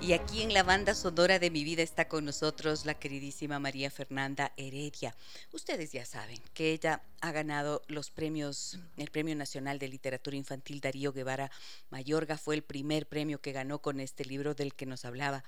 Y 0.00 0.14
aquí 0.14 0.42
en 0.42 0.52
la 0.52 0.64
banda 0.64 0.96
sonora 0.96 1.38
de 1.38 1.48
mi 1.52 1.62
vida 1.62 1.84
está 1.84 2.08
con 2.08 2.24
nosotros 2.24 2.86
la 2.86 2.94
queridísima 2.94 3.60
María 3.60 3.88
Fernanda 3.88 4.52
Heredia. 4.56 5.14
Ustedes 5.52 5.92
ya 5.92 6.04
saben 6.04 6.40
que 6.54 6.72
ella 6.72 7.02
ha 7.20 7.30
ganado 7.30 7.82
los 7.86 8.10
premios, 8.10 8.80
el 8.96 9.12
Premio 9.12 9.36
Nacional 9.36 9.78
de 9.78 9.86
Literatura 9.86 10.36
Infantil 10.36 10.80
Darío 10.80 11.12
Guevara 11.12 11.52
Mayorga 11.90 12.36
fue 12.36 12.56
el 12.56 12.62
primer 12.62 13.06
premio 13.06 13.40
que 13.40 13.52
ganó 13.52 13.78
con 13.78 14.00
este 14.00 14.24
libro 14.24 14.54
del 14.54 14.74
que 14.74 14.86
nos 14.86 15.04
hablaba 15.04 15.44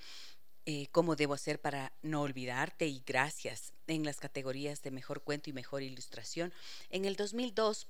eh, 0.66 0.88
cómo 0.92 1.16
debo 1.16 1.34
hacer 1.34 1.60
para 1.60 1.92
no 2.02 2.22
olvidarte 2.22 2.86
y 2.86 3.02
gracias 3.06 3.72
en 3.86 4.04
las 4.04 4.18
categorías 4.18 4.82
de 4.82 4.90
mejor 4.90 5.22
cuento 5.22 5.50
y 5.50 5.52
mejor 5.52 5.82
ilustración. 5.82 6.52
En 6.90 7.04
el 7.04 7.16
2002 7.16 7.88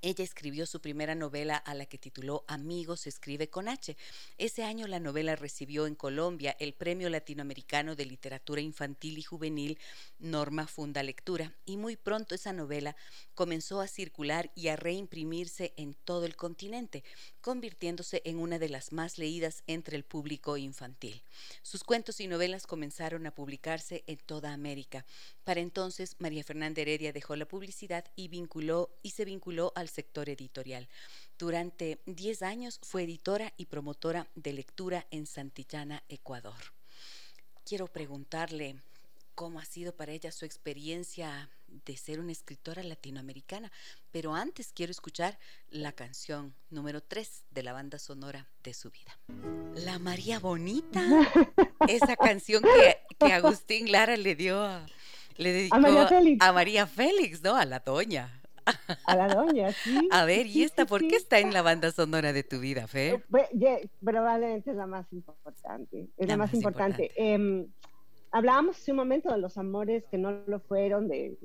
ella 0.00 0.22
escribió 0.22 0.64
su 0.66 0.80
primera 0.80 1.16
novela 1.16 1.56
a 1.56 1.74
la 1.74 1.86
que 1.86 1.98
tituló 1.98 2.44
Amigos 2.46 3.00
se 3.00 3.08
escribe 3.08 3.50
con 3.50 3.68
H. 3.68 3.96
Ese 4.36 4.62
año 4.62 4.86
la 4.86 5.00
novela 5.00 5.34
recibió 5.34 5.86
en 5.86 5.96
Colombia 5.96 6.56
el 6.60 6.72
Premio 6.72 7.10
Latinoamericano 7.10 7.96
de 7.96 8.06
Literatura 8.06 8.60
Infantil 8.60 9.18
y 9.18 9.22
Juvenil 9.22 9.78
Norma 10.20 10.68
Funda 10.68 11.02
Lectura 11.02 11.52
y 11.64 11.78
muy 11.78 11.96
pronto 11.96 12.36
esa 12.36 12.52
novela 12.52 12.94
comenzó 13.34 13.80
a 13.80 13.88
circular 13.88 14.52
y 14.54 14.68
a 14.68 14.76
reimprimirse 14.76 15.74
en 15.76 15.94
todo 15.94 16.26
el 16.26 16.36
continente, 16.36 17.02
convirtiéndose 17.40 18.22
en 18.24 18.38
una 18.38 18.58
de 18.58 18.68
las 18.68 18.92
más 18.92 19.18
leídas 19.18 19.62
entre 19.66 19.96
el 19.96 20.04
público 20.04 20.56
infantil. 20.56 21.22
Sus 21.62 21.84
cuentos 21.84 22.20
y 22.20 22.26
novelas 22.26 22.66
comenzaron 22.66 23.26
a 23.26 23.34
publicarse 23.34 24.04
en 24.06 24.18
toda 24.18 24.52
América. 24.52 25.04
Para 25.44 25.60
entonces 25.60 26.16
María 26.18 26.44
Fernanda 26.44 26.82
Heredia 26.82 27.12
dejó 27.12 27.36
la 27.36 27.46
publicidad 27.46 28.04
y 28.16 28.28
se 29.10 29.24
vinculó 29.24 29.72
al 29.74 29.88
sector 29.88 30.28
editorial. 30.28 30.88
Durante 31.38 32.00
10 32.06 32.42
años 32.42 32.80
fue 32.82 33.04
editora 33.04 33.52
y 33.56 33.66
promotora 33.66 34.28
de 34.34 34.52
lectura 34.52 35.06
en 35.10 35.26
Santillana, 35.26 36.02
Ecuador. 36.08 36.72
Quiero 37.64 37.86
preguntarle 37.86 38.80
cómo 39.38 39.60
ha 39.60 39.64
sido 39.64 39.92
para 39.92 40.10
ella 40.10 40.32
su 40.32 40.44
experiencia 40.44 41.48
de 41.68 41.96
ser 41.96 42.18
una 42.18 42.32
escritora 42.32 42.82
latinoamericana, 42.82 43.70
pero 44.10 44.34
antes 44.34 44.72
quiero 44.74 44.90
escuchar 44.90 45.38
la 45.70 45.92
canción 45.92 46.56
número 46.70 47.04
3 47.04 47.44
de 47.52 47.62
la 47.62 47.72
banda 47.72 48.00
sonora 48.00 48.48
de 48.64 48.74
su 48.74 48.90
vida. 48.90 49.16
La 49.76 50.00
María 50.00 50.40
Bonita, 50.40 51.00
esa 51.88 52.16
canción 52.16 52.64
que, 52.64 52.98
que 53.16 53.32
Agustín 53.32 53.92
Lara 53.92 54.16
le 54.16 54.34
dio 54.34 54.60
a, 54.60 54.84
le 55.36 55.52
dedicó 55.52 55.76
a 55.76 55.78
María 55.78 56.08
Félix, 56.08 56.44
a 56.44 56.52
María 56.52 56.86
Félix 56.88 57.42
¿no? 57.44 57.54
A 57.54 57.64
la 57.64 57.78
doña. 57.78 58.42
A 59.04 59.14
la 59.14 59.28
doña, 59.28 59.70
sí. 59.72 60.08
A 60.10 60.24
ver, 60.24 60.48
¿y 60.48 60.64
esta 60.64 60.84
por 60.84 61.06
qué 61.06 61.14
está 61.14 61.38
en 61.38 61.52
la 61.52 61.62
banda 61.62 61.92
sonora 61.92 62.32
de 62.32 62.42
tu 62.42 62.58
vida, 62.58 62.88
Fe? 62.88 63.22
Probablemente 64.04 64.72
es 64.72 64.76
la 64.76 64.86
más 64.86 65.06
importante. 65.12 66.08
Es 66.16 66.26
la, 66.26 66.36
más, 66.36 66.52
importante. 66.52 67.12
Em, 67.14 67.68
hablábamos 68.30 68.76
hace 68.76 68.90
un 68.90 68.98
momento 68.98 69.32
de 69.32 69.38
los 69.38 69.56
amores 69.58 70.04
que 70.10 70.18
no 70.18 70.32
lo 70.46 70.60
fueron, 70.60 71.08
de 71.08 71.38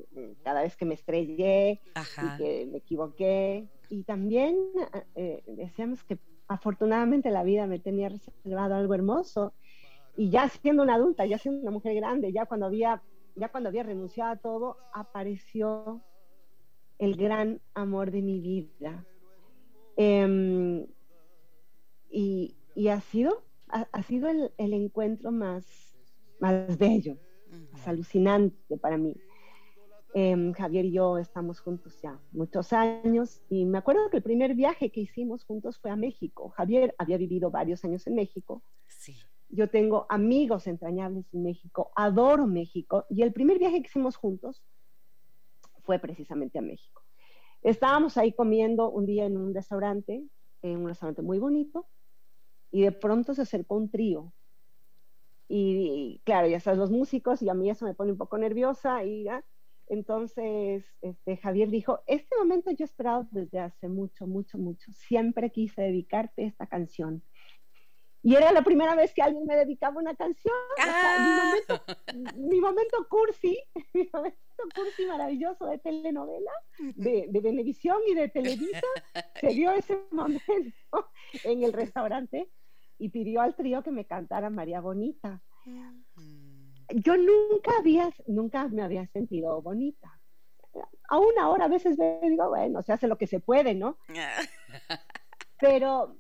cada 0.44 0.64
vez 0.64 0.76
que 0.76 0.86
me 0.86 0.96
estrellé 0.96 1.82
y 2.18 2.38
que 2.38 2.68
me 2.72 2.78
equivoqué. 2.80 3.68
Y 3.90 4.04
también 4.04 4.58
eh, 5.16 5.44
decíamos 5.48 6.04
que 6.04 6.18
afortunadamente 6.48 7.32
la 7.32 7.44
vida 7.44 7.68
me 7.68 7.80
tenía 7.80 8.10
reservado 8.10 8.76
algo 8.76 8.94
hermoso. 8.94 9.54
Y 10.16 10.30
ya 10.30 10.48
siendo 10.50 10.84
una 10.84 10.96
adulta, 10.96 11.26
ya 11.26 11.38
siendo 11.38 11.62
una 11.62 11.72
mujer 11.72 11.96
grande, 11.96 12.32
ya 12.32 12.46
cuando 12.46 12.68
había, 12.68 13.02
ya 13.36 13.50
cuando 13.50 13.70
había 13.70 13.84
renunciado 13.84 14.32
a 14.32 14.36
todo, 14.36 14.78
apareció 14.94 16.02
el 17.00 17.16
gran 17.16 17.60
amor 17.74 18.12
de 18.12 18.22
mi 18.22 18.40
vida. 18.40 19.06
Em, 19.96 20.88
y, 22.10 22.56
ha 22.90 23.02
sido, 23.02 23.44
ha, 23.70 24.04
sido 24.04 24.30
el, 24.30 24.74
encuentro 24.74 25.32
más, 25.32 25.93
más 26.44 26.78
bello, 26.78 27.18
más 27.72 27.88
alucinante 27.88 28.78
para 28.78 28.98
mí. 28.98 29.16
Em, 30.16 30.54
Javier 30.54 30.86
y 30.86 30.92
yo 30.92 31.18
estamos 31.18 31.60
juntos 31.60 32.00
ya 32.02 32.20
muchos 32.32 32.72
años 32.72 33.42
y 33.50 33.66
me 33.66 33.80
acuerdo 33.80 34.12
que 34.12 34.18
el 34.18 34.24
primer 34.24 34.54
viaje 34.54 34.92
que 34.92 35.02
hicimos 35.02 35.44
juntos 35.44 35.80
fue 35.80 35.90
a 35.90 35.96
México. 35.96 36.50
Javier 36.50 36.94
había 37.00 37.18
vivido 37.18 37.50
varios 37.50 37.84
años 37.84 38.06
en 38.06 38.16
México 38.16 38.64
yo 39.54 39.70
tengo 39.70 40.08
amigos 40.10 40.66
entrañables 40.66 41.32
en 41.32 41.44
México, 41.44 41.92
adoro 41.96 42.48
México 42.48 43.06
y 43.10 43.22
el 43.22 43.32
primer 43.34 43.60
viaje 43.60 43.82
que 43.82 43.88
hicimos 43.88 44.16
juntos 44.16 44.64
fue 45.84 46.00
precisamente 46.00 46.58
a 46.58 46.62
México. 46.62 47.04
Estábamos 47.62 48.18
ahí 48.18 48.34
comiendo 48.34 48.90
un 48.90 49.06
día 49.06 49.26
en 49.26 49.38
un 49.38 49.54
restaurante, 49.54 50.24
en 50.64 50.78
un 50.78 50.88
restaurante 50.88 51.22
muy 51.22 51.38
bonito, 51.38 51.88
y 52.72 52.82
de 52.82 52.92
pronto 52.92 53.36
se 53.36 53.44
acercó 53.44 53.76
un 53.76 53.92
trío. 53.92 54.34
Y, 55.56 56.20
claro, 56.24 56.48
ya 56.48 56.60
sabes, 56.60 56.80
los 56.80 56.90
músicos, 56.90 57.44
y 57.44 57.50
a 57.50 57.54
mí 57.54 57.70
eso 57.70 57.86
me 57.86 57.94
pone 57.94 58.12
un 58.12 58.18
poco 58.18 58.40
nerviosa, 58.40 59.04
y 59.04 59.28
entonces 59.86 60.84
este, 61.00 61.38
Javier 61.38 61.70
dijo, 61.70 62.00
este 62.08 62.36
momento 62.38 62.72
yo 62.72 62.84
he 62.84 62.86
esperado 62.86 63.28
desde 63.30 63.60
hace 63.60 63.88
mucho, 63.88 64.26
mucho, 64.26 64.58
mucho, 64.58 64.92
siempre 64.94 65.52
quise 65.52 65.84
dedicarte 65.84 66.46
esta 66.46 66.66
canción. 66.66 67.22
Y 68.24 68.34
era 68.36 68.52
la 68.52 68.64
primera 68.64 68.96
vez 68.96 69.14
que 69.14 69.22
alguien 69.22 69.46
me 69.46 69.56
dedicaba 69.56 70.00
una 70.00 70.16
canción. 70.16 70.56
Ah. 70.80 71.54
mi, 72.36 72.60
momento, 72.60 73.08
cursi, 73.08 73.60
mi 73.94 74.10
momento 74.12 74.40
cursi 74.74 75.06
maravilloso 75.06 75.68
de 75.68 75.78
telenovela, 75.78 76.52
de, 76.96 77.28
de 77.30 77.40
Venevisión 77.42 77.98
y 78.08 78.16
de 78.16 78.30
Televisa, 78.30 78.88
se 79.40 79.50
dio 79.50 79.72
ese 79.72 80.00
momento 80.10 81.12
en 81.44 81.62
el 81.62 81.74
restaurante 81.74 82.50
y 82.98 83.10
pidió 83.10 83.42
al 83.42 83.56
trío 83.56 83.84
que 83.84 83.92
me 83.92 84.06
cantara 84.06 84.50
María 84.50 84.82
Bonita. 84.82 85.42
Mm. 85.66 86.74
Yo 87.04 87.18
nunca 87.18 87.72
había, 87.80 88.12
nunca 88.28 88.68
me 88.68 88.84
había 88.84 89.08
sentido 89.08 89.62
bonita. 89.62 90.20
Aún 91.10 91.34
ahora 91.40 91.66
a 91.66 91.70
veces 91.70 91.98
me 91.98 92.20
digo, 92.22 92.50
bueno, 92.50 92.82
se 92.82 92.94
hace 92.94 93.08
lo 93.08 93.18
que 93.18 93.28
se 93.28 93.40
puede, 93.40 93.76
¿no? 93.76 93.98
Pero 95.60 96.18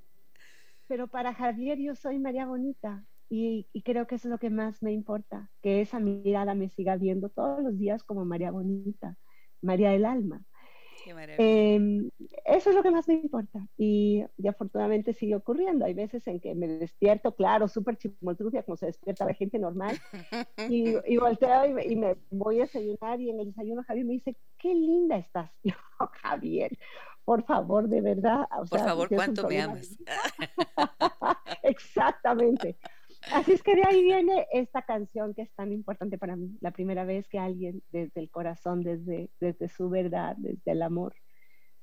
pero 0.87 1.07
para 1.07 1.33
Javier 1.33 1.79
yo 1.79 1.95
soy 1.95 2.19
María 2.19 2.45
Bonita 2.45 3.03
y, 3.29 3.67
creo 3.83 4.05
que 4.05 4.13
eso 4.15 4.27
es 4.27 4.31
lo 4.31 4.37
que 4.37 4.51
más 4.51 4.83
me 4.83 4.91
importa, 4.91 5.49
que 5.61 5.81
esa 5.81 5.99
mirada 5.99 6.53
me 6.53 6.69
siga 6.69 6.97
viendo 6.97 7.29
todos 7.29 7.63
los 7.63 7.79
días 7.79 8.03
como 8.03 8.25
María 8.25 8.51
Bonita, 8.51 9.17
María 9.59 9.89
del 9.89 10.05
Alma. 10.05 10.45
Eh, 11.37 12.09
eso 12.45 12.69
es 12.69 12.75
lo 12.75 12.83
que 12.83 12.91
más 12.91 13.07
me 13.07 13.15
importa 13.15 13.67
y, 13.77 14.23
afortunadamente 14.47 15.13
sigue 15.13 15.35
ocurriendo. 15.35 15.85
Hay 15.85 15.93
veces 15.93 16.25
en 16.27 16.39
que 16.39 16.55
me 16.55 16.67
despierto, 16.67 17.35
claro, 17.35 17.67
súper 17.67 17.97
chimoltrufia, 17.97 18.63
como 18.63 18.77
se 18.77 18.87
despierta 18.87 19.25
la 19.25 19.33
gente 19.33 19.59
normal, 19.59 19.99
y, 20.69 20.95
y 21.07 21.17
volteo 21.17 21.65
y 21.65 21.73
me, 21.73 21.85
y 21.85 21.95
me, 21.95 22.15
voy 22.31 22.59
a 22.59 22.63
desayunar 22.63 23.19
y 23.19 23.29
en 23.29 23.39
el 23.39 23.47
desayuno 23.47 23.83
Javier 23.83 24.05
me 24.05 24.13
dice, 24.13 24.35
qué 24.57 24.73
linda 24.73 25.17
estás. 25.17 25.51
Yo, 25.63 25.75
Javier, 26.21 26.77
por 27.25 27.43
favor, 27.45 27.87
de 27.87 28.01
verdad. 28.01 28.47
por 28.69 28.79
favor, 28.79 29.09
¿cuánto 29.09 29.47
me 29.47 29.61
amas? 29.61 29.97
Exactamente. 31.63 32.77
Así 33.31 33.53
es 33.53 33.63
que 33.63 33.75
de 33.75 33.83
ahí 33.85 34.03
viene 34.03 34.47
esta 34.51 34.81
canción 34.81 35.33
que 35.33 35.43
es 35.43 35.53
tan 35.53 35.71
importante 35.71 36.17
para 36.17 36.35
mí. 36.35 36.57
La 36.61 36.71
primera 36.71 37.05
vez 37.05 37.27
que 37.27 37.39
alguien 37.39 37.81
desde 37.91 38.19
el 38.21 38.29
corazón, 38.29 38.83
desde, 38.83 39.29
desde 39.39 39.69
su 39.69 39.89
verdad, 39.89 40.35
desde 40.37 40.71
el 40.71 40.81
amor, 40.81 41.15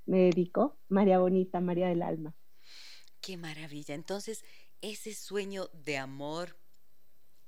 me 0.06 0.24
dedicó, 0.24 0.78
María 0.88 1.18
Bonita, 1.18 1.60
María 1.60 1.88
del 1.88 2.02
Alma. 2.02 2.34
Qué 3.20 3.36
maravilla. 3.36 3.94
Entonces, 3.94 4.44
ese 4.80 5.14
sueño 5.14 5.68
de 5.72 5.98
amor 5.98 6.58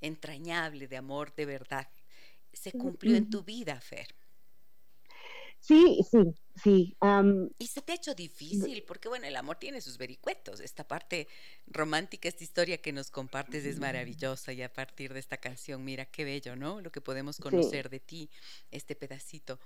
entrañable, 0.01 0.89
de 0.89 0.97
amor 0.97 1.35
de 1.35 1.47
verdad, 1.47 1.89
se 2.53 2.73
cumplió 2.73 3.17
en 3.17 3.31
tu 3.31 3.43
vida, 3.43 3.81
Fer. 3.81 4.09
Sí, 5.63 6.01
sí, 6.11 6.19
sí. 6.61 6.97
y 7.59 7.67
se 7.69 7.83
te 7.83 7.93
ha 7.93 7.95
hecho 7.95 8.15
difícil, 8.17 8.83
porque 8.83 9.09
bueno, 9.09 9.27
el 9.29 9.37
amor 9.37 9.59
tiene 9.59 9.81
sus 9.81 9.97
vericuetos. 9.97 10.59
Esta 10.59 10.87
parte 10.87 11.29
romántica, 11.69 12.29
esta 12.29 12.43
historia 12.43 12.79
que 12.79 12.93
nos 12.93 13.13
compartes 13.13 13.65
es 13.65 13.79
maravillosa 13.79 14.53
y 14.53 14.63
a 14.63 14.73
partir 14.73 15.15
de 15.15 15.21
esta 15.21 15.37
canción, 15.37 15.85
mira 15.85 16.07
qué 16.07 16.25
bello, 16.25 16.57
¿no? 16.57 16.81
Lo 16.81 16.91
que 16.91 17.01
podemos 17.01 17.39
conocer 17.39 17.91
de 17.91 18.01
ti, 18.01 18.29
este 18.73 18.97
pedacito. 18.97 19.61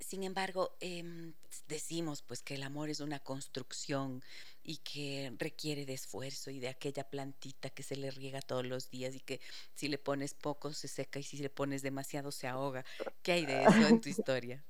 Sin 0.00 0.24
embargo, 0.24 0.76
em, 0.80 1.34
decimos 1.68 2.22
pues 2.22 2.42
que 2.42 2.54
el 2.54 2.62
amor 2.64 2.88
es 2.90 3.00
una 3.00 3.20
construcción 3.20 4.22
y 4.64 4.78
que 4.78 5.32
requiere 5.38 5.86
de 5.86 5.94
esfuerzo 5.94 6.50
y 6.50 6.58
de 6.60 6.68
aquella 6.68 7.04
plantita 7.10 7.70
que 7.70 7.82
se 7.84 7.96
le 7.96 8.10
riega 8.10 8.40
todos 8.42 8.64
los 8.66 8.90
días 8.90 9.14
y 9.14 9.20
que 9.20 9.40
si 9.74 9.88
le 9.88 9.98
pones 9.98 10.34
poco 10.34 10.72
se 10.72 10.88
seca 10.88 11.18
y 11.20 11.24
si 11.24 11.38
le 11.38 11.50
pones 11.50 11.82
demasiado 11.82 12.32
se 12.32 12.46
ahoga. 12.48 12.84
¿Qué 13.22 13.32
hay 13.32 13.46
de 13.46 13.64
eso 13.64 13.86
en 13.86 14.00
tu 14.00 14.08
historia? 14.08 14.64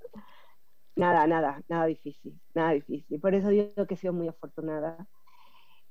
Nada, 0.98 1.28
nada, 1.28 1.62
nada 1.68 1.86
difícil, 1.86 2.40
nada 2.54 2.72
difícil. 2.72 3.20
Por 3.20 3.32
eso 3.32 3.50
digo 3.50 3.86
que 3.86 3.94
he 3.94 3.96
sido 3.96 4.12
muy 4.12 4.26
afortunada. 4.26 5.08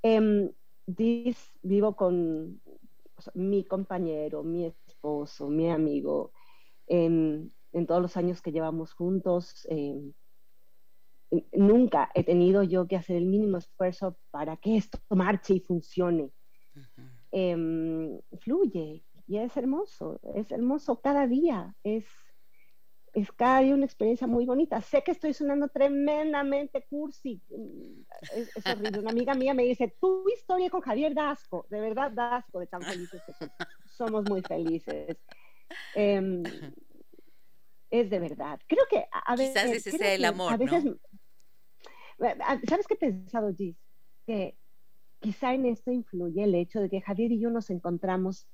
Eh, 0.04 0.54
vivo 1.64 1.96
con 1.96 2.62
mi 3.34 3.64
compañero, 3.64 4.44
mi 4.44 4.66
esposo, 4.66 5.48
mi 5.48 5.70
amigo, 5.70 6.34
en 6.88 7.54
todos 7.88 8.02
los 8.02 8.18
años 8.18 8.42
que 8.42 8.52
llevamos 8.52 8.94
juntos. 8.94 9.66
Em, 9.70 10.12
nunca 11.54 12.12
he 12.14 12.26
tenido 12.26 12.64
yo 12.64 12.86
que 12.86 12.98
hacer 12.98 13.16
el 13.16 13.28
mínimo 13.28 13.60
esfuerzo 13.60 14.18
para 14.30 14.58
que 14.58 14.76
esto 14.76 15.00
marche 15.12 15.54
y 15.54 15.62
funcione. 15.62 16.34
Em, 17.32 18.20
fluye 18.42 19.06
y 19.26 19.38
es 19.38 19.56
hermoso, 19.56 20.20
es 20.36 20.52
hermoso 20.52 21.00
cada 21.00 21.28
día, 21.28 21.74
es 21.84 22.06
es 23.22 23.32
cada 23.32 23.62
día 23.62 23.74
una 23.74 23.86
experiencia 23.86 24.28
muy 24.28 24.46
bonita. 24.46 24.80
Sé 24.80 25.02
que 25.02 25.10
estoy 25.10 25.34
sonando 25.34 25.68
tremendamente 25.70 26.86
cursi, 26.88 27.42
es, 28.36 28.52
horrible. 28.64 29.00
Una 29.00 29.10
amiga 29.10 29.34
mía 29.34 29.56
me 29.56 29.64
dice, 29.64 29.96
tu 30.00 30.24
historia 30.30 30.70
con 30.70 30.82
Javier 30.82 31.16
Dasco, 31.16 31.66
de 31.72 31.82
verdad 31.82 32.12
Dasco, 32.12 32.60
de 32.60 32.68
tan 32.68 32.84
felices 32.84 33.20
que 33.26 33.34
somos. 33.90 34.24
muy 34.30 34.44
felices. 34.44 35.18
Em, 35.96 36.44
es 37.90 38.08
de 38.08 38.20
verdad. 38.20 38.60
Creo 38.68 38.86
que 38.88 39.06
a, 39.12 39.36
veces... 39.36 39.64
Quizás 39.64 39.72
ese 39.72 39.98
sea 39.98 40.14
el 40.14 40.24
amor, 40.24 40.54
a 40.54 40.58
veces, 40.58 40.84
¿Sabes 42.70 42.86
qué 42.88 42.94
he 42.94 42.98
pensado, 42.98 43.52
Gis? 43.56 43.78
Que 44.28 44.60
quizá 45.20 45.56
en 45.56 45.66
esto 45.66 45.92
influye 45.92 46.44
el 46.44 46.54
hecho 46.54 46.82
de 46.82 46.90
que 46.90 47.02
Javier 47.02 47.32
y 47.32 47.40
yo 47.40 47.50
nos 47.50 47.72
encontramos 47.72 48.48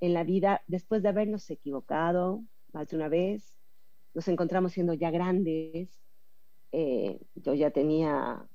en 0.00 0.14
la 0.14 0.24
vida 0.24 0.62
después 0.66 1.02
de 1.02 1.10
habernos 1.10 1.50
equivocado 1.50 2.42
más 2.72 2.88
de 2.88 2.96
una 2.96 3.08
vez, 3.08 3.54
nos 4.14 4.28
encontramos 4.28 4.72
siendo 4.72 4.94
ya 4.94 5.10
grandes. 5.10 6.00
Eh, 6.72 7.20
yo 7.34 7.54
ya 7.54 7.70
tenía 7.70 8.46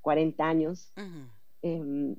40 0.00 0.44
años. 0.44 0.92
Em, 1.62 2.16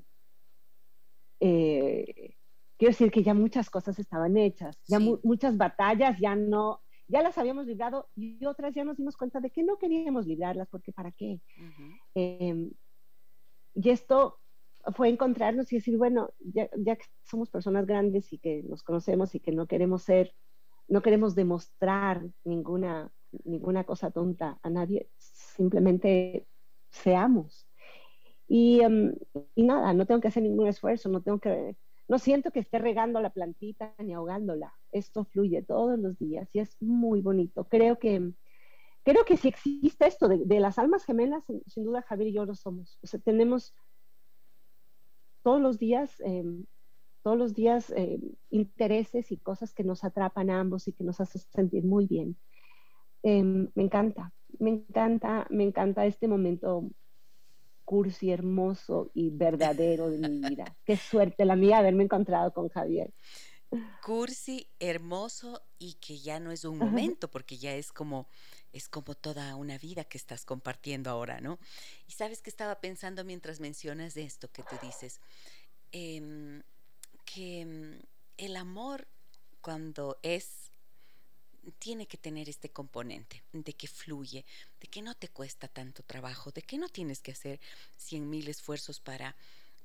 eh, 1.39 2.35
quiero 2.77 2.91
decir 2.91 3.11
que 3.11 3.23
ya 3.23 3.33
muchas 3.33 3.69
cosas 3.69 3.97
estaban 3.99 4.37
hechas, 4.37 4.79
ya 4.87 4.99
muchas 4.99 5.57
batallas 5.57 6.19
ya 6.19 6.35
no, 6.35 6.81
ya 7.07 7.21
las 7.21 7.37
habíamos 7.37 7.65
librado 7.65 8.09
y 8.15 8.43
otras 8.45 8.73
ya 8.73 8.83
nos 8.83 8.97
dimos 8.97 9.17
cuenta 9.17 9.39
de 9.39 9.49
que 9.49 9.63
no 9.63 9.77
queríamos 9.77 10.25
librarlas 10.27 10.69
porque 10.69 10.93
para 10.93 11.11
qué. 11.11 11.41
Em, 12.15 12.71
y 13.73 13.89
esto 13.89 14.39
fue 14.95 15.09
encontrarnos 15.09 15.71
y 15.71 15.77
decir, 15.77 15.97
bueno, 15.97 16.31
ya, 16.39 16.69
ya, 16.77 16.95
que 16.95 17.05
somos 17.23 17.49
personas 17.49 17.85
grandes 17.85 18.31
y 18.33 18.39
que 18.39 18.63
nos 18.63 18.83
conocemos 18.83 19.35
y 19.35 19.39
que 19.39 19.51
no 19.51 19.67
queremos 19.67 20.03
ser 20.03 20.33
no 20.91 21.01
queremos 21.01 21.35
demostrar 21.35 22.21
ninguna, 22.43 23.09
ninguna 23.45 23.85
cosa 23.85 24.11
tonta 24.11 24.59
a 24.61 24.69
nadie, 24.69 25.09
simplemente 25.17 26.45
seamos. 26.89 27.65
Y, 28.45 28.81
em, 28.81 29.15
y, 29.55 29.63
nada, 29.63 29.93
no 29.93 30.05
tengo 30.05 30.19
que 30.19 30.27
hacer 30.27 30.43
ningún 30.43 30.67
esfuerzo, 30.67 31.07
no 31.07 31.21
tengo 31.21 31.39
que, 31.39 31.77
no 32.09 32.19
siento 32.19 32.51
que 32.51 32.59
esté 32.59 32.77
regando 32.77 33.21
la 33.21 33.29
plantita 33.29 33.95
ni 33.99 34.13
ahogándola. 34.13 34.73
Esto 34.91 35.23
fluye 35.23 35.61
todos 35.63 35.97
los 35.97 36.19
días 36.19 36.49
y 36.51 36.59
es 36.59 36.75
muy 36.81 37.21
bonito. 37.21 37.63
Creo 37.69 37.97
que, 37.97 38.33
creo 39.03 39.23
que 39.23 39.37
si 39.37 39.47
existe 39.47 40.05
esto 40.07 40.27
de, 40.27 40.59
las 40.59 40.77
almas 40.77 41.05
gemelas, 41.05 41.45
sin, 41.67 41.85
duda 41.85 42.01
Javier 42.01 42.31
y 42.31 42.33
yo 42.33 42.45
lo 42.45 42.53
somos. 42.53 42.99
O 43.01 43.07
sea, 43.07 43.21
tenemos 43.21 43.73
todos 45.41 45.61
los 45.61 45.79
días 45.79 46.19
em, 46.19 46.65
todos 47.21 47.37
los 47.37 47.53
días 47.53 47.91
eh, 47.95 48.19
intereses 48.49 49.31
y 49.31 49.37
cosas 49.37 49.73
que 49.73 49.83
nos 49.83 50.03
atrapan 50.03 50.49
a 50.49 50.59
ambos 50.59 50.87
y 50.87 50.93
que 50.93 51.03
nos 51.03 51.19
hacen 51.21 51.41
sentir 51.53 51.83
muy 51.83 52.07
bien. 52.07 52.37
Em, 53.23 53.69
me 53.75 53.83
encanta, 53.83 54.33
me 54.59 54.71
encanta, 54.71 55.47
me 55.49 55.63
encanta 55.63 56.05
este 56.05 56.27
momento 56.27 56.89
cursi, 57.83 58.31
hermoso 58.31 59.11
y 59.13 59.29
verdadero 59.29 60.09
de 60.09 60.17
mi 60.17 60.39
vida. 60.49 60.65
Qué 60.85 60.97
suerte 60.97 61.45
la 61.45 61.55
mía 61.55 61.79
haberme 61.79 62.03
encontrado 62.03 62.53
con 62.53 62.69
Javier. 62.69 63.13
Cursi, 64.03 64.69
hermoso 64.79 65.61
y 65.77 65.93
que 65.95 66.19
ya 66.19 66.39
no 66.39 66.51
es 66.51 66.65
un 66.65 66.77
momento, 66.77 67.29
porque 67.31 67.57
ya 67.57 67.73
es 67.73 67.93
como, 67.93 68.27
es 68.73 68.89
como 68.89 69.15
toda 69.15 69.55
una 69.55 69.77
vida 69.77 70.03
que 70.03 70.17
estás 70.17 70.43
compartiendo 70.43 71.09
ahora, 71.09 71.39
¿no? 71.39 71.57
Y 72.07 72.13
sabes 72.13 72.41
que 72.41 72.49
estaba 72.49 72.81
pensando 72.81 73.23
mientras 73.23 73.59
mencionas 73.61 74.17
esto 74.17 74.51
que 74.51 74.63
tú 74.63 74.75
dices. 74.81 75.21
Eh, 75.93 76.61
que 77.33 77.65
mm, 77.65 78.03
el 78.37 78.55
amor 78.55 79.07
cuando 79.61 80.19
es 80.23 80.71
tiene 81.77 82.07
que 82.07 82.17
tener 82.17 82.49
este 82.49 82.69
componente 82.69 83.43
de 83.53 83.73
que 83.73 83.87
fluye, 83.87 84.45
de 84.79 84.87
que 84.87 85.03
no 85.03 85.13
te 85.13 85.27
cuesta 85.27 85.67
tanto 85.67 86.01
trabajo, 86.01 86.51
de 86.51 86.63
que 86.63 86.79
no 86.79 86.89
tienes 86.89 87.21
que 87.21 87.31
hacer 87.31 87.59
cien 87.97 88.29
mil 88.29 88.47
esfuerzos 88.47 88.99
para 88.99 89.35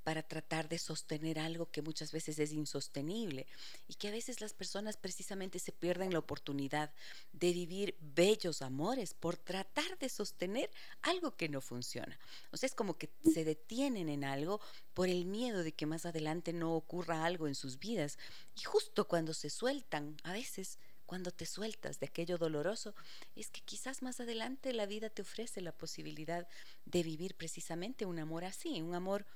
para 0.07 0.23
tratar 0.23 0.69
de 0.69 0.79
sostener 0.79 1.37
algo 1.41 1.69
que 1.73 1.83
muchas 1.83 2.13
veces 2.13 2.39
es 2.39 2.53
insostenible 2.53 3.49
y 3.89 3.95
que 3.95 4.07
a 4.07 4.13
veces 4.13 4.41
las 4.41 4.55
personas 4.55 4.97
precisamente 4.97 5.59
se 5.59 5.73
pierden 5.73 6.13
la 6.13 6.21
oportunidad 6.21 6.93
de 7.33 7.53
vivir 7.53 7.97
bellos 7.99 8.63
amores 8.63 9.15
por 9.15 9.37
tratar 9.37 9.99
de 9.99 10.09
sostener 10.09 10.71
algo 11.03 11.35
que 11.35 11.49
no 11.49 11.61
funciona. 11.61 12.17
O 12.53 12.57
sea, 12.57 12.69
es 12.69 12.77
como 12.77 12.97
que 12.97 13.11
se 13.25 13.43
detienen 13.43 14.09
en 14.09 14.23
algo 14.23 14.61
por 14.95 15.09
el 15.09 15.25
miedo 15.25 15.65
de 15.65 15.73
que 15.73 15.87
más 15.87 16.07
adelante 16.07 16.53
no 16.53 16.77
ocurra 16.77 17.25
algo 17.25 17.49
en 17.49 17.57
sus 17.57 17.81
vidas 17.81 18.17
y 18.57 18.63
justo 18.63 19.09
cuando 19.09 19.35
se 19.35 19.51
sueltan, 19.51 20.17
a 20.23 20.33
veces 20.33 20.79
cuando 21.05 21.33
te 21.33 21.47
sueltas 21.47 21.99
de 21.99 22.07
aquello 22.07 22.39
doloroso, 22.39 22.95
es 23.35 23.51
que 23.51 23.61
quizás 23.61 24.03
más 24.03 24.21
adelante 24.21 24.73
la 24.73 24.87
vida 24.87 25.11
te 25.11 25.23
ofrece 25.23 25.61
la 25.63 25.73
posibilidad 25.73 26.47
de 26.85 27.03
vivir 27.03 27.35
precisamente 27.35 28.07
un 28.07 28.21
amor 28.21 28.45
así, 28.45 28.81
un 28.83 28.95
amor 28.95 29.27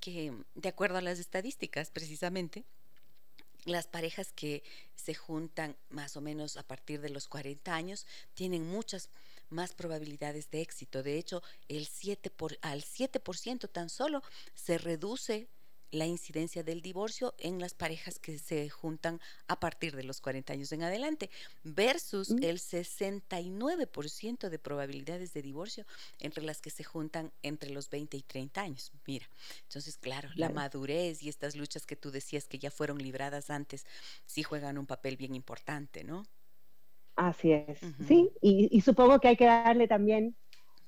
que, 0.00 0.32
de 0.54 0.68
acuerdo 0.68 0.98
a 0.98 1.02
las 1.02 1.18
estadísticas 1.18 1.90
precisamente, 1.90 2.64
las 3.64 3.86
parejas 3.86 4.32
que 4.32 4.62
se 4.94 5.14
juntan 5.14 5.76
más 5.90 6.16
o 6.16 6.20
menos 6.20 6.56
a 6.56 6.62
partir 6.62 7.00
de 7.00 7.10
los 7.10 7.28
40 7.28 7.74
años 7.74 8.06
tienen 8.34 8.66
muchas 8.66 9.10
más 9.50 9.74
probabilidades 9.74 10.50
de 10.50 10.62
éxito. 10.62 11.02
De 11.02 11.18
hecho, 11.18 11.42
el 11.68 11.86
7 11.86 12.30
por, 12.30 12.58
al 12.62 12.82
7% 12.82 13.70
tan 13.70 13.90
solo 13.90 14.22
se 14.54 14.78
reduce 14.78 15.48
la 15.90 16.06
incidencia 16.06 16.62
del 16.62 16.82
divorcio 16.82 17.34
en 17.38 17.58
las 17.58 17.74
parejas 17.74 18.18
que 18.18 18.38
se 18.38 18.68
juntan 18.68 19.20
a 19.48 19.58
partir 19.58 19.96
de 19.96 20.04
los 20.04 20.20
40 20.20 20.52
años 20.52 20.72
en 20.72 20.82
adelante, 20.82 21.30
versus 21.64 22.30
mm. 22.30 22.42
el 22.42 22.58
69% 22.58 24.48
de 24.48 24.58
probabilidades 24.58 25.32
de 25.32 25.42
divorcio 25.42 25.84
entre 26.18 26.44
las 26.44 26.60
que 26.60 26.70
se 26.70 26.84
juntan 26.84 27.32
entre 27.42 27.70
los 27.70 27.90
20 27.90 28.16
y 28.16 28.22
30 28.22 28.60
años. 28.60 28.92
Mira, 29.06 29.26
entonces, 29.62 29.96
claro, 29.96 30.28
la 30.34 30.48
madurez 30.48 31.22
y 31.22 31.28
estas 31.28 31.56
luchas 31.56 31.86
que 31.86 31.96
tú 31.96 32.10
decías 32.10 32.46
que 32.46 32.58
ya 32.58 32.70
fueron 32.70 32.98
libradas 32.98 33.50
antes, 33.50 33.86
sí 34.26 34.42
juegan 34.42 34.78
un 34.78 34.86
papel 34.86 35.16
bien 35.16 35.34
importante, 35.34 36.04
¿no? 36.04 36.24
Así 37.16 37.52
es, 37.52 37.80
sí, 38.06 38.30
y, 38.40 38.80
supongo 38.80 39.18
que 39.20 39.28
hay 39.28 39.36
que 39.36 39.44
darle 39.44 39.86
también 39.88 40.36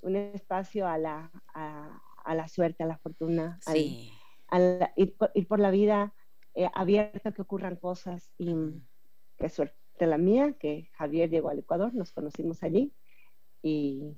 un 0.02 0.16
espacio 0.16 0.86
a 0.86 0.96
la, 0.96 1.30
a, 1.52 2.34
la 2.34 2.48
suerte, 2.48 2.84
a 2.84 2.86
la 2.86 2.96
fortuna, 2.96 3.60
sí 3.66 4.10
al 4.10 4.21
ir, 4.96 5.16
por 5.48 5.60
la 5.60 5.70
vida 5.70 6.14
eh, 6.54 6.68
abierta 6.74 7.32
que 7.32 7.42
ocurran 7.42 7.76
cosas 7.76 8.30
y 8.38 8.54
qué 9.38 9.48
suerte 9.48 9.76
la 9.98 10.18
mía 10.18 10.54
que 10.58 10.90
Javier 10.94 11.30
llegó 11.30 11.50
al 11.50 11.60
Ecuador, 11.60 11.94
nos 11.94 12.12
conocimos 12.12 12.62
allí 12.62 12.92
y, 13.62 14.16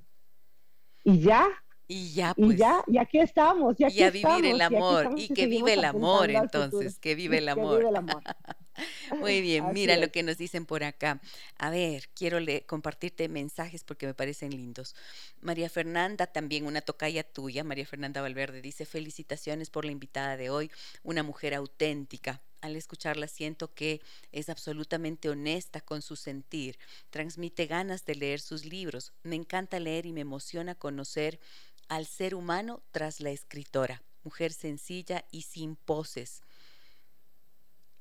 y 1.03 1.21
ya. 1.21 1.47
Y 1.87 2.13
ya, 2.13 2.35
pues. 2.35 2.55
Y 2.55 2.57
ya, 2.57 2.83
y 2.87 2.99
aquí 2.99 3.19
estamos. 3.19 3.79
Y, 3.79 3.85
aquí 3.85 4.03
a 4.03 4.11
vivir 4.11 4.47
el 4.47 4.61
amor. 4.61 5.15
Y, 5.17 5.29
que 5.29 5.47
vive 5.47 5.75
el 5.75 5.85
amor, 5.85 6.31
entonces. 6.31 6.99
Que 6.99 7.15
vive 7.15 7.39
el 7.39 7.49
amor. 7.49 7.65
Que 7.75 7.79
vive 7.79 7.91
el 7.91 7.97
amor. 7.97 8.23
Muy 9.19 9.41
bien, 9.41 9.73
mira 9.73 9.97
lo 9.97 10.11
que 10.11 10.23
nos 10.23 10.37
dicen 10.39 10.67
por 10.67 10.83
acá. 10.83 11.21
A 11.59 11.71
ver, 11.71 12.09
quiero 12.15 12.39
compartirte 12.67 13.29
mensajes 13.29 13.85
porque 13.85 14.07
me 14.07 14.15
parecen 14.15 14.51
lindos. 14.51 14.97
María 15.41 15.69
Fernanda, 15.69 16.27
también 16.27 16.67
una 16.67 16.81
tocaya 16.81 17.23
tuya, 17.23 17.65
María 17.65 17.87
Fernanda 17.87 18.23
Valverde, 18.23 18.63
dice 18.63 18.85
felicitaciones 18.85 19.71
por 19.71 19.85
la 19.85 19.93
invitada 19.93 20.37
de 20.37 20.51
hoy, 20.51 20.71
una 21.03 21.23
mujer 21.23 21.55
auténtica. 21.55 22.41
Al 22.65 22.77
escucharla 22.77 23.29
siento 23.29 23.75
que 23.75 24.01
es 24.33 24.49
absolutamente 24.49 25.29
honesta 25.29 25.83
con 25.83 26.01
su 26.01 26.17
sentir, 26.17 26.79
transmite 27.11 27.67
ganas 27.67 28.07
de 28.07 28.15
leer 28.15 28.41
sus 28.41 28.65
libros. 28.65 29.13
Me 29.23 29.37
encanta 29.37 29.79
leer 29.79 30.07
y 30.07 30.15
me 30.15 30.23
emociona 30.23 30.75
conocer 30.75 31.41
al 31.89 32.07
ser 32.07 32.35
humano 32.35 32.83
tras 32.91 33.21
la 33.21 33.33
escritora, 33.33 34.03
mujer 34.23 34.55
sencilla 34.55 35.27
y 35.31 35.43
sin 35.43 35.77
poses 35.77 36.41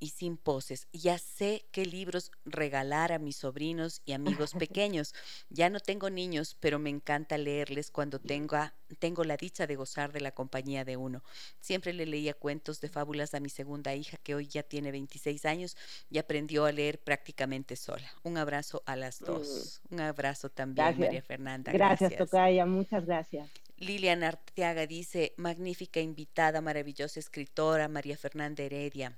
y 0.04 0.10
sin 0.10 0.36
poses. 0.36 0.90
Ya 0.92 1.18
sé 1.18 1.66
qué 1.72 1.86
libros 1.86 2.30
regalar 2.44 3.14
a 3.14 3.20
mis 3.20 3.38
sobrinos 3.38 4.02
y 4.04 4.12
amigos 4.12 4.52
pequeños. 4.60 5.16
Ya 5.50 5.70
no 5.70 5.80
tengo 5.80 6.10
niños, 6.10 6.58
pero 6.60 6.78
me 6.78 6.90
encanta 6.90 7.38
leerles 7.38 7.90
cuando 7.90 8.20
tenga, 8.20 8.76
tengo 9.00 9.24
la 9.24 9.38
dicha 9.38 9.66
de 9.66 9.78
gozar 9.78 10.12
de 10.12 10.20
la 10.20 10.32
compañía 10.32 10.84
de 10.84 10.98
uno. 10.98 11.24
Siempre 11.62 11.94
le 11.94 12.06
leía 12.06 12.34
cuentos 12.34 12.82
de 12.82 12.90
fábulas 12.90 13.34
a 13.34 13.40
mi 13.40 13.48
segunda 13.48 13.96
hija, 13.96 14.18
que 14.18 14.36
hoy 14.36 14.46
ya 14.46 14.64
tiene 14.64 14.92
26 14.92 15.46
años 15.46 15.78
y 16.10 16.18
aprendió 16.18 16.66
a 16.66 16.74
leer 16.74 17.00
prácticamente 17.00 17.78
sola. 17.78 18.12
Un 18.24 18.38
abrazo 18.38 18.84
a 18.86 18.98
las 18.98 19.20
dos. 19.20 19.80
Mm. 19.90 19.94
Un 19.94 20.02
abrazo 20.02 20.50
también, 20.50 21.00
María 21.00 21.22
Fernanda. 21.22 21.72
Gracias, 21.72 22.10
gracias, 22.10 22.30
Tocaya. 22.30 22.66
Muchas 22.66 23.06
gracias. 23.06 23.50
Lilian 23.78 24.24
Arteaga 24.24 24.86
dice, 24.86 25.34
magnífica 25.38 26.02
invitada, 26.02 26.60
maravillosa 26.60 27.22
escritora, 27.22 27.88
María 27.88 28.18
Fernanda 28.18 28.64
Heredia. 28.64 29.18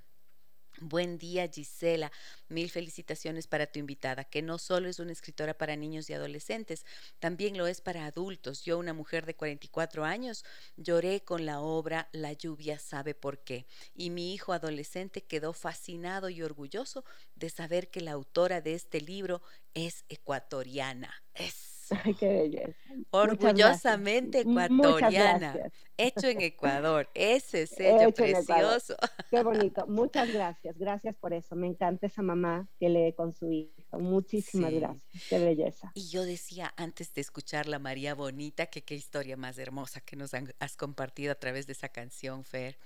Buen 0.81 1.17
día, 1.17 1.47
Gisela. 1.47 2.11
Mil 2.49 2.69
felicitaciones 2.69 3.47
para 3.47 3.65
tu 3.65 3.79
invitada, 3.79 4.25
que 4.25 4.41
no 4.41 4.57
solo 4.57 4.89
es 4.89 4.99
una 4.99 5.13
escritora 5.13 5.57
para 5.57 5.77
niños 5.77 6.09
y 6.09 6.13
adolescentes, 6.13 6.85
también 7.19 7.57
lo 7.57 7.65
es 7.65 7.79
para 7.79 8.05
adultos. 8.05 8.63
Yo, 8.63 8.77
una 8.77 8.93
mujer 8.93 9.25
de 9.25 9.35
44 9.35 10.03
años, 10.03 10.43
lloré 10.75 11.23
con 11.23 11.45
la 11.45 11.61
obra 11.61 12.09
La 12.11 12.33
lluvia 12.33 12.77
sabe 12.77 13.15
por 13.15 13.39
qué. 13.39 13.65
Y 13.95 14.09
mi 14.09 14.33
hijo 14.33 14.51
adolescente 14.51 15.23
quedó 15.23 15.53
fascinado 15.53 16.29
y 16.29 16.41
orgulloso 16.41 17.05
de 17.35 17.49
saber 17.49 17.89
que 17.89 18.01
la 18.01 18.11
autora 18.11 18.59
de 18.59 18.73
este 18.73 18.99
libro 18.99 19.41
es 19.73 20.03
ecuatoriana. 20.09 21.23
Es 21.33 21.74
Ay, 22.03 22.13
qué 22.13 22.27
belleza. 22.27 22.93
Orgullosamente 23.11 24.41
ecuatoriana. 24.41 25.71
Hecho 25.97 26.27
en 26.27 26.41
Ecuador. 26.41 27.09
Ese 27.13 27.67
sello 27.67 28.11
precioso. 28.13 28.95
Qué 29.29 29.43
bonito. 29.43 29.85
Muchas 29.87 30.31
gracias. 30.31 30.77
Gracias 30.77 31.15
por 31.15 31.33
eso. 31.33 31.55
Me 31.55 31.67
encanta 31.67 32.07
esa 32.07 32.21
mamá 32.21 32.67
que 32.79 32.89
lee 32.89 33.13
con 33.13 33.33
su 33.33 33.51
hijo. 33.51 33.71
Muchísimas 33.99 34.73
gracias. 34.73 35.23
Qué 35.29 35.39
belleza. 35.39 35.91
Y 35.93 36.09
yo 36.09 36.23
decía 36.23 36.73
antes 36.75 37.13
de 37.13 37.21
escuchar 37.21 37.67
la 37.67 37.79
María 37.79 38.13
Bonita, 38.13 38.65
que 38.65 38.83
qué 38.83 38.95
historia 38.95 39.37
más 39.37 39.57
hermosa 39.57 40.01
que 40.01 40.15
nos 40.15 40.31
has 40.33 40.75
compartido 40.75 41.31
a 41.31 41.35
través 41.35 41.67
de 41.67 41.73
esa 41.73 41.89
canción, 41.89 42.43
Fer. 42.43 42.77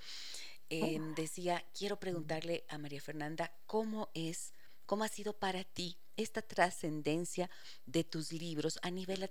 Em, 0.68 1.16
decía, 1.16 1.64
quiero 1.76 1.98
preguntarle 1.98 2.64
a 2.68 2.78
María 2.78 3.00
Fernanda 3.00 3.52
cómo 3.66 4.08
es, 4.14 4.54
cómo 4.90 5.04
ha 5.04 5.08
sido 5.08 5.34
para 5.34 5.62
ti 5.62 5.96
esta 6.16 6.42
trascendencia 6.42 7.48
de 7.86 8.02
tus 8.02 8.32
libros 8.32 8.80
a 8.82 8.90
nivel 8.90 9.24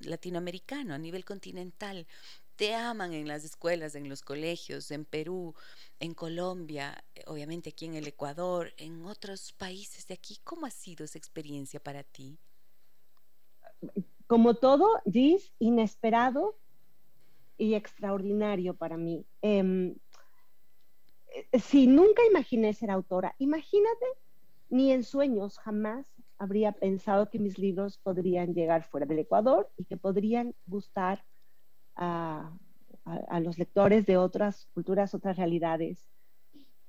latinoamericano, 0.00 0.92
a 0.92 0.98
nivel 0.98 1.24
continental. 1.24 2.06
Te 2.54 2.74
aman 2.74 3.14
en 3.14 3.26
las 3.26 3.42
escuelas, 3.42 3.94
en 3.94 4.10
los 4.10 4.20
colegios, 4.20 4.90
en 4.90 5.06
Perú, 5.06 5.54
en 6.00 6.12
Colombia, 6.12 7.02
obviamente 7.28 7.70
aquí 7.70 7.86
en 7.86 7.94
el 7.94 8.06
Ecuador, 8.06 8.74
en 8.76 9.06
otros 9.06 9.54
países 9.54 10.06
de 10.06 10.12
aquí. 10.12 10.36
¿Cómo 10.44 10.66
ha 10.66 10.70
sido 10.70 11.06
esa 11.06 11.16
experiencia 11.16 11.80
para 11.80 12.02
ti? 12.02 12.38
Como 14.26 14.52
todo, 14.52 15.00
Gis, 15.10 15.50
inesperado 15.58 16.58
y 17.56 17.72
extraordinario 17.72 18.74
para 18.74 18.98
mí. 18.98 19.24
Em, 19.40 19.96
eh, 21.28 21.58
si 21.58 21.86
nunca 21.86 22.22
imaginé 22.26 22.74
ser 22.74 22.90
autora, 22.90 23.34
imagínate, 23.38 24.04
ni 24.68 24.92
en 24.92 25.04
sueños 25.04 25.58
jamás 25.58 26.06
habría 26.38 26.72
pensado 26.72 27.30
que 27.30 27.38
mis 27.38 27.58
libros 27.58 27.98
podrían 27.98 28.54
llegar 28.54 28.84
fuera 28.84 29.06
del 29.06 29.20
Ecuador 29.20 29.70
y 29.76 29.84
que 29.84 29.96
podrían 29.96 30.54
gustar 30.66 31.24
a, 31.94 32.52
los 33.40 33.58
lectores 33.58 34.04
de 34.04 34.16
otras 34.16 34.68
culturas, 34.74 35.14
otras 35.14 35.36
realidades. 35.36 36.08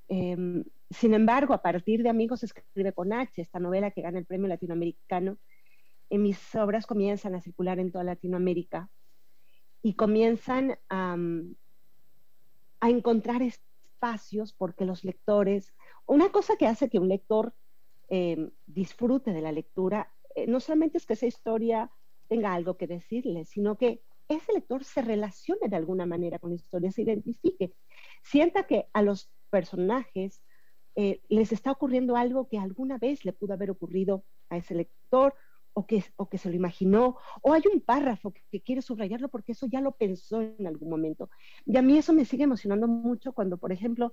Em, 0.08 0.64
sin 0.90 1.14
embargo, 1.14 1.54
a 1.54 1.62
partir 1.62 2.02
de 2.02 2.10
Amigos 2.10 2.44
escribe 2.44 2.92
con 2.94 3.14
H, 3.14 3.42
esta 3.42 3.60
novela 3.60 3.92
que 3.92 4.02
gana 4.02 4.18
el 4.18 4.26
premio 4.26 4.48
latinoamericano, 4.48 5.38
en 6.10 6.24
mis 6.24 6.56
obras 6.56 6.88
comienzan 6.88 7.36
a 7.36 7.42
circular 7.42 7.80
en 7.80 7.92
toda 7.92 8.04
Latinoamérica 8.04 8.90
y 9.84 9.94
comienzan 9.94 10.80
a 10.90 11.18
encontrar 12.82 13.42
espacios 13.44 14.54
porque 14.54 14.86
los 14.86 15.04
lectores, 15.04 15.76
una 16.06 16.30
cosa 16.30 16.56
que 16.58 16.68
hace 16.68 16.90
que 16.90 17.00
un 17.00 17.10
lector 17.10 17.54
Em, 18.10 18.52
disfrute 18.66 19.34
de 19.34 19.42
la 19.42 19.52
lectura, 19.52 20.14
eh, 20.34 20.48
no 20.48 20.62
solamente 20.62 20.98
es 20.98 21.06
que 21.06 21.14
esa 21.14 21.26
historia 21.26 21.92
tenga 22.30 22.54
algo 22.54 22.78
que 22.78 22.88
decirle, 22.88 23.44
sino 23.44 23.78
que 23.78 24.02
ese 24.30 24.54
lector 24.54 24.86
se 24.86 25.02
relacione 25.02 25.68
de 25.68 25.76
alguna 25.76 26.06
manera 26.06 26.40
con 26.40 26.52
la 26.52 26.56
historia, 26.56 26.92
se 26.92 27.02
identifique, 27.02 27.74
sienta 28.24 28.66
que 28.66 28.88
a 28.94 29.02
los 29.02 29.30
personajes 29.50 30.42
eh, 30.96 31.22
les 31.28 31.52
está 31.52 31.72
ocurriendo 31.72 32.16
algo 32.16 32.48
que 32.48 32.58
alguna 32.58 32.98
vez 32.98 33.26
le 33.26 33.34
pudo 33.34 33.54
haber 33.54 33.72
ocurrido 33.72 34.24
a 34.50 34.58
ese 34.58 34.74
lector 34.74 35.36
o 35.74 35.86
que, 35.86 36.04
o 36.16 36.28
que 36.28 36.38
se 36.38 36.50
lo 36.50 36.56
imaginó, 36.56 37.18
o 37.44 37.54
hay 37.54 37.62
un 37.72 37.82
párrafo 37.82 38.34
que, 38.34 38.62
quiere 38.62 38.82
subrayarlo 38.82 39.30
porque 39.30 39.52
eso 39.52 39.68
ya 39.68 39.80
lo 39.80 39.92
pensó 39.92 40.42
en 40.42 40.66
algún 40.66 40.90
momento. 40.90 41.30
Y 41.66 41.78
a 41.78 41.84
mí 41.84 41.98
eso 41.98 42.14
me 42.14 42.26
sigue 42.26 42.46
emocionando 42.46 42.88
mucho 42.88 43.34
cuando, 43.34 43.58
por 43.58 43.72
ejemplo, 43.72 44.12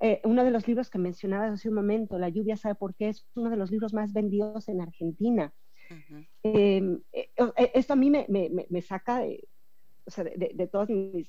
eh, 0.00 0.20
uno 0.24 0.44
de 0.44 0.50
los 0.50 0.66
libros 0.68 0.90
que 0.90 0.98
mencionabas 0.98 1.52
hace 1.52 1.68
un 1.68 1.74
momento, 1.74 2.18
La 2.18 2.28
lluvia 2.28 2.56
sabe 2.56 2.74
por 2.74 2.94
qué, 2.94 3.08
es 3.08 3.26
uno 3.34 3.50
de 3.50 3.56
los 3.56 3.70
libros 3.70 3.94
más 3.94 4.12
vendidos 4.12 4.68
en 4.68 4.80
Argentina. 4.80 5.52
Em, 6.42 7.00
eh, 7.12 7.30
eh, 7.36 7.70
esto 7.74 7.92
a 7.92 7.96
mí 7.96 8.10
me, 8.10 8.26
me, 8.28 8.50
me 8.68 8.82
saca 8.82 9.20
de, 9.20 9.48
o 10.06 10.10
sea, 10.10 10.24
de, 10.24 10.68
todas 10.68 10.88
mis, 10.88 11.28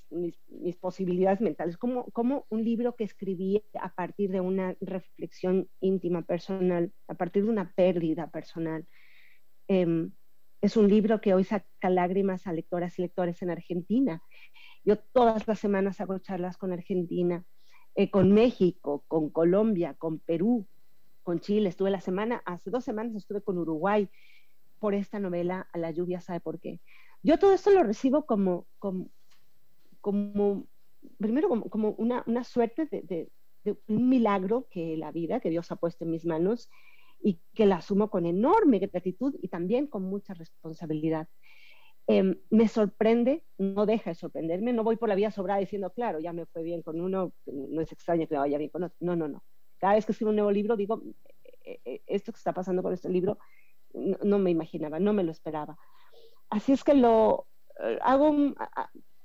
posibilidades 0.80 1.42
mentales, 1.42 1.78
como, 1.78 2.06
como 2.12 2.46
un 2.50 2.64
libro 2.64 2.96
que 2.96 3.04
escribí 3.04 3.64
a 3.80 3.94
partir 3.94 4.32
de 4.32 4.40
una 4.40 4.76
reflexión 4.80 5.68
íntima, 5.80 6.22
personal, 6.22 6.92
a 7.08 7.16
partir 7.16 7.44
de 7.44 7.50
una 7.50 7.74
pérdida 7.74 8.30
personal. 8.30 8.88
Em, 9.68 10.12
es 10.62 10.78
un 10.78 10.88
libro 10.88 11.22
que 11.22 11.34
hoy 11.34 11.44
saca 11.44 11.90
lágrimas 11.90 12.46
a 12.46 12.54
lectoras 12.54 12.98
y 13.00 13.02
lectores 13.02 13.42
en 13.42 13.50
Argentina. 13.50 14.22
Yo 14.84 14.98
todas 14.98 15.48
las 15.48 15.60
semanas 15.60 16.00
hago 16.00 16.20
charlas 16.20 16.58
con 16.58 16.72
Argentina, 16.72 17.44
eh, 17.98 18.12
con 18.12 18.32
México, 18.32 19.04
con 19.08 19.32
Colombia, 19.32 19.96
con 19.96 20.20
Perú, 20.20 20.68
con 21.24 21.40
Chile. 21.40 21.70
Estuve 21.70 21.90
la 21.90 22.00
semana, 22.00 22.44
hace 22.46 22.70
dos 22.70 22.84
semanas 22.84 23.16
estuve 23.16 23.42
con 23.42 23.58
Uruguay 23.58 24.08
por 24.78 24.94
esta 24.94 25.20
novela, 25.20 25.68
A 25.74 25.80
la 25.80 25.90
lluvia 25.90 26.22
sabe 26.22 26.40
por 26.40 26.60
qué. 26.60 26.80
Yo 27.24 27.40
todo 27.40 27.54
esto 27.54 27.72
lo 27.72 27.82
recibo 27.82 28.28
como, 28.28 28.68
como, 28.78 30.68
primero 31.18 31.50
como, 31.50 31.96
una, 31.98 32.44
suerte 32.44 32.86
de, 32.86 33.32
un 33.88 34.10
milagro 34.10 34.68
que 34.70 34.96
la 34.96 35.12
vida, 35.12 35.40
que 35.40 35.50
Dios 35.50 35.72
ha 35.72 35.76
puesto 35.76 36.06
en 36.06 36.12
mis 36.12 36.24
manos 36.24 36.70
y 37.20 37.40
que 37.56 37.66
la 37.66 37.78
asumo 37.78 38.12
con 38.12 38.28
enorme 38.28 38.78
gratitud 38.78 39.34
y 39.42 39.48
también 39.48 39.88
con 39.88 40.04
mucha 40.04 40.36
responsabilidad. 40.36 41.28
Em, 42.10 42.40
me 42.50 42.70
sorprende, 42.70 43.44
no 43.58 43.86
deja 43.86 44.12
de 44.12 44.16
sorprenderme, 44.16 44.72
no 44.72 44.84
voy 44.84 44.96
por 44.96 45.10
la 45.10 45.16
vía 45.16 45.30
sobrada 45.30 45.60
diciendo, 45.60 45.92
claro, 45.92 46.20
ya 46.20 46.32
me 46.32 46.46
fue 46.46 46.64
bien 46.64 46.82
con 46.82 47.02
uno, 47.02 47.34
no 47.46 47.82
es 47.82 47.92
extraño 47.92 48.28
que 48.28 48.36
me 48.36 48.40
vaya 48.40 48.58
bien 48.58 48.70
con 48.70 48.84
otro. 48.84 48.98
No, 49.02 49.16
no, 49.16 49.28
no. 49.28 49.44
Cada 49.78 49.96
vez 49.96 50.06
que 50.06 50.14
escribo 50.14 50.30
un 50.30 50.38
nuevo 50.38 50.52
libro 50.52 50.78
digo, 50.78 51.02
e, 51.66 51.82
e, 51.84 52.02
esto 52.08 52.32
que 52.32 52.38
está 52.38 52.54
pasando 52.54 52.82
con 52.82 52.94
este 52.94 53.10
libro, 53.10 53.38
no 53.94 54.40
me 54.40 54.52
imaginaba, 54.52 55.00
no 55.00 55.12
me 55.12 55.24
lo 55.24 55.32
esperaba. 55.32 55.78
Así 56.50 56.72
es 56.72 56.84
que 56.84 56.94
lo 56.94 57.48
eh, 57.84 58.00
hago 58.02 58.30
un, 58.30 58.56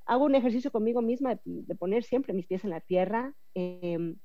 hago 0.06 0.24
un 0.24 0.34
ejercicio 0.34 0.72
conmigo 0.72 1.02
misma 1.02 1.38
de, 1.44 1.74
poner 1.76 2.04
siempre 2.04 2.32
mis 2.32 2.46
pies 2.46 2.64
en 2.64 2.70
la 2.70 2.80
tierra. 2.80 3.34
Em, 3.54 4.16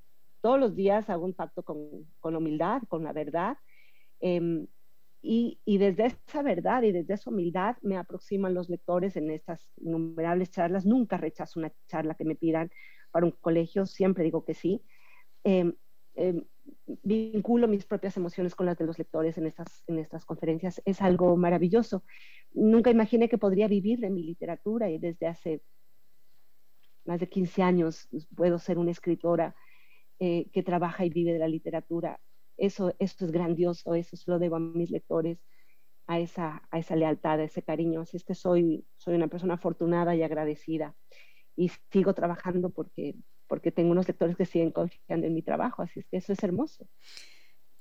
todos 0.42 0.60
los 0.60 0.76
días 0.76 1.10
hago 1.10 1.26
un 1.26 1.34
pacto 1.34 1.64
con, 1.64 1.80
con 2.20 2.36
humildad, 2.36 2.82
con 2.88 3.04
la 3.04 3.14
verdad. 3.14 3.58
Em, 4.20 4.68
y, 5.30 5.78
desde 5.78 6.06
esa 6.06 6.42
verdad 6.42 6.84
y 6.84 6.94
desde 6.94 7.16
esa 7.16 7.30
humildad 7.30 7.76
me 7.82 7.98
aproximan 7.98 8.54
los 8.54 8.70
lectores 8.70 9.18
en 9.18 9.30
estas 9.30 9.70
innumerables 9.76 10.52
charlas. 10.52 10.86
Nunca 10.86 11.18
rechazo 11.18 11.60
una 11.60 11.74
charla 11.88 12.16
que 12.16 12.24
me 12.24 12.36
pidan 12.36 12.72
para 13.12 13.26
un 13.26 13.34
colegio, 13.34 13.86
siempre 13.86 14.24
digo 14.24 14.46
que 14.46 14.54
sí. 14.54 14.82
Em, 15.44 15.74
vinculo 17.04 17.68
mis 17.68 17.86
propias 17.86 18.16
emociones 18.16 18.56
con 18.56 18.66
las 18.66 18.78
de 18.78 18.86
los 18.86 18.98
lectores 18.98 19.38
en 19.38 19.48
estas, 19.48 19.84
en 19.88 20.00
estas 20.00 20.26
conferencias. 20.26 20.82
Es 20.86 21.02
algo 21.02 21.36
maravilloso. 21.36 22.04
Nunca 22.54 22.90
imaginé 22.90 23.28
que 23.28 23.38
podría 23.38 23.68
vivir 23.68 24.00
de 24.00 24.10
mi 24.10 24.24
literatura 24.24 24.90
y 24.90 24.98
desde 24.98 25.28
hace 25.28 25.62
más 27.04 27.20
de 27.20 27.28
15 27.28 27.64
años 27.64 28.08
puedo 28.34 28.60
ser 28.60 28.78
una 28.78 28.92
escritora 28.92 29.56
eh, 30.20 30.50
que 30.54 30.64
trabaja 30.64 31.06
y 31.06 31.10
vive 31.10 31.34
de 31.34 31.40
la 31.40 31.50
literatura. 31.50 32.18
Eso, 32.58 32.94
esto 33.00 33.26
es 33.26 33.32
grandioso, 33.32 33.94
eso 33.96 34.18
se 34.18 34.30
lo 34.32 34.40
debo 34.40 34.56
a 34.58 34.60
mis 34.60 34.92
lectores, 34.92 35.40
a 36.08 36.20
esa, 36.20 36.68
a 36.72 36.80
esa 36.80 36.96
lealtad, 36.96 37.40
a 37.40 37.44
ese 37.44 37.64
cariño. 37.64 38.02
Así 38.02 38.18
es 38.18 38.24
que 38.24 38.36
soy, 38.36 38.86
soy 38.98 39.16
una 39.16 39.28
persona 39.28 39.56
afortunada 39.56 40.16
y 40.16 40.24
agradecida 40.24 40.96
y 41.56 41.72
sigo 41.92 42.14
trabajando 42.14 42.70
porque 42.72 43.16
porque 43.48 43.72
tengo 43.72 43.92
unos 43.92 44.08
lectores 44.08 44.36
que 44.36 44.46
siguen 44.46 44.72
confiando 44.72 45.26
en 45.26 45.34
mi 45.34 45.42
trabajo, 45.42 45.82
así 45.82 46.02
es 46.02 46.08
que 46.08 46.18
eso 46.18 46.34
es 46.34 46.44
hermoso. 46.44 46.88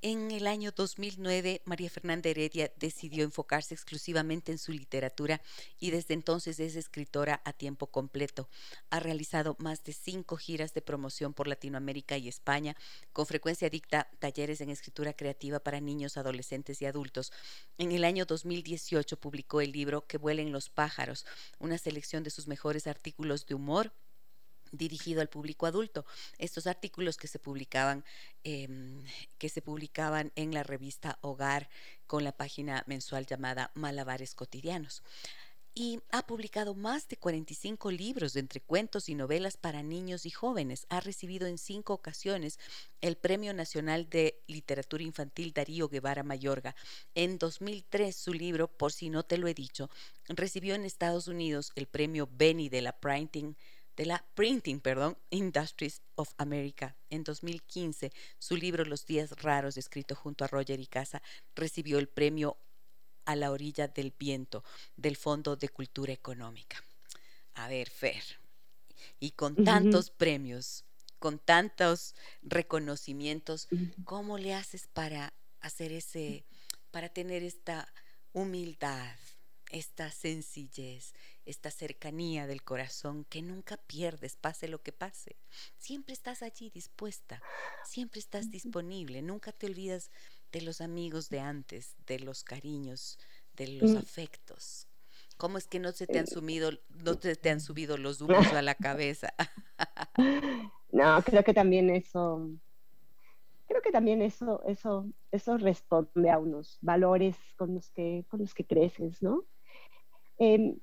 En 0.03 0.29
el 0.29 0.45
año 0.45 0.71
2009, 0.71 1.63
María 1.65 1.89
Fernanda 1.89 2.29
Heredia 2.29 2.71
decidió 2.77 3.23
enfocarse 3.23 3.73
exclusivamente 3.73 4.51
en 4.51 4.59
su 4.59 4.71
literatura 4.71 5.41
y 5.79 5.89
desde 5.89 6.13
entonces 6.13 6.59
es 6.59 6.75
escritora 6.75 7.41
a 7.43 7.51
tiempo 7.51 7.87
completo. 7.87 8.47
Ha 8.91 8.99
realizado 8.99 9.55
más 9.57 9.83
de 9.83 9.93
cinco 9.93 10.37
giras 10.37 10.75
de 10.75 10.83
promoción 10.83 11.33
por 11.33 11.47
Latinoamérica 11.47 12.15
y 12.15 12.27
España. 12.27 12.75
Con 13.11 13.25
frecuencia 13.25 13.71
dicta 13.71 14.07
talleres 14.19 14.61
en 14.61 14.69
escritura 14.69 15.13
creativa 15.13 15.59
para 15.59 15.81
niños, 15.81 16.15
adolescentes 16.17 16.79
y 16.83 16.85
adultos. 16.85 17.31
En 17.79 17.91
el 17.91 18.03
año 18.03 18.25
2018 18.25 19.19
publicó 19.19 19.61
el 19.61 19.71
libro 19.71 20.05
Que 20.05 20.19
vuelen 20.19 20.51
los 20.51 20.69
pájaros, 20.69 21.25
una 21.57 21.79
selección 21.79 22.21
de 22.21 22.29
sus 22.29 22.47
mejores 22.47 22.85
artículos 22.85 23.47
de 23.47 23.55
humor 23.55 23.91
dirigido 24.71 25.21
al 25.21 25.29
público 25.29 25.65
adulto. 25.65 26.05
Estos 26.37 26.67
artículos 26.67 27.17
que 27.17 27.27
se 27.27 27.39
publicaban, 27.39 28.03
em, 28.43 29.03
que 29.37 29.49
se 29.49 29.61
publicaban 29.61 30.31
en 30.35 30.53
la 30.53 30.63
revista 30.63 31.17
Hogar 31.21 31.69
con 32.05 32.23
la 32.23 32.31
página 32.31 32.83
mensual 32.87 33.25
llamada 33.25 33.71
Malabares 33.75 34.35
Cotidianos. 34.35 35.03
Y 35.79 35.99
ha 36.09 36.25
publicado 36.25 36.73
más 36.73 37.07
de 37.07 37.17
45 37.17 37.91
libros 37.91 38.35
entre 38.35 38.61
cuentos 38.61 39.09
y 39.09 39.13
novelas 39.13 39.57
para 39.57 39.83
niños 39.83 40.25
y 40.25 40.31
jóvenes. 40.31 40.87
Ha 40.89 41.01
recibido 41.01 41.45
en 41.45 41.59
cinco 41.59 41.93
ocasiones 41.93 42.57
el 42.99 43.15
Premio 43.15 43.53
Nacional 43.53 44.09
de 44.09 44.41
Literatura 44.47 45.03
Infantil 45.03 45.53
Darío 45.53 45.87
Guevara 45.87 46.23
Mayorga. 46.23 46.75
En 47.13 47.37
2003 47.37 48.15
su 48.15 48.33
libro, 48.33 48.67
por 48.67 48.91
si 48.91 49.11
no 49.11 49.21
te 49.21 49.37
lo 49.37 49.47
he 49.47 49.53
dicho, 49.53 49.91
recibió 50.29 50.73
en 50.73 50.83
Estados 50.83 51.27
Unidos 51.27 51.71
el 51.75 51.85
Premio 51.85 52.27
Benny 52.31 52.69
de 52.69 52.81
la 52.81 52.99
Printing 52.99 53.55
de 53.97 54.05
la 54.05 54.23
Printing 54.35 54.79
perdón, 54.79 55.17
Industries 55.31 56.01
of 56.15 56.31
America. 56.37 56.95
En 57.09 57.23
2015, 57.23 58.13
su 58.37 58.55
libro 58.55 58.85
Los 58.85 59.05
días 59.05 59.31
raros, 59.41 59.75
escrito 59.75 60.15
junto 60.15 60.45
a 60.45 60.47
Roger 60.47 60.79
y 60.79 60.85
Casa, 60.85 61.21
recibió 61.55 61.97
el 61.99 62.07
premio 62.07 62.57
a 63.25 63.35
la 63.35 63.51
orilla 63.51 63.87
del 63.89 64.13
viento 64.17 64.63
del 64.95 65.17
Fondo 65.17 65.57
de 65.57 65.67
Cultura 65.67 66.13
Económica. 66.13 66.81
A 67.55 67.67
ver, 67.67 67.89
Fer, 67.89 68.23
y 69.19 69.31
con 69.31 69.55
tantos 69.65 70.11
premios, 70.11 70.85
con 71.17 71.39
tantos 71.39 72.13
reconocimientos, 72.43 73.67
¿cómo 74.05 74.37
le 74.37 74.53
haces 74.53 74.87
para 74.87 75.33
hacer 75.59 75.91
ese, 75.91 76.45
para 76.91 77.09
tener 77.09 77.43
esta 77.43 77.91
humildad, 78.31 79.15
esta 79.71 80.11
sencillez, 80.11 81.13
esta 81.47 81.71
cercanía 81.71 82.45
del 82.45 82.61
corazón 82.61 83.25
que 83.29 83.41
nunca 83.41 83.77
pierdes, 83.77 84.35
pase 84.35 84.67
lo 84.67 84.81
que 84.83 84.91
pase. 84.91 85.37
Siempre 85.77 86.13
estás 86.13 86.43
allí 86.43 86.69
dispuesta, 86.69 87.41
siempre 87.85 88.19
estás 88.19 88.51
disponible, 88.51 89.21
nunca 89.21 89.53
te 89.53 89.67
olvidas 89.67 90.11
de 90.51 90.61
los 90.61 90.81
amigos 90.81 91.29
de 91.29 91.39
antes, 91.39 91.95
de 92.05 92.19
los 92.19 92.43
cariños, 92.43 93.17
de 93.55 93.69
los 93.69 93.91
mm. 93.91 93.97
afectos. 93.97 94.87
¿Cómo 95.37 95.57
es 95.57 95.67
que 95.67 95.79
no 95.79 95.93
se 95.93 96.05
te 96.05 96.19
han 96.19 96.25
eh, 96.25 96.31
subido, 96.31 96.71
no 96.89 97.17
te, 97.17 97.49
han 97.49 97.61
subido 97.61 97.97
los 97.97 98.19
humos 98.21 98.47
a 98.47 98.61
la 98.61 98.75
cabeza? 98.75 99.33
no, 100.91 101.21
creo 101.23 101.43
que 101.45 101.53
también 101.53 101.89
eso, 101.89 102.49
creo 103.67 103.81
que 103.81 103.91
también 103.91 104.21
eso, 104.21 104.61
eso, 104.65 105.09
eso 105.31 105.57
responde 105.57 106.29
a 106.29 106.39
unos 106.39 106.77
valores 106.81 107.37
con 107.55 107.75
los 107.75 107.89
que, 107.91 108.25
con 108.27 108.41
los 108.41 108.53
que 108.53 108.65
creces, 108.65 109.21
¿no? 109.21 109.45
Em, 110.39 110.77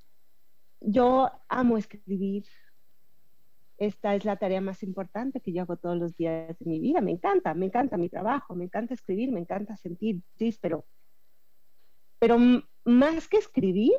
yo 0.87 1.31
amo 1.49 1.79
escribir. 1.79 2.45
Esta 3.77 4.15
es 4.15 4.25
la 4.25 4.37
tarea 4.37 4.61
más 4.61 4.83
importante 4.83 5.41
que 5.41 5.53
yo 5.53 5.63
hago 5.63 5.77
todos 5.77 5.97
los 5.99 6.17
días 6.17 6.57
de 6.59 6.67
mi 6.67 6.79
vida. 6.79 7.01
Me 7.01 7.11
encanta, 7.11 7.55
me 7.55 7.67
encanta 7.67 7.97
mi 7.97 8.09
trabajo, 8.09 8.55
me 8.55 8.65
encanta 8.65 8.95
escribir, 8.95 9.33
me 9.33 9.41
encanta 9.41 9.77
sentir, 9.77 10.23
sí, 10.37 10.57
pero, 10.61 10.87
pero 12.19 12.39
más 12.85 13.29
que 13.29 13.39
escribir, 13.39 13.99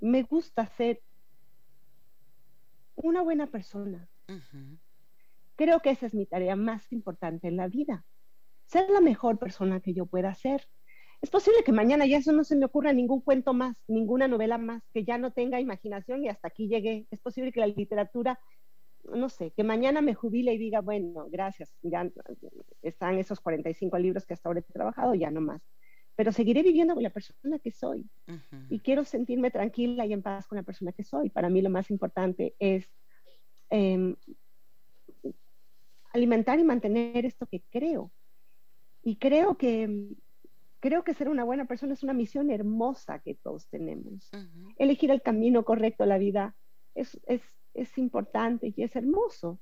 me 0.00 0.24
gusta 0.24 0.66
ser 0.66 1.00
una 2.96 3.22
buena 3.22 3.46
persona. 3.46 4.08
Creo 5.56 5.80
que 5.80 5.90
esa 5.90 6.06
es 6.06 6.14
mi 6.14 6.26
tarea 6.26 6.56
más 6.56 6.90
importante 6.92 7.46
en 7.46 7.56
la 7.56 7.68
vida. 7.68 8.04
Ser 8.64 8.90
la 8.90 9.00
mejor 9.00 9.38
persona 9.38 9.80
que 9.80 9.94
yo 9.94 10.06
pueda 10.06 10.34
ser 10.34 10.66
es 11.22 11.30
posible 11.30 11.62
que 11.64 11.70
mañana 11.70 12.04
ya 12.04 12.18
eso 12.18 12.32
no 12.32 12.42
se 12.42 12.56
me 12.56 12.66
ocurra 12.66 12.92
ningún 12.92 13.20
cuento 13.20 13.54
más, 13.54 13.76
ninguna 13.86 14.26
novela 14.26 14.58
más, 14.58 14.82
que 14.92 15.04
ya 15.04 15.18
no 15.18 15.30
tenga 15.32 15.60
imaginación 15.60 16.24
y 16.24 16.28
hasta 16.28 16.48
aquí 16.48 16.66
llegué. 16.66 17.06
Es 17.12 17.20
posible 17.20 17.52
que 17.52 17.60
la 17.60 17.68
literatura, 17.68 18.40
no 19.04 19.28
sé, 19.28 19.52
que 19.52 19.62
mañana 19.62 20.00
me 20.00 20.14
jubile 20.14 20.52
y 20.52 20.58
diga, 20.58 20.80
bueno, 20.80 21.28
gracias, 21.30 21.72
ya 21.80 22.10
están 22.82 23.18
esos 23.18 23.40
45 23.40 23.96
libros 23.98 24.26
que 24.26 24.34
hasta 24.34 24.48
ahora 24.48 24.60
he 24.60 24.72
trabajado, 24.72 25.14
ya 25.14 25.30
no 25.30 25.40
más. 25.40 25.62
Pero 26.16 26.32
seguiré 26.32 26.64
viviendo 26.64 26.94
con 26.94 27.04
la 27.04 27.10
persona 27.10 27.60
que 27.60 27.70
soy 27.70 28.04
y 28.68 28.80
quiero 28.80 29.04
sentirme 29.04 29.52
tranquila 29.52 30.04
y 30.04 30.12
en 30.12 30.22
paz 30.22 30.48
con 30.48 30.56
la 30.56 30.64
persona 30.64 30.90
que 30.90 31.04
soy. 31.04 31.30
Para 31.30 31.48
mí 31.48 31.62
lo 31.62 31.70
más 31.70 31.88
importante 31.90 32.56
es 32.58 32.90
em, 33.70 34.16
alimentar 36.12 36.58
y 36.58 36.64
mantener 36.64 37.24
esto 37.24 37.46
que 37.46 37.62
creo. 37.70 38.10
Y 39.04 39.16
creo 39.16 39.56
que 39.56 40.16
creo 40.82 41.04
que 41.04 41.14
ser 41.14 41.28
una 41.28 41.44
buena 41.44 41.64
persona 41.66 41.92
es 41.94 42.02
una 42.02 42.12
misión 42.12 42.50
hermosa 42.50 43.20
que 43.20 43.36
todos 43.36 43.68
tenemos. 43.68 44.28
Elegir 44.76 45.12
el 45.12 45.22
camino 45.22 45.64
correcto 45.64 46.02
a 46.02 46.08
la 46.08 46.18
vida 46.18 46.56
es, 46.96 47.20
es, 47.26 47.40
es 47.72 47.96
importante 47.98 48.74
y 48.76 48.82
es 48.82 48.96
hermoso. 48.96 49.60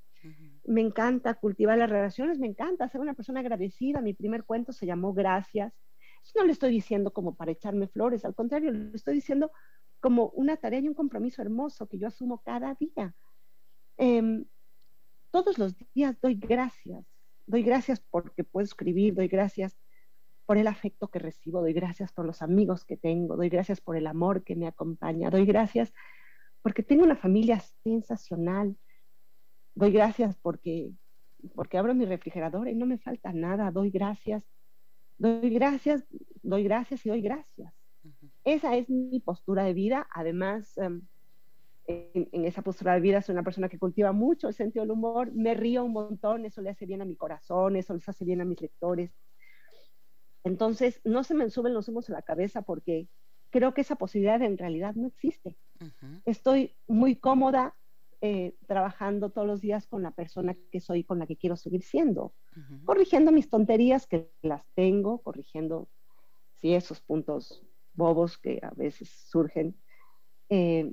Me 0.64 0.80
encanta 0.80 1.34
cultivar 1.34 1.76
las 1.76 1.90
relaciones, 1.90 2.38
me 2.38 2.46
encanta 2.46 2.88
ser 2.88 3.02
una 3.02 3.12
persona 3.12 3.40
agradecida. 3.40 4.00
Mi 4.00 4.14
primer 4.14 4.44
cuento 4.44 4.72
se 4.72 4.86
llamó 4.86 5.12
Gracias. 5.12 5.74
no 6.34 6.44
le 6.44 6.52
estoy 6.52 6.70
diciendo 6.70 7.12
como 7.12 7.34
para 7.34 7.52
echarme 7.52 7.86
flores, 7.86 8.24
al 8.24 8.34
contrario, 8.34 8.70
le 8.70 8.96
estoy 8.96 9.12
diciendo 9.14 9.52
como 10.00 10.30
una 10.30 10.56
tarea 10.56 10.80
y 10.80 10.88
un 10.88 10.94
compromiso 10.94 11.42
hermoso 11.42 11.86
que 11.86 11.98
yo 11.98 12.08
asumo 12.08 12.40
cada 12.42 12.74
día. 12.80 13.14
Em, 13.98 14.46
todos 15.30 15.58
los 15.58 15.76
días 15.92 16.18
doy 16.22 16.36
gracias, 16.36 17.04
doy 17.46 17.62
gracias 17.62 18.00
porque 18.00 18.42
puedo 18.42 18.64
escribir, 18.64 19.14
doy 19.14 19.28
gracias 19.28 19.78
por 20.50 20.58
el 20.58 20.66
afecto 20.66 21.06
que 21.06 21.20
recibo, 21.20 21.60
doy 21.60 21.72
gracias 21.72 22.12
por 22.12 22.26
los 22.26 22.42
amigos 22.42 22.84
que 22.84 22.96
tengo, 22.96 23.36
doy 23.36 23.48
gracias 23.48 23.80
por 23.80 23.96
el 23.96 24.08
amor 24.08 24.42
que 24.42 24.56
me 24.56 24.66
acompaña, 24.66 25.30
doy 25.30 25.46
gracias 25.46 25.94
porque 26.60 26.82
tengo 26.82 27.04
una 27.04 27.14
familia 27.14 27.60
sensacional, 27.84 28.76
doy 29.76 29.92
gracias 29.92 30.36
porque, 30.42 30.90
porque 31.54 31.78
abro 31.78 31.94
mi 31.94 32.04
refrigerador 32.04 32.66
y 32.66 32.74
no 32.74 32.84
me 32.84 32.98
falta 32.98 33.32
nada, 33.32 33.70
doy 33.70 33.90
gracias, 33.90 34.42
doy 35.18 35.50
gracias, 35.50 36.04
doy 36.42 36.64
gracias 36.64 37.06
y 37.06 37.10
doy 37.10 37.22
gracias. 37.22 37.72
Esa 38.42 38.74
es 38.74 38.90
mi 38.90 39.20
postura 39.20 39.62
de 39.62 39.72
vida, 39.72 40.08
además... 40.12 40.76
Em, 40.78 41.02
en, 41.86 42.44
esa 42.44 42.62
postura 42.62 42.94
de 42.94 43.00
vida 43.00 43.20
soy 43.20 43.32
una 43.32 43.42
persona 43.42 43.68
que 43.68 43.78
cultiva 43.78 44.12
mucho 44.12 44.46
el 44.46 44.54
sentido 44.54 44.84
del 44.84 44.92
humor, 44.92 45.32
me 45.32 45.54
río 45.54 45.84
un 45.84 45.92
montón, 45.92 46.44
eso 46.44 46.60
le 46.60 46.70
hace 46.70 46.86
bien 46.86 47.02
a 47.02 47.04
mi 47.04 47.16
corazón, 47.16 47.74
eso 47.74 47.94
les 47.94 48.08
hace 48.08 48.24
bien 48.24 48.40
a 48.40 48.44
mis 48.44 48.60
lectores. 48.60 49.12
Entonces, 50.44 51.00
no 51.04 51.24
se 51.24 51.34
me 51.34 51.50
suben 51.50 51.74
los 51.74 51.88
humos 51.88 52.08
a 52.08 52.14
la 52.14 52.22
cabeza 52.22 52.62
porque 52.62 53.08
creo 53.50 53.74
que 53.74 53.82
esa 53.82 53.96
posibilidad 53.96 54.40
en 54.42 54.58
realidad 54.58 54.94
no 54.94 55.08
existe. 55.08 55.56
Estoy 56.24 56.76
muy 56.86 57.16
cómoda 57.16 57.74
eh, 58.20 58.54
trabajando 58.66 59.30
todos 59.30 59.46
los 59.46 59.60
días 59.60 59.86
con 59.86 60.02
la 60.02 60.10
persona 60.10 60.54
que 60.70 60.80
soy, 60.80 61.04
con 61.04 61.18
la 61.18 61.26
que 61.26 61.36
quiero 61.36 61.56
seguir 61.56 61.82
siendo, 61.82 62.34
corrigiendo 62.84 63.32
mis 63.32 63.48
tonterías 63.48 64.06
que 64.06 64.30
las 64.42 64.62
tengo, 64.74 65.22
corrigiendo 65.22 65.88
sí, 66.56 66.74
esos 66.74 67.00
puntos 67.00 67.62
bobos 67.94 68.38
que 68.38 68.60
a 68.62 68.70
veces 68.70 69.08
surgen. 69.08 69.74
Eh, 70.48 70.92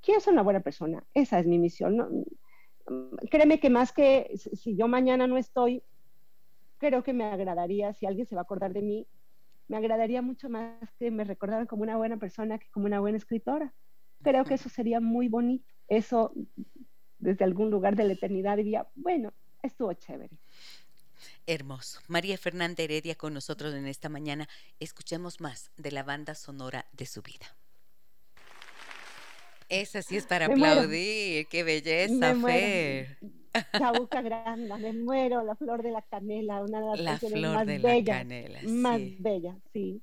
quiero 0.00 0.20
ser 0.20 0.32
una 0.32 0.42
buena 0.42 0.60
persona, 0.60 1.04
esa 1.14 1.40
es 1.40 1.46
mi 1.46 1.58
misión. 1.58 2.24
créeme 3.30 3.58
que 3.58 3.70
más 3.70 3.92
que 3.92 4.30
si 4.36 4.76
yo 4.76 4.86
mañana 4.86 5.26
no 5.26 5.36
estoy, 5.36 5.82
creo 6.84 7.02
que 7.02 7.14
me 7.14 7.24
agradaría, 7.24 7.94
si 7.94 8.04
alguien 8.04 8.26
se 8.26 8.34
va 8.34 8.42
a 8.42 8.44
acordar 8.44 8.74
de 8.74 8.82
mí, 8.82 9.06
me 9.68 9.78
agradaría 9.78 10.20
mucho 10.20 10.50
más 10.50 10.92
que 10.98 11.10
me 11.10 11.24
recordaran 11.24 11.66
como 11.66 11.82
una 11.82 11.96
buena 11.96 12.18
persona 12.18 12.58
que 12.58 12.70
como 12.70 12.84
una 12.84 13.00
buena 13.00 13.16
escritora. 13.16 13.72
Creo 14.22 14.44
que 14.44 14.54
eso 14.54 14.68
sería 14.68 15.00
muy 15.00 15.28
bonito. 15.28 15.64
Eso 15.88 16.32
desde 17.18 17.44
algún 17.44 17.70
lugar 17.70 17.96
de 17.96 18.04
la 18.04 18.12
eternidad 18.12 18.58
diría, 18.58 18.86
bueno, 18.94 19.32
estuvo 19.62 19.92
chévere. 19.94 20.38
Hermoso. 21.46 22.00
María 22.08 22.36
Fernanda 22.36 22.82
Heredia 22.82 23.14
con 23.14 23.32
nosotros 23.32 23.74
en 23.74 23.86
esta 23.86 24.10
mañana. 24.10 24.46
Escuchemos 24.78 25.40
más 25.40 25.70
de 25.76 25.90
la 25.90 26.02
banda 26.02 26.34
sonora 26.34 26.84
de 26.92 27.06
su 27.06 27.22
vida. 27.22 27.46
Esa 29.68 30.02
sí 30.02 30.16
es 30.16 30.26
para 30.26 30.46
aplaudir, 30.46 31.46
qué 31.48 31.62
belleza, 31.62 32.34
Fer. 32.36 33.18
Chabuca 33.78 34.22
Granda, 34.22 34.76
me 34.78 34.92
muero, 34.92 35.42
la 35.42 35.54
flor 35.54 35.82
de 35.82 35.90
la 35.90 36.02
canela, 36.02 36.62
una 36.62 36.80
de 36.80 36.86
las 36.86 37.00
la 37.00 37.18
flor 37.18 37.54
más 37.54 37.66
de 37.66 37.78
bellas, 37.78 38.06
la 38.06 38.18
canela, 38.18 38.60
más 38.64 39.00
bella, 39.18 39.56
sí. 39.72 40.02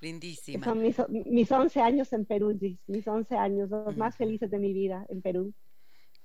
Lindísima. 0.00 0.64
Son 0.64 0.80
mis, 0.80 0.96
mis 1.08 1.50
11 1.50 1.80
años 1.80 2.12
en 2.12 2.24
Perú, 2.24 2.58
mis 2.86 3.06
11 3.06 3.36
años, 3.36 3.70
los 3.70 3.96
más 3.96 4.16
felices 4.16 4.50
de 4.50 4.58
mi 4.58 4.72
vida 4.72 5.04
en 5.08 5.20
Perú. 5.20 5.52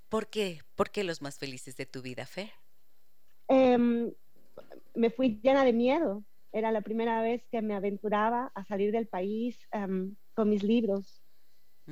¿Por 0.07 0.27
qué? 0.27 0.61
¿Por 0.75 0.91
qué 0.91 1.03
los 1.03 1.21
más 1.21 1.37
felices 1.37 1.75
de 1.75 1.85
tu 1.85 2.01
vida, 2.01 2.25
Fer? 2.25 2.51
Em, 3.47 4.11
me 4.93 5.09
fui 5.09 5.39
llena 5.43 5.65
de 5.65 5.73
miedo. 5.73 6.23
Era 6.53 6.71
la 6.71 6.81
primera 6.81 7.21
vez 7.21 7.45
que 7.51 7.61
me 7.61 7.75
aventuraba 7.75 8.51
a 8.55 8.63
salir 8.63 8.93
del 8.93 9.07
país 9.07 9.59
em, 9.73 10.15
con 10.33 10.49
mis 10.49 10.63
libros, 10.63 11.21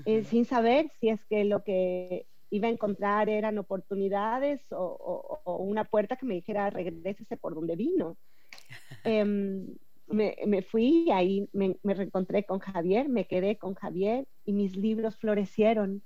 eh, 0.05 0.23
sin 0.23 0.45
saber 0.45 0.89
si 0.99 1.09
es 1.09 1.23
que 1.25 1.43
lo 1.43 1.63
que 1.63 2.27
iba 2.49 2.67
a 2.67 2.71
encontrar 2.71 3.29
eran 3.29 3.57
oportunidades 3.57 4.61
o, 4.71 5.41
una 5.59 5.85
puerta 5.85 6.15
que 6.15 6.25
me 6.25 6.35
dijera 6.35 6.69
regrésese 6.69 7.37
por 7.37 7.55
donde 7.55 7.75
vino. 7.75 8.17
Em, 9.03 9.67
me, 10.07 10.61
fui 10.61 11.05
y 11.07 11.11
ahí 11.11 11.49
me, 11.53 11.77
me, 11.81 11.93
reencontré 11.93 12.45
con 12.45 12.59
Javier, 12.59 13.09
me 13.09 13.25
quedé 13.25 13.57
con 13.57 13.73
Javier 13.73 14.27
y 14.45 14.53
mis 14.53 14.75
libros 14.75 15.17
florecieron. 15.17 16.03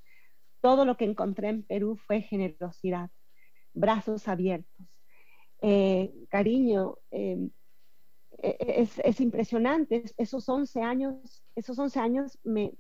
Todo 0.62 0.86
lo 0.86 0.98
que 0.98 1.06
encontré 1.06 1.50
en 1.50 1.64
Perú 1.64 1.98
fue 1.98 2.22
generosidad, 2.22 3.10
brazos 3.74 4.28
abiertos, 4.28 4.88
eh, 5.62 6.14
cariño. 6.30 6.98
Em, 7.12 7.52
e, 8.38 8.56
e, 8.60 8.82
es, 8.82 9.00
es, 9.00 9.20
impresionante, 9.20 10.04
esos 10.18 10.48
11 10.48 10.82
años, 10.82 11.44
esos 11.56 11.78
11 11.78 12.00
años 12.00 12.40
me, 12.44 12.74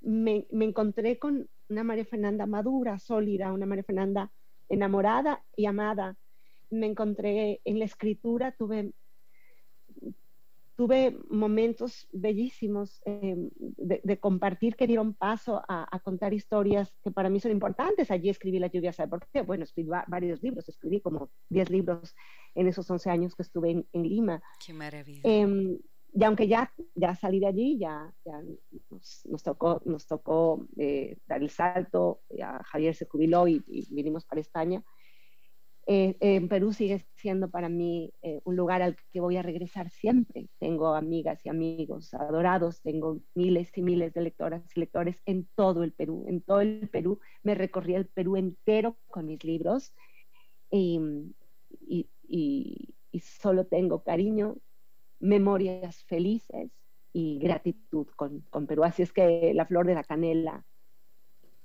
me, 0.00 0.46
me, 0.50 0.64
encontré 0.64 1.18
con 1.18 1.48
una 1.68 1.84
María 1.84 2.04
Fernanda 2.04 2.46
madura, 2.46 2.98
sólida, 2.98 3.52
una 3.52 3.66
María 3.66 3.84
Fernanda 3.84 4.30
enamorada 4.68 5.44
y 5.56 5.66
amada. 5.66 6.16
Me 6.70 6.86
encontré 6.86 7.60
en 7.64 7.78
la 7.78 7.84
escritura, 7.84 8.52
tuve, 8.52 8.92
tuve 10.76 11.16
momentos 11.30 12.08
bellísimos 12.12 13.00
eh, 13.06 13.36
de, 13.56 14.18
compartir 14.18 14.76
que 14.76 14.86
dieron 14.86 15.14
paso 15.14 15.62
a, 15.68 16.00
contar 16.00 16.34
historias 16.34 16.94
que 17.02 17.10
para 17.10 17.30
mí 17.30 17.40
son 17.40 17.52
importantes. 17.52 18.10
Allí 18.10 18.28
escribí 18.28 18.58
La 18.58 18.66
lluvia, 18.68 18.92
¿sabe 18.92 19.10
por 19.10 19.26
qué? 19.32 19.42
Bueno, 19.42 19.64
escribí 19.64 19.88
varios 20.06 20.42
libros, 20.42 20.68
escribí 20.68 21.00
como 21.00 21.30
10 21.50 21.70
libros 21.70 22.14
en 22.54 22.68
esos 22.68 22.90
11 22.90 23.10
años 23.10 23.34
que 23.34 23.42
estuve 23.42 23.86
en, 23.92 24.02
Lima. 24.02 24.42
Qué 24.64 24.72
maravilla. 24.72 25.20
Em, 25.24 25.78
y 26.12 26.24
aunque 26.24 26.48
ya, 26.48 26.72
ya 26.94 27.14
salí 27.14 27.40
de 27.40 27.46
allí, 27.46 27.78
ya, 27.78 28.12
ya 28.24 28.42
nos, 29.24 29.42
tocó, 29.42 29.82
nos 29.84 30.06
tocó 30.06 30.66
eh, 30.78 31.18
dar 31.26 31.42
el 31.42 31.50
salto, 31.50 32.22
ya 32.30 32.60
Javier 32.64 32.94
se 32.94 33.06
jubiló 33.06 33.46
y, 33.48 33.62
vinimos 33.90 34.24
para 34.24 34.40
España, 34.40 34.82
eh, 35.88 36.16
en 36.20 36.48
Perú 36.48 36.72
sigue 36.72 37.06
siendo 37.14 37.50
para 37.50 37.68
mí 37.68 38.12
eh, 38.22 38.40
un 38.44 38.56
lugar 38.56 38.82
al 38.82 38.96
que 39.12 39.20
voy 39.20 39.36
a 39.36 39.42
regresar 39.42 39.90
siempre. 39.90 40.48
Tengo 40.58 40.94
amigas 40.94 41.44
y 41.44 41.48
amigos 41.48 42.12
adorados, 42.12 42.80
tengo 42.82 43.20
miles 43.34 43.70
y 43.76 43.82
miles 43.82 44.12
de 44.12 44.22
lectoras 44.22 44.64
y 44.74 44.80
lectores 44.80 45.20
en 45.26 45.46
todo 45.54 45.84
el 45.84 45.92
Perú, 45.92 46.24
en 46.28 46.40
todo 46.40 46.60
el 46.60 46.88
Perú. 46.88 47.20
Me 47.44 47.54
recorrí 47.54 47.94
el 47.94 48.06
Perú 48.06 48.36
entero 48.36 48.96
con 49.06 49.26
mis 49.26 49.44
libros 49.44 49.92
y, 50.70 50.98
y, 51.86 52.08
y 53.12 53.20
solo 53.20 53.66
tengo 53.66 54.02
cariño 54.02 54.56
memorias 55.20 56.04
felices 56.04 56.70
y 57.12 57.38
gratitud 57.38 58.06
con, 58.16 58.40
con, 58.50 58.66
Perú. 58.66 58.84
Así 58.84 59.02
es 59.02 59.12
que 59.12 59.52
la 59.54 59.66
flor 59.66 59.86
de 59.86 59.94
la 59.94 60.04
canela 60.04 60.64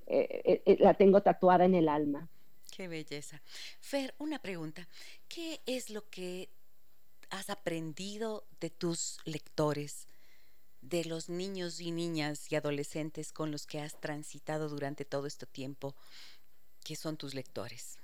eh, 0.07 0.41
eh, 0.43 0.63
eh, 0.65 0.77
la 0.79 0.93
tengo 0.93 1.21
tatuada 1.21 1.65
en 1.65 1.75
el 1.75 1.87
alma. 1.87 2.29
Qué 2.69 2.87
belleza. 2.87 3.41
Fer, 3.79 4.13
una 4.17 4.39
pregunta. 4.39 4.87
¿Qué 5.27 5.61
es 5.65 5.89
lo 5.89 6.09
que 6.09 6.49
has 7.29 7.49
aprendido 7.49 8.45
de 8.59 8.69
tus 8.69 9.19
lectores, 9.25 10.07
de 10.81 11.05
los 11.05 11.29
niños 11.29 11.79
y 11.79 11.91
niñas 11.91 12.51
y 12.51 12.55
adolescentes 12.55 13.31
con 13.31 13.51
los 13.51 13.65
que 13.65 13.79
has 13.79 13.99
transitado 13.99 14.67
durante 14.69 15.05
todo 15.05 15.27
este 15.27 15.45
tiempo, 15.45 15.95
que 16.83 16.95
son 16.95 17.17
tus 17.17 17.33
lectores? 17.33 18.00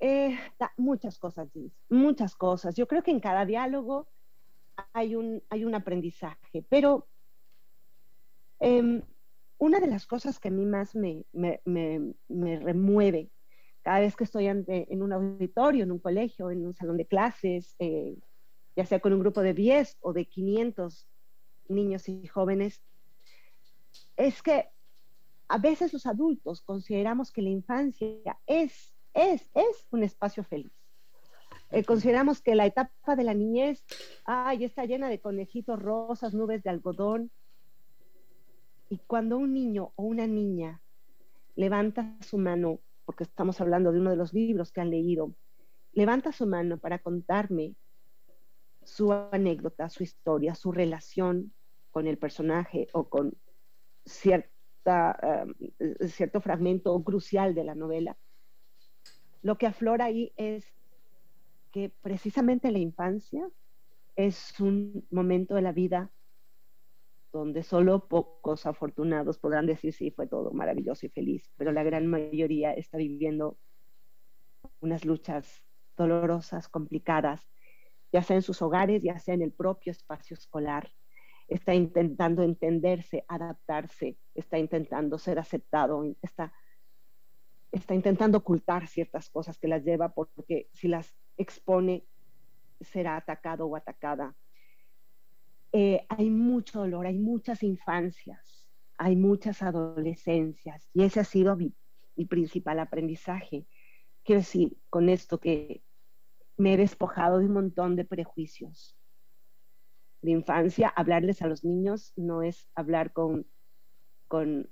Eh, 0.00 0.38
muchas 0.76 1.18
cosas, 1.18 1.48
muchas 1.88 2.36
cosas. 2.36 2.74
Yo 2.76 2.86
creo 2.86 3.02
que 3.02 3.10
en 3.10 3.20
cada 3.20 3.44
diálogo 3.44 4.08
hay 4.92 5.16
un, 5.16 5.42
hay 5.50 5.64
un 5.64 5.74
aprendizaje, 5.74 6.64
pero 6.68 7.08
em, 8.60 9.02
una 9.58 9.80
de 9.80 9.88
las 9.88 10.06
cosas 10.06 10.38
que 10.38 10.48
a 10.48 10.52
mí 10.52 10.64
más 10.66 10.94
me, 10.94 11.24
me, 11.32 11.60
me, 11.64 12.60
remueve 12.60 13.30
cada 13.82 14.00
vez 14.00 14.14
que 14.14 14.24
estoy 14.24 14.46
en 14.46 15.02
un 15.02 15.12
auditorio, 15.12 15.82
en 15.82 15.92
un 15.92 15.98
colegio, 15.98 16.50
en 16.50 16.66
un 16.66 16.74
salón 16.74 16.96
de 16.96 17.06
clases, 17.06 17.74
eh, 17.78 18.16
ya 18.76 18.84
sea 18.84 19.00
con 19.00 19.12
un 19.12 19.20
grupo 19.20 19.40
de 19.40 19.54
10 19.54 19.96
o 20.00 20.12
de 20.12 20.26
500 20.26 21.08
niños 21.68 22.08
y 22.08 22.26
jóvenes, 22.26 22.82
es 24.16 24.42
que 24.42 24.68
a 25.48 25.58
veces 25.58 25.92
los 25.92 26.06
adultos 26.06 26.60
consideramos 26.62 27.32
que 27.32 27.42
la 27.42 27.48
infancia 27.48 28.38
es 28.46 28.94
es, 29.18 29.50
es 29.54 29.86
un 29.90 30.04
espacio 30.04 30.44
feliz. 30.44 30.72
Eh, 31.70 31.84
consideramos 31.84 32.40
que 32.40 32.54
la 32.54 32.66
etapa 32.66 33.16
de 33.16 33.24
la 33.24 33.34
niñez, 33.34 33.84
ay, 34.24 34.64
está 34.64 34.84
llena 34.84 35.08
de 35.08 35.20
conejitos 35.20 35.78
rosas, 35.78 36.32
nubes 36.34 36.62
de 36.62 36.70
algodón. 36.70 37.30
Y 38.88 38.98
cuando 39.06 39.36
un 39.36 39.52
niño 39.52 39.92
o 39.96 40.04
una 40.04 40.26
niña 40.26 40.80
levanta 41.56 42.16
su 42.20 42.38
mano, 42.38 42.80
porque 43.04 43.24
estamos 43.24 43.60
hablando 43.60 43.92
de 43.92 44.00
uno 44.00 44.10
de 44.10 44.16
los 44.16 44.32
libros 44.32 44.72
que 44.72 44.80
han 44.80 44.90
leído, 44.90 45.34
levanta 45.92 46.32
su 46.32 46.46
mano 46.46 46.78
para 46.78 47.00
contarme 47.00 47.74
su 48.84 49.12
anécdota, 49.12 49.90
su 49.90 50.04
historia, 50.04 50.54
su 50.54 50.72
relación 50.72 51.52
con 51.90 52.06
el 52.06 52.16
personaje 52.16 52.88
o 52.92 53.08
con 53.08 53.36
cierta, 54.06 55.44
eh, 55.80 56.08
cierto 56.08 56.40
fragmento 56.40 57.02
crucial 57.02 57.54
de 57.54 57.64
la 57.64 57.74
novela, 57.74 58.16
lo 59.42 59.58
que 59.58 59.66
aflora 59.66 60.06
ahí 60.06 60.32
es 60.36 60.66
que 61.72 61.90
precisamente 62.02 62.72
la 62.72 62.78
infancia 62.78 63.48
es 64.16 64.58
un 64.60 65.06
momento 65.10 65.54
de 65.54 65.62
la 65.62 65.72
vida 65.72 66.10
donde 67.32 67.62
solo 67.62 68.08
pocos 68.08 68.66
afortunados 68.66 69.38
podrán 69.38 69.66
decir 69.66 69.92
sí, 69.92 70.10
fue 70.10 70.26
todo 70.26 70.50
maravilloso 70.52 71.06
y 71.06 71.10
feliz, 71.10 71.50
pero 71.56 71.72
la 71.72 71.82
gran 71.82 72.06
mayoría 72.06 72.72
está 72.72 72.96
viviendo 72.96 73.58
unas 74.80 75.04
luchas 75.04 75.62
dolorosas, 75.96 76.68
complicadas, 76.68 77.48
ya 78.12 78.22
sea 78.22 78.36
en 78.36 78.42
sus 78.42 78.62
hogares, 78.62 79.02
ya 79.02 79.18
sea 79.18 79.34
en 79.34 79.42
el 79.42 79.52
propio 79.52 79.92
espacio 79.92 80.34
escolar. 80.34 80.88
Está 81.48 81.74
intentando 81.74 82.42
entenderse, 82.42 83.24
adaptarse, 83.28 84.16
está 84.34 84.58
intentando 84.58 85.18
ser 85.18 85.38
aceptado, 85.38 86.04
está, 86.22 86.52
está 87.72 87.94
intentando 87.94 88.38
ocultar 88.38 88.86
ciertas 88.88 89.28
cosas 89.30 89.58
que 89.58 89.68
las 89.68 89.84
lleva 89.84 90.14
porque 90.14 90.68
si 90.72 90.88
las 90.88 91.14
expone 91.36 92.06
será 92.80 93.16
atacado 93.16 93.66
o 93.66 93.76
atacada. 93.76 94.34
Eh, 95.72 96.06
hay 96.08 96.30
mucho 96.30 96.80
dolor, 96.80 97.06
hay 97.06 97.18
muchas 97.18 97.62
infancias, 97.62 98.66
hay 98.96 99.16
muchas 99.16 99.62
adolescencias 99.62 100.88
y 100.94 101.02
ese 101.02 101.20
ha 101.20 101.24
sido 101.24 101.56
mi, 101.56 101.74
principal 102.28 102.80
aprendizaje. 102.80 103.66
Quiero 104.24 104.40
decir 104.40 104.76
con 104.90 105.08
esto 105.08 105.38
que 105.38 105.82
me 106.56 106.74
he 106.74 106.76
despojado 106.76 107.38
de 107.38 107.46
un 107.46 107.52
montón 107.52 107.96
de 107.96 108.04
prejuicios. 108.04 108.96
De 110.20 110.32
infancia, 110.32 110.88
hablarles 110.88 111.42
a 111.42 111.46
los 111.46 111.64
niños 111.64 112.12
no 112.16 112.42
es 112.42 112.68
hablar 112.74 113.12
con, 113.12 113.46
con, 114.26 114.68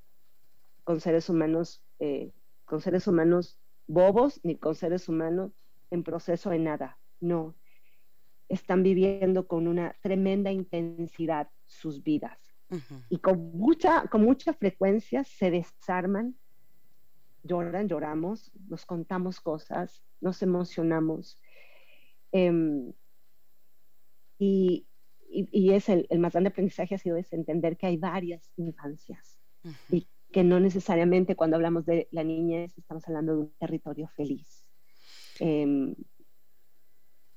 con 0.82 1.00
seres 1.00 1.28
humanos, 1.30 1.84
eh, 2.00 2.32
con 2.66 2.82
seres 2.82 3.06
humanos 3.06 3.58
bobos, 3.86 4.40
ni 4.44 4.56
con 4.56 4.74
seres 4.74 5.08
humanos 5.08 5.52
en 5.90 6.02
proceso 6.02 6.50
de 6.50 6.58
nada. 6.58 6.98
No. 7.20 7.56
Están 8.48 8.82
viviendo 8.82 9.48
con 9.48 9.66
una 9.66 9.96
tremenda 10.02 10.52
intensidad 10.52 11.48
sus 11.64 12.02
vidas. 12.02 12.38
Y 13.08 13.18
con 13.18 13.56
mucha, 13.56 14.08
con 14.08 14.22
mucha 14.22 14.52
frecuencia 14.52 15.24
se 15.24 15.50
desarman, 15.50 16.36
lloran, 17.44 17.88
lloramos, 17.88 18.52
nos 18.68 18.84
contamos 18.84 19.40
cosas, 19.40 20.04
nos 20.20 20.42
emocionamos 20.42 21.38
Em, 22.32 22.92
y, 24.38 24.86
es 25.28 25.88
el, 25.88 26.06
más 26.18 26.32
grande 26.32 26.50
aprendizaje 26.50 26.94
ha 26.94 26.98
sido 26.98 27.16
es 27.16 27.32
entender 27.32 27.76
que 27.76 27.86
hay 27.86 27.96
varias 27.96 28.52
infancias 28.56 29.38
y 29.90 30.06
que 30.36 30.44
no 30.44 30.60
necesariamente 30.60 31.34
cuando 31.34 31.56
hablamos 31.56 31.86
de 31.86 32.08
la 32.10 32.22
niñez 32.22 32.70
estamos 32.76 33.08
hablando 33.08 33.32
de 33.32 33.38
un 33.38 33.52
territorio 33.58 34.06
feliz. 34.08 34.66
Em, 35.40 35.94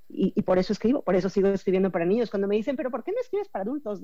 y, 0.09 0.41
por 0.41 0.57
eso 0.57 0.73
escribo, 0.73 1.01
por 1.01 1.15
eso 1.15 1.29
sigo 1.29 1.47
escribiendo 1.47 1.93
para 1.93 2.03
niños. 2.03 2.29
Cuando 2.29 2.49
me 2.49 2.57
dicen, 2.57 2.75
pero 2.75 2.91
¿por 2.91 3.05
qué 3.05 3.13
no 3.13 3.21
escribes 3.21 3.47
para 3.47 3.63
adultos? 3.63 4.01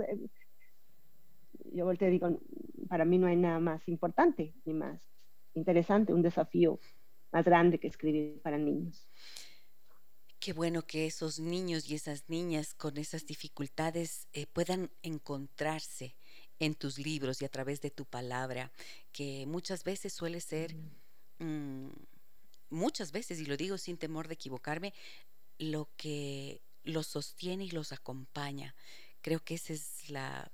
Yo 1.73 1.83
volteo 1.83 2.07
y 2.07 2.11
digo, 2.11 2.39
para 2.87 3.03
mí 3.03 3.17
no 3.17 3.27
hay 3.27 3.35
nada 3.35 3.59
más 3.59 3.85
importante 3.89 4.55
ni 4.63 4.73
más 4.73 5.01
interesante, 5.55 6.13
un 6.13 6.21
desafío 6.21 6.79
más 7.33 7.43
grande 7.43 7.81
que 7.81 7.87
escribir 7.87 8.39
para 8.43 8.57
niños. 8.57 9.09
Qué 10.39 10.53
bueno 10.53 10.83
que 10.83 11.05
esos 11.05 11.41
niños 11.41 11.89
y 11.89 11.95
esas 11.95 12.29
niñas 12.29 12.73
con 12.73 12.95
esas 12.95 13.25
dificultades 13.25 14.29
eh, 14.31 14.47
puedan 14.47 14.89
encontrarse 15.01 16.15
en 16.59 16.75
tus 16.75 16.97
libros 16.97 17.41
y 17.41 17.45
a 17.45 17.49
través 17.49 17.81
de 17.81 17.91
tu 17.91 18.05
palabra, 18.05 18.71
que 19.11 19.45
muchas 19.45 19.83
veces 19.83 20.13
suele 20.13 20.41
ser, 20.41 20.75
mm, 21.39 21.89
muchas 22.69 23.11
veces, 23.11 23.39
y 23.39 23.45
lo 23.45 23.57
digo 23.57 23.77
sin 23.77 23.97
temor 23.97 24.27
de 24.27 24.35
equivocarme, 24.35 24.93
lo 25.57 25.89
que 25.97 26.61
los 26.83 27.07
sostiene 27.07 27.65
y 27.65 27.71
los 27.71 27.91
acompaña. 27.91 28.75
Creo 29.21 29.43
que 29.43 29.55
esa 29.55 29.73
es 29.73 30.09
la 30.09 30.51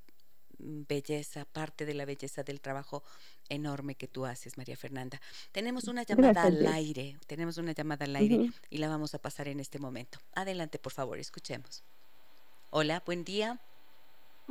belleza, 0.58 1.45
parte 1.45 1.86
de 1.86 1.93
la 1.93 2.06
belleza 2.06 2.43
del 2.43 2.62
trabajo 2.62 3.04
enorme 3.49 3.95
que 3.95 4.08
tú 4.08 4.26
haces, 4.26 4.58
María 4.58 4.78
Fernanda. 4.78 5.20
Tenemos 5.52 5.86
una 5.86 6.04
llamada 6.04 6.43
al 6.43 6.66
aire, 6.68 7.18
tenemos 7.28 7.58
una 7.58 7.74
llamada 7.74 8.06
al 8.06 8.16
aire 8.16 8.52
y 8.70 8.78
la 8.78 8.88
vamos 8.88 9.14
a 9.14 9.20
pasar 9.20 9.47
en 9.47 9.60
este 9.60 9.80
momento. 9.80 10.20
Adelante, 10.34 10.80
por 10.80 10.93
favor, 10.93 11.20
escuchemos. 11.20 11.84
Hola, 12.70 13.04
buen 13.06 13.26
día. 13.26 13.60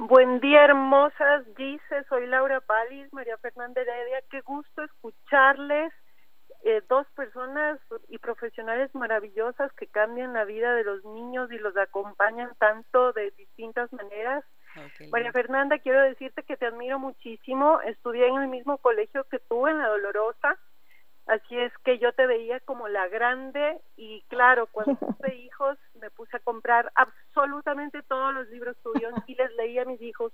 Buen 0.09 0.41
día, 0.41 0.65
hermosas. 0.65 1.45
Dice, 1.57 2.05
soy 2.09 2.27
Laura 2.27 2.63
Palis, 2.63 3.13
María 3.13 3.37
Fernanda 3.37 3.83
Heredia. 3.83 4.23
Qué 4.31 4.41
gusto 4.41 4.83
escucharles. 4.83 5.93
Eh, 6.65 6.81
dos 6.89 7.07
personas 7.15 7.79
y 8.09 8.17
profesionales 8.17 8.95
maravillosas 8.95 9.71
que 9.75 9.89
cambian 9.89 10.33
la 10.33 10.47
vida 10.47 10.75
de 10.75 10.85
los 10.85 11.05
niños 11.05 11.53
y 11.53 11.59
los 11.59 11.77
acompañan 11.77 12.51
tanto 12.59 13.13
de 13.13 13.31
distintas 13.33 13.93
maneras. 13.93 14.43
María 15.13 15.33
Fernanda, 15.33 15.79
quiero 15.79 16.01
decirte 16.01 16.45
que 16.45 16.57
te 16.57 16.65
admiro 16.65 16.99
muchísimo. 16.99 17.83
Estudié 17.83 18.27
en 18.27 18.37
el 18.37 18.49
mismo 18.49 18.79
colegio 18.79 19.25
que 19.25 19.39
tú, 19.39 19.69
en 19.69 19.81
la 19.81 19.89
Dolorosa. 19.89 20.57
Así 21.31 21.57
es 21.57 21.73
que 21.85 22.01
yo 22.01 22.13
te 22.13 22.27
veía 22.27 22.59
como 22.59 22.89
la 22.89 23.07
grande 23.07 23.81
y 23.97 24.23
claro, 24.23 24.67
cuando 24.67 24.97
tuve 25.17 25.37
hijos 25.37 25.79
me 26.01 26.11
puse 26.11 26.37
a 26.37 26.41
comprar 26.41 26.91
absolutamente 26.97 28.03
todos 28.03 28.35
los 28.35 28.49
libros 28.49 28.77
tuyos 28.83 29.15
y 29.29 29.37
les 29.37 29.53
leí 29.53 29.79
a 29.79 29.85
mis 29.85 30.03
hijos 30.03 30.33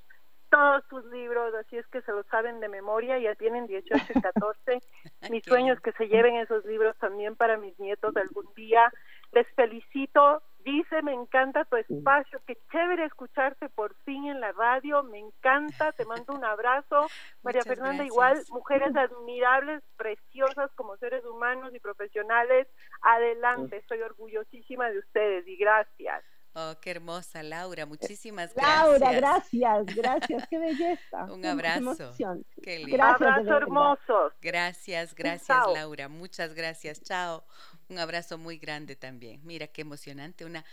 todos 0.49 0.89
tus 0.89 1.05
libros, 1.13 1.53
así 1.55 1.77
es 1.77 1.87
que 1.89 2.01
se 2.01 2.13
los 2.13 2.25
saben 2.29 2.61
de 2.61 2.69
memoria, 2.69 3.19
ya 3.19 3.35
tienen 3.35 3.67
18 3.67 4.05
y 4.15 4.21
14. 4.23 4.81
Mis 5.31 5.45
sueños 5.45 5.79
que 5.81 5.93
se 5.93 6.09
lleven 6.09 6.37
esos 6.37 6.65
libros 6.65 6.97
también 6.99 7.37
para 7.37 7.59
mis 7.59 7.79
nietos 7.79 8.17
algún 8.17 8.47
día. 8.55 8.91
Les 9.33 9.47
felicito, 9.55 10.43
Dice, 10.67 11.01
me 11.03 11.13
encanta 11.13 11.65
tu 11.67 11.77
espacio, 11.77 12.41
qué 12.45 12.59
chévere 12.73 13.05
escucharte 13.05 13.69
por 13.69 13.95
fin 14.05 14.27
en 14.27 14.41
la 14.41 14.51
radio, 14.51 15.05
me 15.05 15.21
encanta, 15.21 15.93
te 15.93 16.05
mando 16.27 16.35
un 16.35 16.45
abrazo. 16.45 17.07
María 17.45 17.63
Fernanda, 17.63 18.05
igual, 18.05 18.43
mujeres 18.51 18.91
admirables, 18.97 19.85
preciosas 19.97 20.73
como 20.75 20.97
seres 20.97 21.25
humanos 21.25 21.73
y 21.73 21.79
profesionales, 21.79 22.67
adelante, 23.03 23.77
estoy 23.77 24.03
orgullosísima 24.03 24.91
de 24.91 24.99
ustedes 24.99 25.47
y 25.47 25.57
gracias. 25.57 26.25
Oh, 26.55 26.75
qué 26.81 26.91
hermosa, 26.91 27.45
Laura. 27.45 27.87
Muchísimas 27.87 28.53
gracias. 28.53 29.01
Laura, 29.01 29.13
gracias, 29.13 29.87
gracias, 29.95 30.49
qué 30.49 30.59
belleza. 30.59 31.25
Un 31.33 31.47
abrazo. 31.47 32.13
Qué 32.61 32.79
lindo. 32.79 32.97
Gracias, 32.97 33.21
abrazo 33.21 33.57
hermoso. 33.57 34.33
Gracias, 34.43 35.15
gracias, 35.15 35.65
Laura. 35.73 36.09
Muchas 36.09 36.55
gracias. 36.55 37.01
Chao. 37.03 37.45
Un 37.89 37.99
abrazo 37.99 38.37
muy 38.37 38.59
grande 38.59 38.97
también. 38.97 39.41
Mira 39.45 39.69
qué 39.69 39.83
emocionante, 39.83 40.45
una 40.45 40.65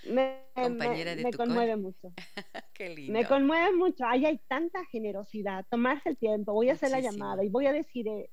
compañera 0.55 1.15
de 1.15 1.23
me 1.23 1.31
tu 1.31 1.37
conmueve 1.37 1.75
mucho. 1.75 2.11
qué 2.73 2.89
lindo. 2.89 3.13
Me 3.13 3.25
conmueve 3.25 3.75
mucho. 3.75 4.05
Ahí 4.05 4.25
hay 4.25 4.39
tanta 4.47 4.83
generosidad. 4.85 5.65
Tomarse 5.69 6.09
el 6.09 6.17
tiempo. 6.17 6.53
Voy 6.53 6.69
a 6.69 6.73
hacer 6.73 6.89
la 6.91 6.99
llamada 6.99 7.43
y 7.43 7.49
voy 7.49 7.67
a 7.67 7.71
decir, 7.71 8.07
eh, 8.07 8.31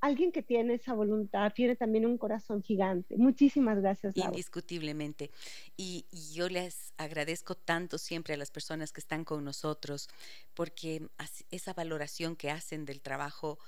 alguien 0.00 0.32
que 0.32 0.42
tiene 0.42 0.74
esa 0.74 0.94
voluntad 0.94 1.52
tiene 1.54 1.76
también 1.76 2.06
un 2.06 2.16
corazón 2.16 2.62
gigante. 2.62 3.16
Muchísimas 3.16 3.80
gracias. 3.80 4.16
Laura. 4.16 4.32
Indiscutiblemente. 4.32 5.30
Y, 5.76 6.06
yo 6.34 6.48
les 6.48 6.92
agradezco 6.96 7.54
tanto 7.54 7.98
siempre 7.98 8.34
a 8.34 8.36
las 8.36 8.50
personas 8.50 8.92
que 8.92 9.00
están 9.00 9.24
con 9.24 9.44
nosotros, 9.44 10.08
porque 10.54 11.08
esa 11.50 11.72
valoración 11.74 12.36
que 12.36 12.50
hacen 12.50 12.84
del 12.84 13.00
trabajo 13.00 13.58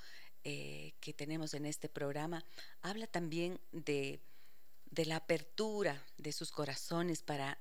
eh, 0.43 0.93
que 1.01 1.13
tenemos 1.13 1.53
en 1.53 1.65
este 1.65 1.89
programa 1.89 2.45
habla 2.81 3.07
también 3.07 3.59
de 3.71 4.21
de 4.91 5.05
la 5.05 5.17
apertura 5.17 6.03
de 6.17 6.31
sus 6.31 6.51
corazones 6.51 7.21
para 7.21 7.59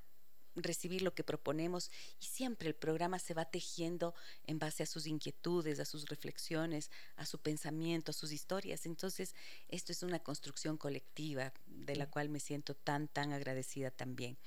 recibir 0.63 1.03
lo 1.03 1.15
que 1.15 1.25
proponemos 1.25 1.91
y 2.21 2.27
siempre 2.27 2.69
el 2.69 2.75
programa 2.75 3.19
se 3.19 3.35
va 3.35 3.45
tejiendo 3.45 4.15
en 4.45 4.59
base 4.59 4.83
a 4.83 4.87
sus 4.87 5.07
inquietudes, 5.07 5.79
a 5.81 5.85
sus 5.85 6.07
reflexiones, 6.07 6.91
a 7.17 7.27
su 7.27 7.39
pensamiento, 7.39 8.11
a 8.11 8.15
sus 8.15 8.33
historias. 8.33 8.87
Entonces, 8.87 9.35
esto 9.69 9.93
es 9.93 10.03
una 10.03 10.19
construcción 10.19 10.77
colectiva 10.77 11.53
de 11.67 11.97
la 11.97 12.09
cual 12.09 12.29
me 12.29 12.41
siento 12.41 12.75
tan, 12.75 13.09
tan 13.09 13.33
agradecida 13.33 13.91
también. 13.91 14.39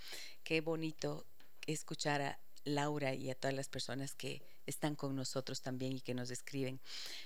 Qué 0.43 0.61
bonito 0.61 1.25
escuchar 1.65 2.21
a 2.21 2.39
Laura 2.63 3.13
y 3.13 3.29
a 3.29 3.35
todas 3.35 3.55
las 3.55 3.69
personas 3.69 4.13
que 4.13 4.43
están 4.65 4.95
con 4.95 5.15
nosotros 5.15 5.61
también 5.61 5.93
y 5.93 6.01
que 6.01 6.13
nos 6.13 6.29
escriben. 6.29 6.79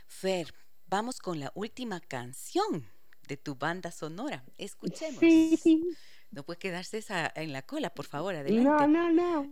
Fer, 0.07 0.53
vamos 0.87 1.19
con 1.19 1.39
la 1.39 1.51
última 1.55 1.99
canción 1.99 2.87
de 3.27 3.37
tu 3.37 3.55
banda 3.55 3.91
sonora. 3.91 4.43
Escuchemos. 4.57 5.19
Sí, 5.19 5.57
sí. 5.57 5.83
No 6.31 6.43
puede 6.43 6.59
quedarse 6.59 6.97
esa 6.97 7.31
en 7.35 7.53
la 7.53 7.61
cola, 7.61 7.89
por 7.91 8.05
favor, 8.05 8.35
adelante. 8.35 8.63
No, 8.63 8.87
no, 8.87 9.11
no. 9.11 9.51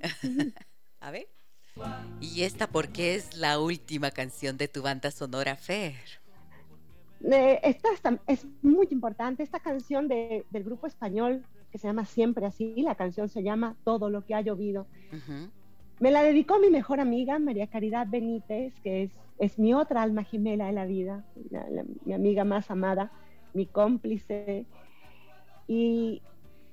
A 1.00 1.12
ver. 1.12 1.28
¿Y 2.20 2.44
esta 2.44 2.68
por 2.68 2.90
qué 2.90 3.16
es 3.16 3.38
la 3.38 3.60
última 3.60 4.12
canción 4.12 4.58
de 4.58 4.68
tu 4.68 4.82
banda 4.82 5.12
sonora, 5.12 5.56
Fer? 5.56 5.96
Eh, 7.24 7.60
esta, 7.64 8.20
es 8.28 8.46
muy 8.62 8.88
importante. 8.92 9.44
Esta 9.44 9.60
canción 9.60 10.08
del 10.08 10.64
grupo 10.64 10.88
español 10.88 11.44
que 11.72 11.78
se 11.78 11.88
llama 11.88 12.06
Siempre 12.06 12.46
Así, 12.46 12.76
la 12.82 12.96
canción 12.96 13.30
se 13.30 13.42
llama 13.42 13.76
Todo 13.84 14.10
lo 14.10 14.26
que 14.26 14.36
ha 14.36 14.42
llovido. 14.42 14.86
Me 16.00 16.12
la 16.12 16.22
dedicó 16.22 16.60
mi 16.60 16.70
mejor 16.70 17.00
amiga, 17.00 17.40
María 17.40 17.68
Caridad 17.68 18.08
Benítez, 18.08 18.74
que 18.82 19.04
es, 19.04 19.12
es 19.40 19.58
mi 19.58 19.74
otra 19.74 20.02
alma 20.04 20.24
gemela 20.24 20.68
de 20.68 20.74
la 20.74 20.86
vida, 20.86 21.26
mi 22.06 22.14
amiga 22.14 22.44
más 22.44 22.70
amada 22.70 23.12
mi 23.54 23.66
cómplice. 23.66 24.66
Y, 25.68 26.22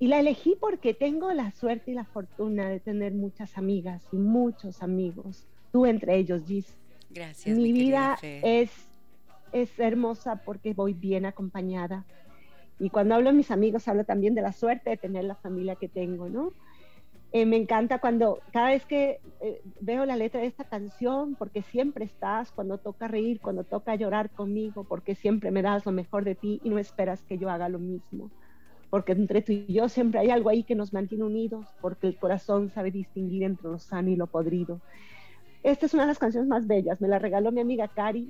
la 0.01 0.21
elegí 0.21 0.57
porque 0.59 0.95
tengo 0.95 1.31
la 1.33 1.51
suerte 1.51 1.91
y 1.91 1.95
la 1.95 2.05
fortuna 2.05 2.71
de 2.71 2.81
tener 2.81 3.13
muchas 3.13 3.59
amigas 3.59 4.03
y 4.13 4.17
muchos 4.17 4.83
amigos 4.83 5.47
tú 5.73 5.87
entre 5.87 6.17
ellos, 6.17 6.43
Gis. 6.47 6.77
Gracias. 7.11 7.57
Mi, 7.57 7.73
vida 7.73 8.17
es, 8.23 8.71
es 9.53 9.79
hermosa 9.79 10.43
porque 10.45 10.73
voy 10.73 10.95
bien 10.95 11.27
acompañada. 11.27 12.07
Y 12.79 12.89
cuando 12.89 13.15
hablo 13.15 13.31
de 13.31 13.37
mis 13.37 13.51
amigos, 13.51 13.87
hablo 13.89 14.05
también 14.05 14.35
de 14.35 14.43
la 14.43 14.53
suerte 14.53 14.91
de 14.91 14.97
tener 14.97 15.25
la 15.25 15.35
familia 15.35 15.77
que 15.77 15.89
tengo, 15.89 16.29
¿no? 16.29 16.53
Eh, 17.33 17.47
me 17.47 17.57
encanta 17.57 18.01
cuando 18.01 18.41
cada 18.53 18.71
vez 18.71 18.85
que 18.87 19.21
eh, 19.41 19.63
veo 19.81 20.05
la 20.05 20.17
letra 20.17 20.41
de 20.41 20.49
esta 20.49 20.65
canción, 20.65 21.37
porque 21.37 21.63
siempre 21.63 22.05
estás, 22.05 22.51
cuando 22.51 22.79
toca 22.79 23.07
reír, 23.07 23.41
cuando 23.41 23.63
toca 23.63 23.95
llorar 23.95 24.31
conmigo, 24.31 24.83
porque 24.85 25.15
siempre 25.15 25.53
me 25.53 25.63
das 25.63 25.87
lo 25.87 25.93
mejor 25.93 26.25
de 26.25 26.35
ti 26.35 26.61
y 26.65 26.71
no 26.71 26.79
esperas 26.79 27.23
que 27.23 27.39
yo 27.39 27.49
haga 27.49 27.69
lo 27.69 27.79
mismo, 27.79 28.31
porque 28.91 29.13
entre 29.13 29.43
tú 29.43 29.53
y 29.53 29.73
yo 29.73 29.89
siempre 29.89 30.19
hay 30.19 30.31
algo 30.31 30.51
ahí 30.51 30.65
que 30.65 30.75
nos 30.75 30.93
mantiene 30.93 31.23
unidos, 31.23 31.67
porque 31.81 32.09
el 32.09 32.19
corazón 32.19 32.71
sabe 32.71 32.91
distinguir 32.91 33.45
entre 33.45 33.69
lo 33.69 33.79
sano 33.79 34.11
y 34.11 34.17
lo 34.17 34.27
podrido. 34.27 34.81
Esta 35.63 35.87
es 35.87 35.95
una 35.95 36.05
de 36.05 36.09
las 36.09 36.19
canciones 36.19 36.49
más 36.49 36.67
bellas, 36.67 37.01
me 37.01 37.07
la 37.07 37.21
regaló 37.21 37.53
mi 37.53 37.61
amiga 37.61 37.87
Cari 37.87 38.29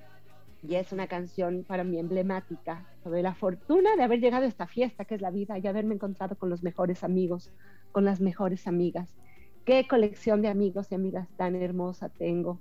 y 0.63 0.75
es 0.75 0.93
una 0.93 1.07
canción 1.07 1.65
para 1.65 1.85
mí 1.85 1.99
emblemática 1.99 2.87
sobre 3.03 3.23
la 3.23 3.35
fortuna 3.35 3.97
de 3.97 4.03
haber 4.03 4.21
llegado 4.21 4.45
a 4.45 4.49
esta 4.49 4.67
fiesta 4.67 5.05
que 5.05 5.15
es 5.15 5.21
la 5.21 5.31
vida 5.31 5.59
y 5.59 5.67
haberme 5.67 5.95
encontrado 5.95 6.37
con 6.37 6.51
los 6.51 6.63
mejores 6.63 7.03
amigos, 7.03 7.51
con 7.93 8.05
las 8.05 8.21
mejores 8.21 8.67
amigas. 8.67 9.17
Qué 9.65 9.87
colección 9.89 10.43
de 10.43 10.49
amigos 10.49 10.91
y 10.91 10.95
amigas 10.95 11.29
tan 11.37 11.55
hermosa 11.57 12.09
tengo. 12.11 12.61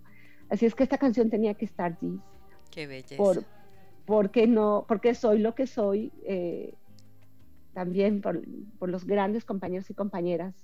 Así 0.49 0.65
es 0.65 0.75
que 0.75 0.83
esta 0.83 0.97
canción 0.97 1.29
tenía 1.29 1.53
que 1.53 1.65
estar, 1.65 1.97
Gis. 1.99 2.21
Qué 2.71 2.87
belleza. 2.87 3.17
Por, 3.17 3.43
porque 4.05 4.47
no, 4.47 4.85
porque 4.87 5.13
soy 5.13 5.39
lo 5.39 5.53
que 5.53 5.67
soy, 5.67 6.11
eh, 6.25 6.73
también 7.73 8.21
por, 8.21 8.41
por 8.79 8.89
los 8.89 9.05
grandes 9.05 9.45
compañeros 9.45 9.89
y 9.89 9.93
compañeras 9.93 10.55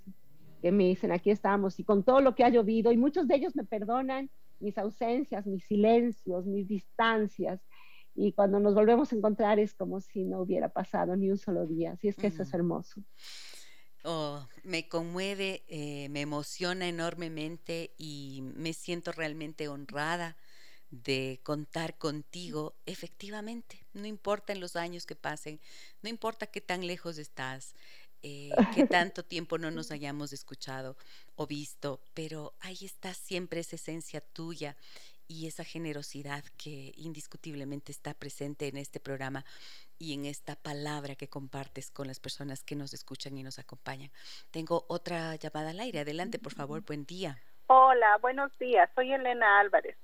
que 0.61 0.71
me 0.71 0.85
dicen, 0.85 1.11
aquí 1.11 1.29
estamos, 1.29 1.79
y 1.79 1.83
con 1.83 2.03
todo 2.03 2.21
lo 2.21 2.33
que 2.33 2.43
ha 2.43 2.49
llovido, 2.49 2.91
y 2.91 2.97
muchos 2.97 3.27
de 3.27 3.35
ellos 3.35 3.55
me 3.55 3.65
perdonan 3.65 4.31
mis 4.59 4.77
ausencias, 4.77 5.45
mis 5.45 5.65
silencios, 5.65 6.45
mis 6.45 6.67
distancias, 6.67 7.61
y 8.15 8.31
cuando 8.31 8.59
nos 8.59 8.73
volvemos 8.73 9.11
a 9.11 9.15
encontrar 9.15 9.59
es 9.59 9.73
como 9.73 9.99
si 9.99 10.23
no 10.23 10.39
hubiera 10.39 10.69
pasado 10.69 11.15
ni 11.15 11.29
un 11.29 11.37
solo 11.37 11.67
día, 11.67 11.91
así 11.91 12.07
es 12.07 12.15
que 12.15 12.27
eso 12.27 12.43
es 12.43 12.53
hermoso. 12.53 13.03
Oh, 14.05 14.47
me 14.63 14.87
conmueve, 14.87 15.63
eh, 15.67 16.09
me 16.09 16.21
emociona 16.21 16.87
enormemente 16.87 17.93
y 17.97 18.41
me 18.55 18.71
siento 18.73 19.11
realmente 19.11 19.67
honrada 19.67 20.37
de 20.91 21.39
contar 21.43 21.97
contigo 21.97 22.75
efectivamente. 22.85 23.85
No 23.93 24.05
importa 24.05 24.53
en 24.53 24.59
los 24.59 24.75
años 24.75 25.05
que 25.05 25.15
pasen, 25.15 25.59
no 26.01 26.09
importa 26.09 26.47
qué 26.47 26.61
tan 26.61 26.85
lejos 26.85 27.17
estás, 27.17 27.73
eh, 28.27 28.49
que 28.73 28.87
tanto 28.87 29.23
tiempo 29.23 29.59
no 29.59 29.69
nos 29.69 29.91
hayamos 29.91 30.33
escuchado 30.33 30.97
o 31.35 31.45
visto, 31.45 32.01
pero 32.15 32.55
ahí 32.59 32.79
está 32.81 33.13
siempre 33.13 33.59
esa 33.59 33.75
esencia 33.75 34.19
tuya 34.19 34.75
y 35.27 35.45
esa 35.45 35.63
generosidad 35.63 36.43
que 36.57 36.91
indiscutiblemente 36.97 37.91
está 37.91 38.15
presente 38.15 38.67
en 38.67 38.77
este 38.77 38.99
programa 38.99 39.45
y 39.99 40.15
en 40.15 40.25
esta 40.25 40.55
palabra 40.55 41.13
que 41.13 41.29
compartes 41.29 41.91
con 41.91 42.07
las 42.07 42.19
personas 42.19 42.63
que 42.63 42.75
nos 42.75 42.95
escuchan 42.95 43.37
y 43.37 43.43
nos 43.43 43.59
acompañan. 43.59 44.09
Tengo 44.49 44.85
otra 44.87 45.35
llamada 45.35 45.69
al 45.69 45.79
aire. 45.79 45.99
Adelante, 45.99 46.39
por 46.39 46.53
favor. 46.53 46.81
Buen 46.81 47.05
día. 47.05 47.37
Hola, 47.67 48.17
buenos 48.21 48.57
días. 48.57 48.89
Soy 48.95 49.13
Elena 49.13 49.59
Álvarez. 49.59 49.97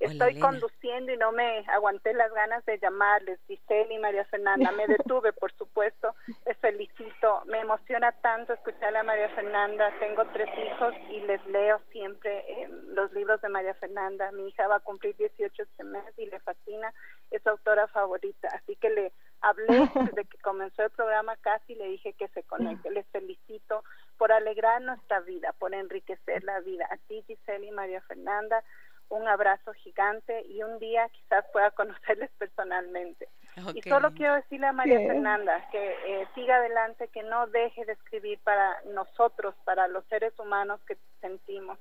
Estoy 0.00 0.38
conduciendo 0.38 1.12
y 1.12 1.16
no 1.16 1.32
me 1.32 1.64
aguanté 1.68 2.14
las 2.14 2.32
ganas 2.32 2.64
de 2.66 2.78
llamarles, 2.78 3.40
Giselle 3.48 3.92
y 3.92 3.98
María 3.98 4.24
Fernanda. 4.26 4.70
Me 4.72 4.86
detuve, 4.86 5.32
por 5.32 5.52
supuesto. 5.52 6.14
Les 6.46 6.56
felicito. 6.58 7.42
Me 7.46 7.60
emociona 7.60 8.12
tanto 8.12 8.52
escuchar 8.52 8.96
a 8.96 9.02
María 9.02 9.28
Fernanda. 9.30 9.92
Tengo 9.98 10.24
tres 10.32 10.48
hijos 10.56 10.94
y 11.10 11.20
les 11.20 11.44
leo 11.46 11.80
siempre 11.90 12.44
eh, 12.48 12.68
los 12.94 13.12
libros 13.12 13.40
de 13.42 13.48
María 13.48 13.74
Fernanda. 13.74 14.30
Mi 14.30 14.48
hija 14.48 14.68
va 14.68 14.76
a 14.76 14.80
cumplir 14.80 15.16
18 15.16 15.62
este 15.62 15.84
mes 15.84 16.04
y 16.16 16.26
le 16.26 16.38
fascina. 16.40 16.94
Es 17.32 17.42
su 17.42 17.48
autora 17.48 17.88
favorita. 17.88 18.48
Así 18.54 18.76
que 18.76 18.90
le 18.90 19.12
hablé 19.40 19.90
desde 19.94 20.24
que 20.26 20.38
comenzó 20.38 20.84
el 20.84 20.90
programa 20.90 21.36
casi 21.36 21.74
le 21.74 21.88
dije 21.88 22.12
que 22.12 22.28
se 22.28 22.44
conecte. 22.44 22.90
Les 22.90 23.06
felicito 23.08 23.82
por 24.16 24.30
alegrar 24.30 24.80
nuestra 24.82 25.20
vida, 25.20 25.54
por 25.58 25.74
enriquecer 25.74 26.44
la 26.44 26.60
vida. 26.60 26.86
A 26.90 26.96
ti, 27.08 27.22
Giselle 27.26 27.66
y 27.66 27.70
María 27.72 28.00
Fernanda 28.02 28.62
un 29.10 29.26
abrazo 29.26 29.72
gigante 29.74 30.42
y 30.48 30.62
un 30.62 30.78
día 30.78 31.08
quizás 31.10 31.44
pueda 31.52 31.70
conocerles 31.72 32.30
personalmente. 32.38 33.28
Y 33.74 33.82
solo 33.82 34.12
quiero 34.12 34.34
decirle 34.34 34.68
a 34.68 34.72
María 34.72 34.98
Fernanda 34.98 35.68
que 35.72 35.78
eh, 36.06 36.28
siga 36.34 36.56
adelante, 36.56 37.08
que 37.08 37.22
no 37.24 37.46
deje 37.48 37.84
de 37.84 37.92
escribir 37.92 38.38
para 38.44 38.80
nosotros, 38.94 39.54
para 39.64 39.88
los 39.88 40.04
seres 40.06 40.32
humanos 40.38 40.80
que 40.86 40.96
sentimos. 41.20 41.78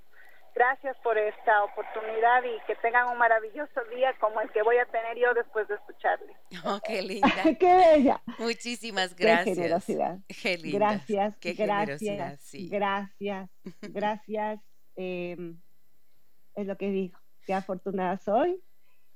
Gracias 0.55 0.97
por 1.03 1.15
esta 1.19 1.63
oportunidad 1.65 2.43
y 2.43 2.65
que 2.65 2.75
tengan 2.77 3.09
un 3.09 3.17
maravilloso 3.19 3.79
día 3.95 4.15
como 4.19 4.41
el 4.41 4.49
que 4.51 4.63
voy 4.63 4.77
a 4.77 4.85
tener 4.85 5.15
yo 5.15 5.31
después 5.35 5.67
de 5.67 5.75
escucharles. 5.75 6.35
Oh, 6.65 6.79
qué 6.83 7.03
linda. 7.03 7.29
qué 7.59 7.75
bella. 7.75 8.21
Muchísimas 8.39 9.15
gracias. 9.15 9.45
Qué 9.45 9.55
generosidad. 9.55 10.17
Qué 10.41 10.57
linda. 10.57 10.79
Gracias. 10.79 11.37
Qué 11.37 11.53
gracias. 11.53 12.41
Sí. 12.41 12.69
Gracias. 12.69 13.49
Gracias. 13.81 14.59
Eh, 14.95 15.37
es 16.57 16.67
lo 16.67 16.77
que 16.77 16.91
digo. 16.91 17.17
Qué 17.45 17.53
afortunada 17.53 18.17
soy. 18.17 18.61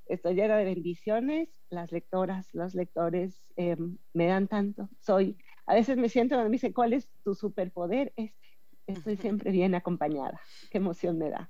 Estoy 0.06 0.36
llena 0.36 0.58
de 0.58 0.66
bendiciones. 0.66 1.50
Las 1.70 1.92
lectoras, 1.92 2.48
los 2.54 2.76
lectores 2.76 3.44
eh, 3.58 3.76
me 4.14 4.28
dan 4.28 4.48
tanto. 4.48 4.90
Soy, 5.00 5.38
a 5.66 5.74
veces 5.74 5.98
me 5.98 6.08
siento 6.08 6.36
cuando 6.36 6.50
me 6.50 6.56
dicen, 6.56 6.72
¿cuál 6.72 6.94
es 6.94 7.10
tu 7.24 7.36
superpoder? 7.36 8.14
Este. 8.16 8.40
Estoy 8.88 9.16
siempre 9.16 9.52
bien 9.52 9.76
acompañada. 9.76 10.42
Qué 10.70 10.78
emoción 10.80 11.18
me 11.18 11.30
da. 11.30 11.50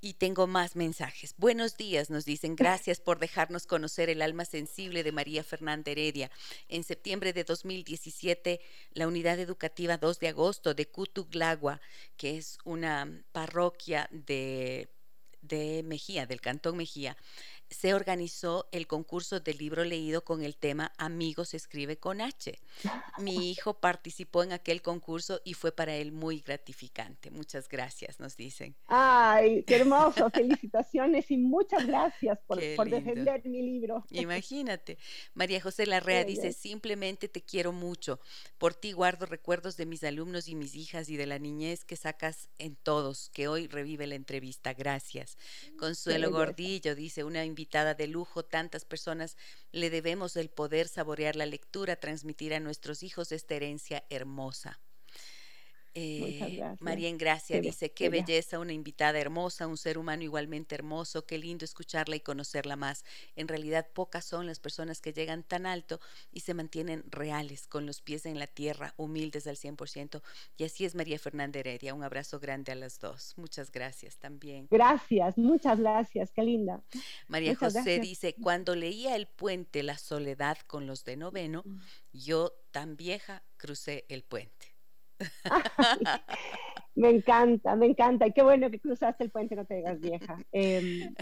Y 0.00 0.14
tengo 0.14 0.46
más 0.46 0.76
mensajes. 0.76 1.34
Buenos 1.36 1.76
días, 1.76 2.10
nos 2.10 2.24
dicen. 2.24 2.56
Gracias 2.56 3.00
por 3.00 3.18
dejarnos 3.18 3.66
conocer 3.66 4.08
el 4.08 4.22
alma 4.22 4.44
sensible 4.44 5.02
de 5.02 5.12
María 5.12 5.44
Fernanda 5.44 5.90
Heredia. 5.90 6.30
En 6.68 6.82
septiembre 6.82 7.32
de 7.32 7.44
2017, 7.44 8.60
la 8.92 9.06
unidad 9.06 9.38
educativa 9.38 9.98
2 9.98 10.18
de 10.18 10.28
agosto 10.28 10.74
de 10.74 10.86
Cutuglagua, 10.86 11.80
que 12.16 12.38
es 12.38 12.58
una 12.64 13.22
parroquia 13.32 14.08
de 14.10 14.88
de 15.42 15.82
Mejía, 15.84 16.26
del 16.26 16.40
Cantón 16.40 16.76
Mejía, 16.76 17.16
se 17.70 17.94
organizó 17.94 18.68
el 18.72 18.88
concurso 18.88 19.38
del 19.38 19.58
libro 19.58 19.84
leído 19.84 20.24
con 20.24 20.42
el 20.42 20.56
tema 20.56 20.92
Amigos 20.98 21.54
escribe 21.54 21.98
con 21.98 22.20
H. 22.20 22.58
Mi 23.18 23.50
hijo 23.50 23.74
participó 23.74 24.42
en 24.42 24.52
aquel 24.52 24.82
concurso 24.82 25.40
y 25.44 25.54
fue 25.54 25.70
para 25.70 25.94
él 25.94 26.10
muy 26.10 26.40
gratificante. 26.40 27.30
Muchas 27.30 27.68
gracias, 27.68 28.18
nos 28.18 28.36
dicen. 28.36 28.74
Ay, 28.86 29.62
qué 29.64 29.76
hermoso. 29.76 30.30
Felicitaciones 30.34 31.30
y 31.30 31.36
muchas 31.36 31.86
gracias 31.86 32.38
por, 32.46 32.58
defender 32.58 33.46
mi 33.46 33.62
libro. 33.62 34.04
Imagínate. 34.10 34.98
María 35.34 35.60
José 35.60 35.86
Larrea 35.86 36.24
dice, 36.24 36.52
simplemente 36.52 37.28
te 37.28 37.42
quiero 37.42 37.72
mucho. 37.72 38.18
Por 38.58 38.74
ti 38.74 38.92
guardo 38.92 39.26
recuerdos 39.26 39.76
de 39.76 39.86
mis 39.86 40.02
alumnos 40.02 40.48
y 40.48 40.56
mis 40.56 40.74
hijas 40.74 41.08
y 41.08 41.16
de 41.16 41.26
la 41.26 41.38
niñez 41.38 41.84
que 41.84 41.94
sacas 41.94 42.48
en 42.58 42.74
todos, 42.74 43.30
que 43.32 43.46
hoy 43.46 43.68
revive 43.68 44.08
la 44.08 44.16
entrevista. 44.16 44.74
Gracias. 44.74 45.38
Consuelo 45.78 46.30
Gordillo 46.32 46.96
dice, 46.96 47.22
una 47.22 47.44
invitación 47.44 47.59
invitada 47.60 47.94
de 47.94 48.06
lujo, 48.06 48.42
tantas 48.42 48.86
personas 48.86 49.36
le 49.70 49.90
debemos 49.90 50.34
el 50.36 50.48
poder 50.48 50.88
saborear 50.88 51.36
la 51.36 51.44
lectura, 51.44 51.96
transmitir 51.96 52.54
a 52.54 52.60
nuestros 52.60 53.02
hijos 53.02 53.32
esta 53.32 53.54
herencia 53.54 54.02
hermosa. 54.08 54.80
Eh, 55.94 56.62
María 56.78 57.08
en 57.08 57.18
Gracia 57.18 57.60
dice, 57.60 57.90
qué 57.90 58.08
belleza, 58.08 58.60
una 58.60 58.72
invitada 58.72 59.18
hermosa, 59.18 59.66
un 59.66 59.76
ser 59.76 59.98
humano 59.98 60.22
igualmente 60.22 60.74
hermoso, 60.74 61.26
qué 61.26 61.36
lindo 61.36 61.64
escucharla 61.64 62.14
y 62.16 62.20
conocerla 62.20 62.76
más. 62.76 63.04
En 63.34 63.48
realidad 63.48 63.88
pocas 63.92 64.24
son 64.24 64.46
las 64.46 64.60
personas 64.60 65.00
que 65.00 65.12
llegan 65.12 65.42
tan 65.42 65.66
alto 65.66 66.00
y 66.32 66.40
se 66.40 66.54
mantienen 66.54 67.04
reales, 67.10 67.66
con 67.66 67.86
los 67.86 68.00
pies 68.02 68.26
en 68.26 68.38
la 68.38 68.46
tierra, 68.46 68.94
humildes 68.96 69.46
al 69.48 69.56
100%. 69.56 70.22
Y 70.56 70.64
así 70.64 70.84
es 70.84 70.94
María 70.94 71.18
Fernanda 71.18 71.58
Heredia. 71.58 71.92
Un 71.92 72.04
abrazo 72.04 72.38
grande 72.38 72.70
a 72.70 72.76
las 72.76 73.00
dos. 73.00 73.34
Muchas 73.36 73.72
gracias 73.72 74.16
también. 74.16 74.68
Gracias, 74.70 75.36
muchas 75.36 75.80
gracias, 75.80 76.30
qué 76.30 76.42
linda. 76.42 76.82
María 77.26 77.56
José 77.56 77.98
dice, 77.98 78.34
cuando 78.40 78.76
leía 78.76 79.16
El 79.16 79.26
puente, 79.26 79.82
la 79.82 79.98
soledad 79.98 80.58
con 80.66 80.86
los 80.86 81.04
de 81.04 81.16
noveno, 81.16 81.62
mm. 81.64 81.80
yo 82.12 82.52
tan 82.70 82.96
vieja 82.96 83.42
crucé 83.56 84.04
el 84.08 84.22
puente 84.22 84.69
me 86.94 87.10
encanta, 87.10 87.76
me 87.76 87.86
encanta. 87.86 88.26
Y 88.26 88.32
qué 88.32 88.42
bueno 88.42 88.70
que 88.70 88.80
cruzaste 88.80 89.24
el 89.24 89.30
puente, 89.30 89.56
no 89.56 89.64
te 89.64 89.76
digas 89.76 90.00
vieja. 90.00 90.38
Em, 90.52 91.14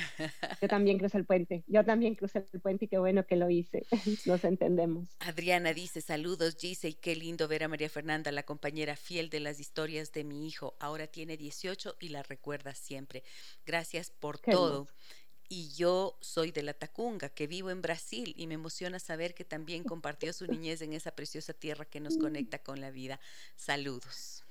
yo 0.60 0.68
también 0.68 0.98
crucé 0.98 1.18
el 1.18 1.24
puente. 1.24 1.64
Yo 1.66 1.84
también 1.84 2.14
crucé 2.14 2.44
el 2.52 2.60
puente 2.60 2.86
y 2.86 2.88
qué 2.88 2.98
bueno 2.98 3.26
que 3.26 3.36
lo 3.36 3.50
hice. 3.50 3.86
Nos 4.26 4.44
entendemos. 4.44 5.08
Adriana 5.20 5.72
dice, 5.72 6.00
saludos 6.00 6.56
Gise 6.58 6.88
y 6.88 6.94
qué 6.94 7.16
lindo 7.16 7.48
ver 7.48 7.64
a 7.64 7.68
María 7.68 7.88
Fernanda, 7.88 8.32
la 8.32 8.42
compañera 8.42 8.96
fiel 8.96 9.30
de 9.30 9.40
las 9.40 9.60
historias 9.60 10.12
de 10.12 10.24
mi 10.24 10.46
hijo. 10.46 10.76
Ahora 10.80 11.06
tiene 11.06 11.36
18 11.36 11.96
y 12.00 12.08
la 12.08 12.22
recuerda 12.22 12.74
siempre. 12.74 13.22
Gracias 13.64 14.10
por 14.10 14.38
todo 14.38 14.88
y 15.48 15.70
yo 15.74 16.18
soy 16.20 16.50
de 16.50 16.62
la 16.62 16.74
Tacunga, 16.74 17.28
que 17.28 17.46
vivo 17.46 17.70
en 17.70 17.80
Brasil 17.80 18.34
y 18.36 18.46
me 18.46 18.54
emociona 18.54 18.98
saber 18.98 19.34
que 19.34 19.44
también 19.44 19.82
compartió 19.84 20.32
su 20.32 20.46
niñez 20.46 20.82
en 20.82 20.92
esa 20.92 21.12
preciosa 21.12 21.54
tierra 21.54 21.84
que 21.84 22.00
nos 22.00 22.18
conecta 22.18 22.58
con 22.58 22.80
la 22.80 22.90
vida. 22.90 23.18
Saludos. 23.56 24.44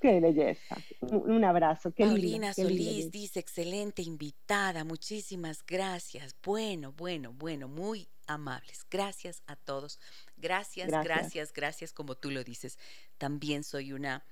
Qué 0.00 0.18
belleza. 0.20 0.76
Un, 1.00 1.44
abrazo. 1.44 1.92
Qué 1.92 2.04
Paulina 2.04 2.54
Solís 2.54 3.10
dice, 3.10 3.38
excelente 3.38 4.00
invitada, 4.00 4.84
muchísimas 4.84 5.64
gracias. 5.66 6.34
Bueno, 6.42 6.92
bueno, 6.92 7.34
bueno, 7.34 7.68
muy 7.68 8.08
amables. 8.26 8.86
Gracias 8.90 9.42
a 9.46 9.56
todos. 9.56 9.98
Gracias, 10.38 10.88
gracias, 10.88 11.04
gracias, 11.04 11.52
gracias, 11.52 11.92
como 11.92 12.14
tú 12.14 12.30
lo 12.30 12.44
dices. 12.44 12.78
También 13.18 13.62
soy 13.62 13.92
una 13.92 14.24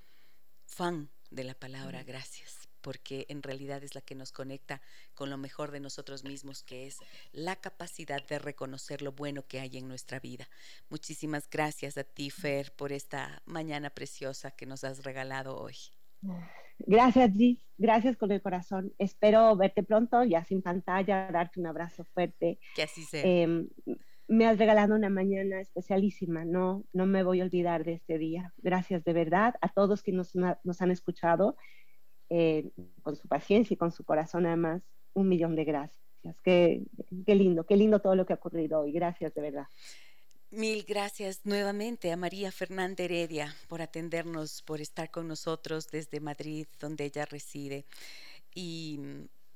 fan 0.65 1.11
de 1.31 1.45
la 1.45 1.55
palabra 1.55 2.03
gracias 2.05 2.68
porque 2.81 3.27
en 3.29 3.43
realidad 3.43 3.83
es 3.85 3.95
la 3.95 4.01
que 4.01 4.15
nos 4.15 4.33
conecta 4.33 4.81
con 5.15 5.31
lo 5.31 5.37
mejor 5.37 5.71
de 5.71 5.81
nosotros 5.81 6.25
mismos, 6.25 6.63
que 6.63 6.87
es 6.87 6.99
la 7.33 7.57
capacidad 7.57 8.27
de 8.27 8.39
reconocer 8.39 9.03
lo 9.03 9.13
bueno 9.13 9.47
que 9.47 9.61
hay 9.61 9.77
en 9.77 9.89
nuestra 9.89 10.21
vida. 10.21 10.49
Muchísimas 10.89 11.49
gracias 11.51 11.99
a 11.99 12.05
ti, 12.05 12.31
Fer, 12.31 12.73
por 12.73 12.93
esta 12.93 13.43
mañana 13.47 13.91
preciosa 13.91 14.51
que 14.51 14.67
nos 14.67 14.85
has 14.85 15.05
regalado 15.05 15.57
hoy. 15.57 15.77
Gracias, 16.81 17.33
Gis. 17.33 17.59
Gracias 17.77 18.17
con 18.17 18.31
el 18.33 18.41
corazón. 18.41 18.93
Espero 18.99 19.57
verte 19.57 19.83
pronto, 19.83 20.25
ya 20.25 20.45
sin 20.45 20.63
pantalla, 20.63 21.31
darte 21.31 21.61
un 21.61 21.67
abrazo 21.67 22.05
fuerte. 22.05 22.59
Que 22.75 22.83
así 22.83 23.03
sea. 23.05 23.23
Em, 23.25 23.69
me 24.29 24.47
has 24.47 24.59
regalado 24.59 24.95
una 24.95 25.09
mañana 25.09 25.61
especialísima, 25.61 26.45
no, 26.45 26.85
no 26.93 27.07
me 27.07 27.23
voy 27.23 27.41
a 27.41 27.45
olvidar 27.45 27.85
de 27.85 27.95
este 27.95 28.19
día. 28.19 28.53
Gracias 28.59 29.03
de 29.05 29.15
verdad 29.15 29.55
a 29.63 29.71
todos 29.71 30.03
que 30.03 30.13
nos, 30.13 30.35
nos 30.35 30.83
han 30.83 30.91
escuchado 30.91 31.57
eh, 32.31 32.71
con 33.03 33.17
su 33.17 33.27
paciencia 33.29 33.75
y 33.75 33.77
con 33.79 33.93
su 33.93 34.05
corazón 34.05 34.47
además, 34.47 34.83
un 35.15 35.29
millón 35.29 35.57
de 35.57 35.65
gracias. 35.65 35.99
Qué, 36.43 36.83
qué 37.27 37.35
lindo, 37.35 37.65
qué 37.65 37.77
lindo 37.77 38.01
todo 38.01 38.15
lo 38.15 38.27
que 38.27 38.33
ha 38.33 38.37
ocurrido 38.37 38.81
hoy. 38.81 38.93
Gracias 38.93 39.35
de 39.35 39.41
verdad. 39.41 39.67
Mil 40.51 40.85
gracias 40.85 41.41
nuevamente 41.45 42.11
a 42.11 42.17
María 42.17 42.51
Fernanda 42.51 43.05
Heredia 43.05 43.55
por 43.69 43.83
atendernos, 43.83 44.63
por 44.63 44.81
estar 44.81 45.11
con 45.11 45.29
nosotros 45.29 45.89
desde 45.91 46.21
Madrid, 46.21 46.67
donde 46.81 47.05
ella 47.05 47.27
reside. 47.27 47.85
Y 48.55 48.99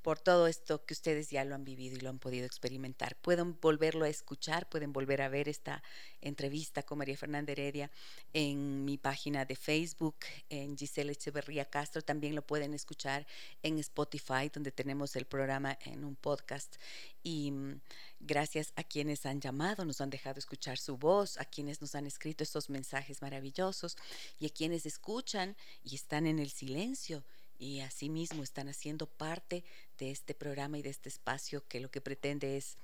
por 0.03 0.19
todo 0.19 0.49
esto 0.49 0.85
que 0.85 0.95
ustedes 0.95 1.31
ya 1.31 1.45
lo 1.45 1.55
han 1.55 1.65
vivido 1.65 1.97
y 1.97 2.01
lo 2.01 2.11
han 2.11 2.19
podido 2.19 2.45
experimentar. 2.45 3.17
Pueden 3.17 3.59
volverlo 3.61 4.05
a 4.05 4.09
escuchar, 4.09 4.69
pueden 4.69 4.93
volver 4.93 5.23
a 5.23 5.29
ver 5.29 5.49
esta 5.49 5.83
entrevista 6.21 6.83
con 6.83 6.99
María 6.99 7.17
Fernanda 7.17 7.53
Heredia 7.53 7.91
en 8.33 8.85
mi 8.85 8.99
página 8.99 9.45
de 9.45 9.55
Facebook, 9.55 10.17
en 10.51 10.77
Giselle 10.77 11.13
Echeverría 11.13 11.65
Castro. 11.65 12.03
También 12.03 12.35
lo 12.35 12.43
pueden 12.43 12.75
escuchar 12.75 13.27
en 13.63 13.79
Spotify, 13.79 14.51
donde 14.53 14.73
tenemos 14.73 15.15
el 15.15 15.25
programa 15.25 15.79
en 15.85 16.05
un 16.05 16.17
podcast. 16.17 16.77
Y 17.23 17.53
mm, 17.53 17.81
gracias 18.19 18.73
a 18.75 18.83
quienes 18.83 19.25
han 19.25 19.41
llamado, 19.41 19.85
nos 19.85 20.01
han 20.01 20.11
dejado 20.11 20.41
escuchar 20.41 20.79
su 20.79 20.97
voz, 20.97 21.39
a 21.39 21.45
quienes 21.45 21.81
nos 21.81 21.95
han 21.95 22.07
escrito 22.07 22.43
estos 22.43 22.71
mensajes 22.71 23.23
maravillosos 23.23 23.97
y 24.41 24.47
a 24.47 24.51
quienes 24.51 24.85
escuchan 24.85 25.57
y 25.85 25.95
están 25.95 26.27
en 26.27 26.41
el 26.41 26.51
silencio 26.51 27.25
y 27.63 27.81
asimismo 27.81 28.43
están 28.43 28.69
haciendo 28.69 29.07
parte 29.07 29.65
de 29.99 30.11
este 30.11 30.35
programa 30.35 30.79
y 30.79 30.83
de 30.83 30.91
este 30.91 31.09
espacio 31.09 31.67
que 31.69 31.81
lo 31.81 31.91
que 31.91 32.01
pretende 32.01 32.57
es 32.57 32.77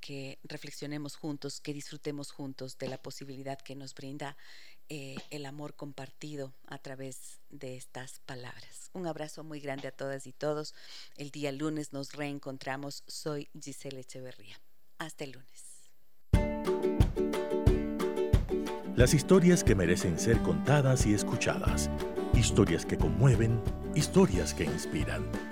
que 0.00 0.40
reflexionemos 0.42 1.14
juntos, 1.16 1.60
que 1.60 1.72
disfrutemos 1.72 2.32
juntos 2.32 2.76
de 2.76 2.88
la 2.88 2.98
posibilidad 2.98 3.58
que 3.58 3.76
nos 3.76 3.94
brinda 3.94 4.36
eh, 4.88 5.16
el 5.30 5.46
amor 5.46 5.74
compartido 5.74 6.52
a 6.66 6.78
través 6.78 7.40
de 7.50 7.76
estas 7.76 8.18
palabras. 8.26 8.90
Un 8.92 9.06
abrazo 9.06 9.44
muy 9.44 9.60
grande 9.60 9.88
a 9.88 9.92
todas 9.92 10.26
y 10.26 10.32
todos. 10.32 10.74
El 11.16 11.30
día 11.30 11.52
lunes 11.52 11.92
nos 11.92 12.12
reencontramos. 12.12 13.04
Soy 13.06 13.48
Giselle 13.58 14.00
Echeverría. 14.00 14.60
Hasta 14.98 15.24
el 15.24 15.32
lunes. 15.32 15.72
Las 18.96 19.14
historias 19.14 19.64
que 19.64 19.74
merecen 19.74 20.18
ser 20.18 20.42
contadas 20.42 21.06
y 21.06 21.14
escuchadas. 21.14 21.88
Historias 22.34 22.84
que 22.84 22.98
conmueven, 22.98 23.62
historias 23.94 24.52
que 24.52 24.64
inspiran. 24.64 25.51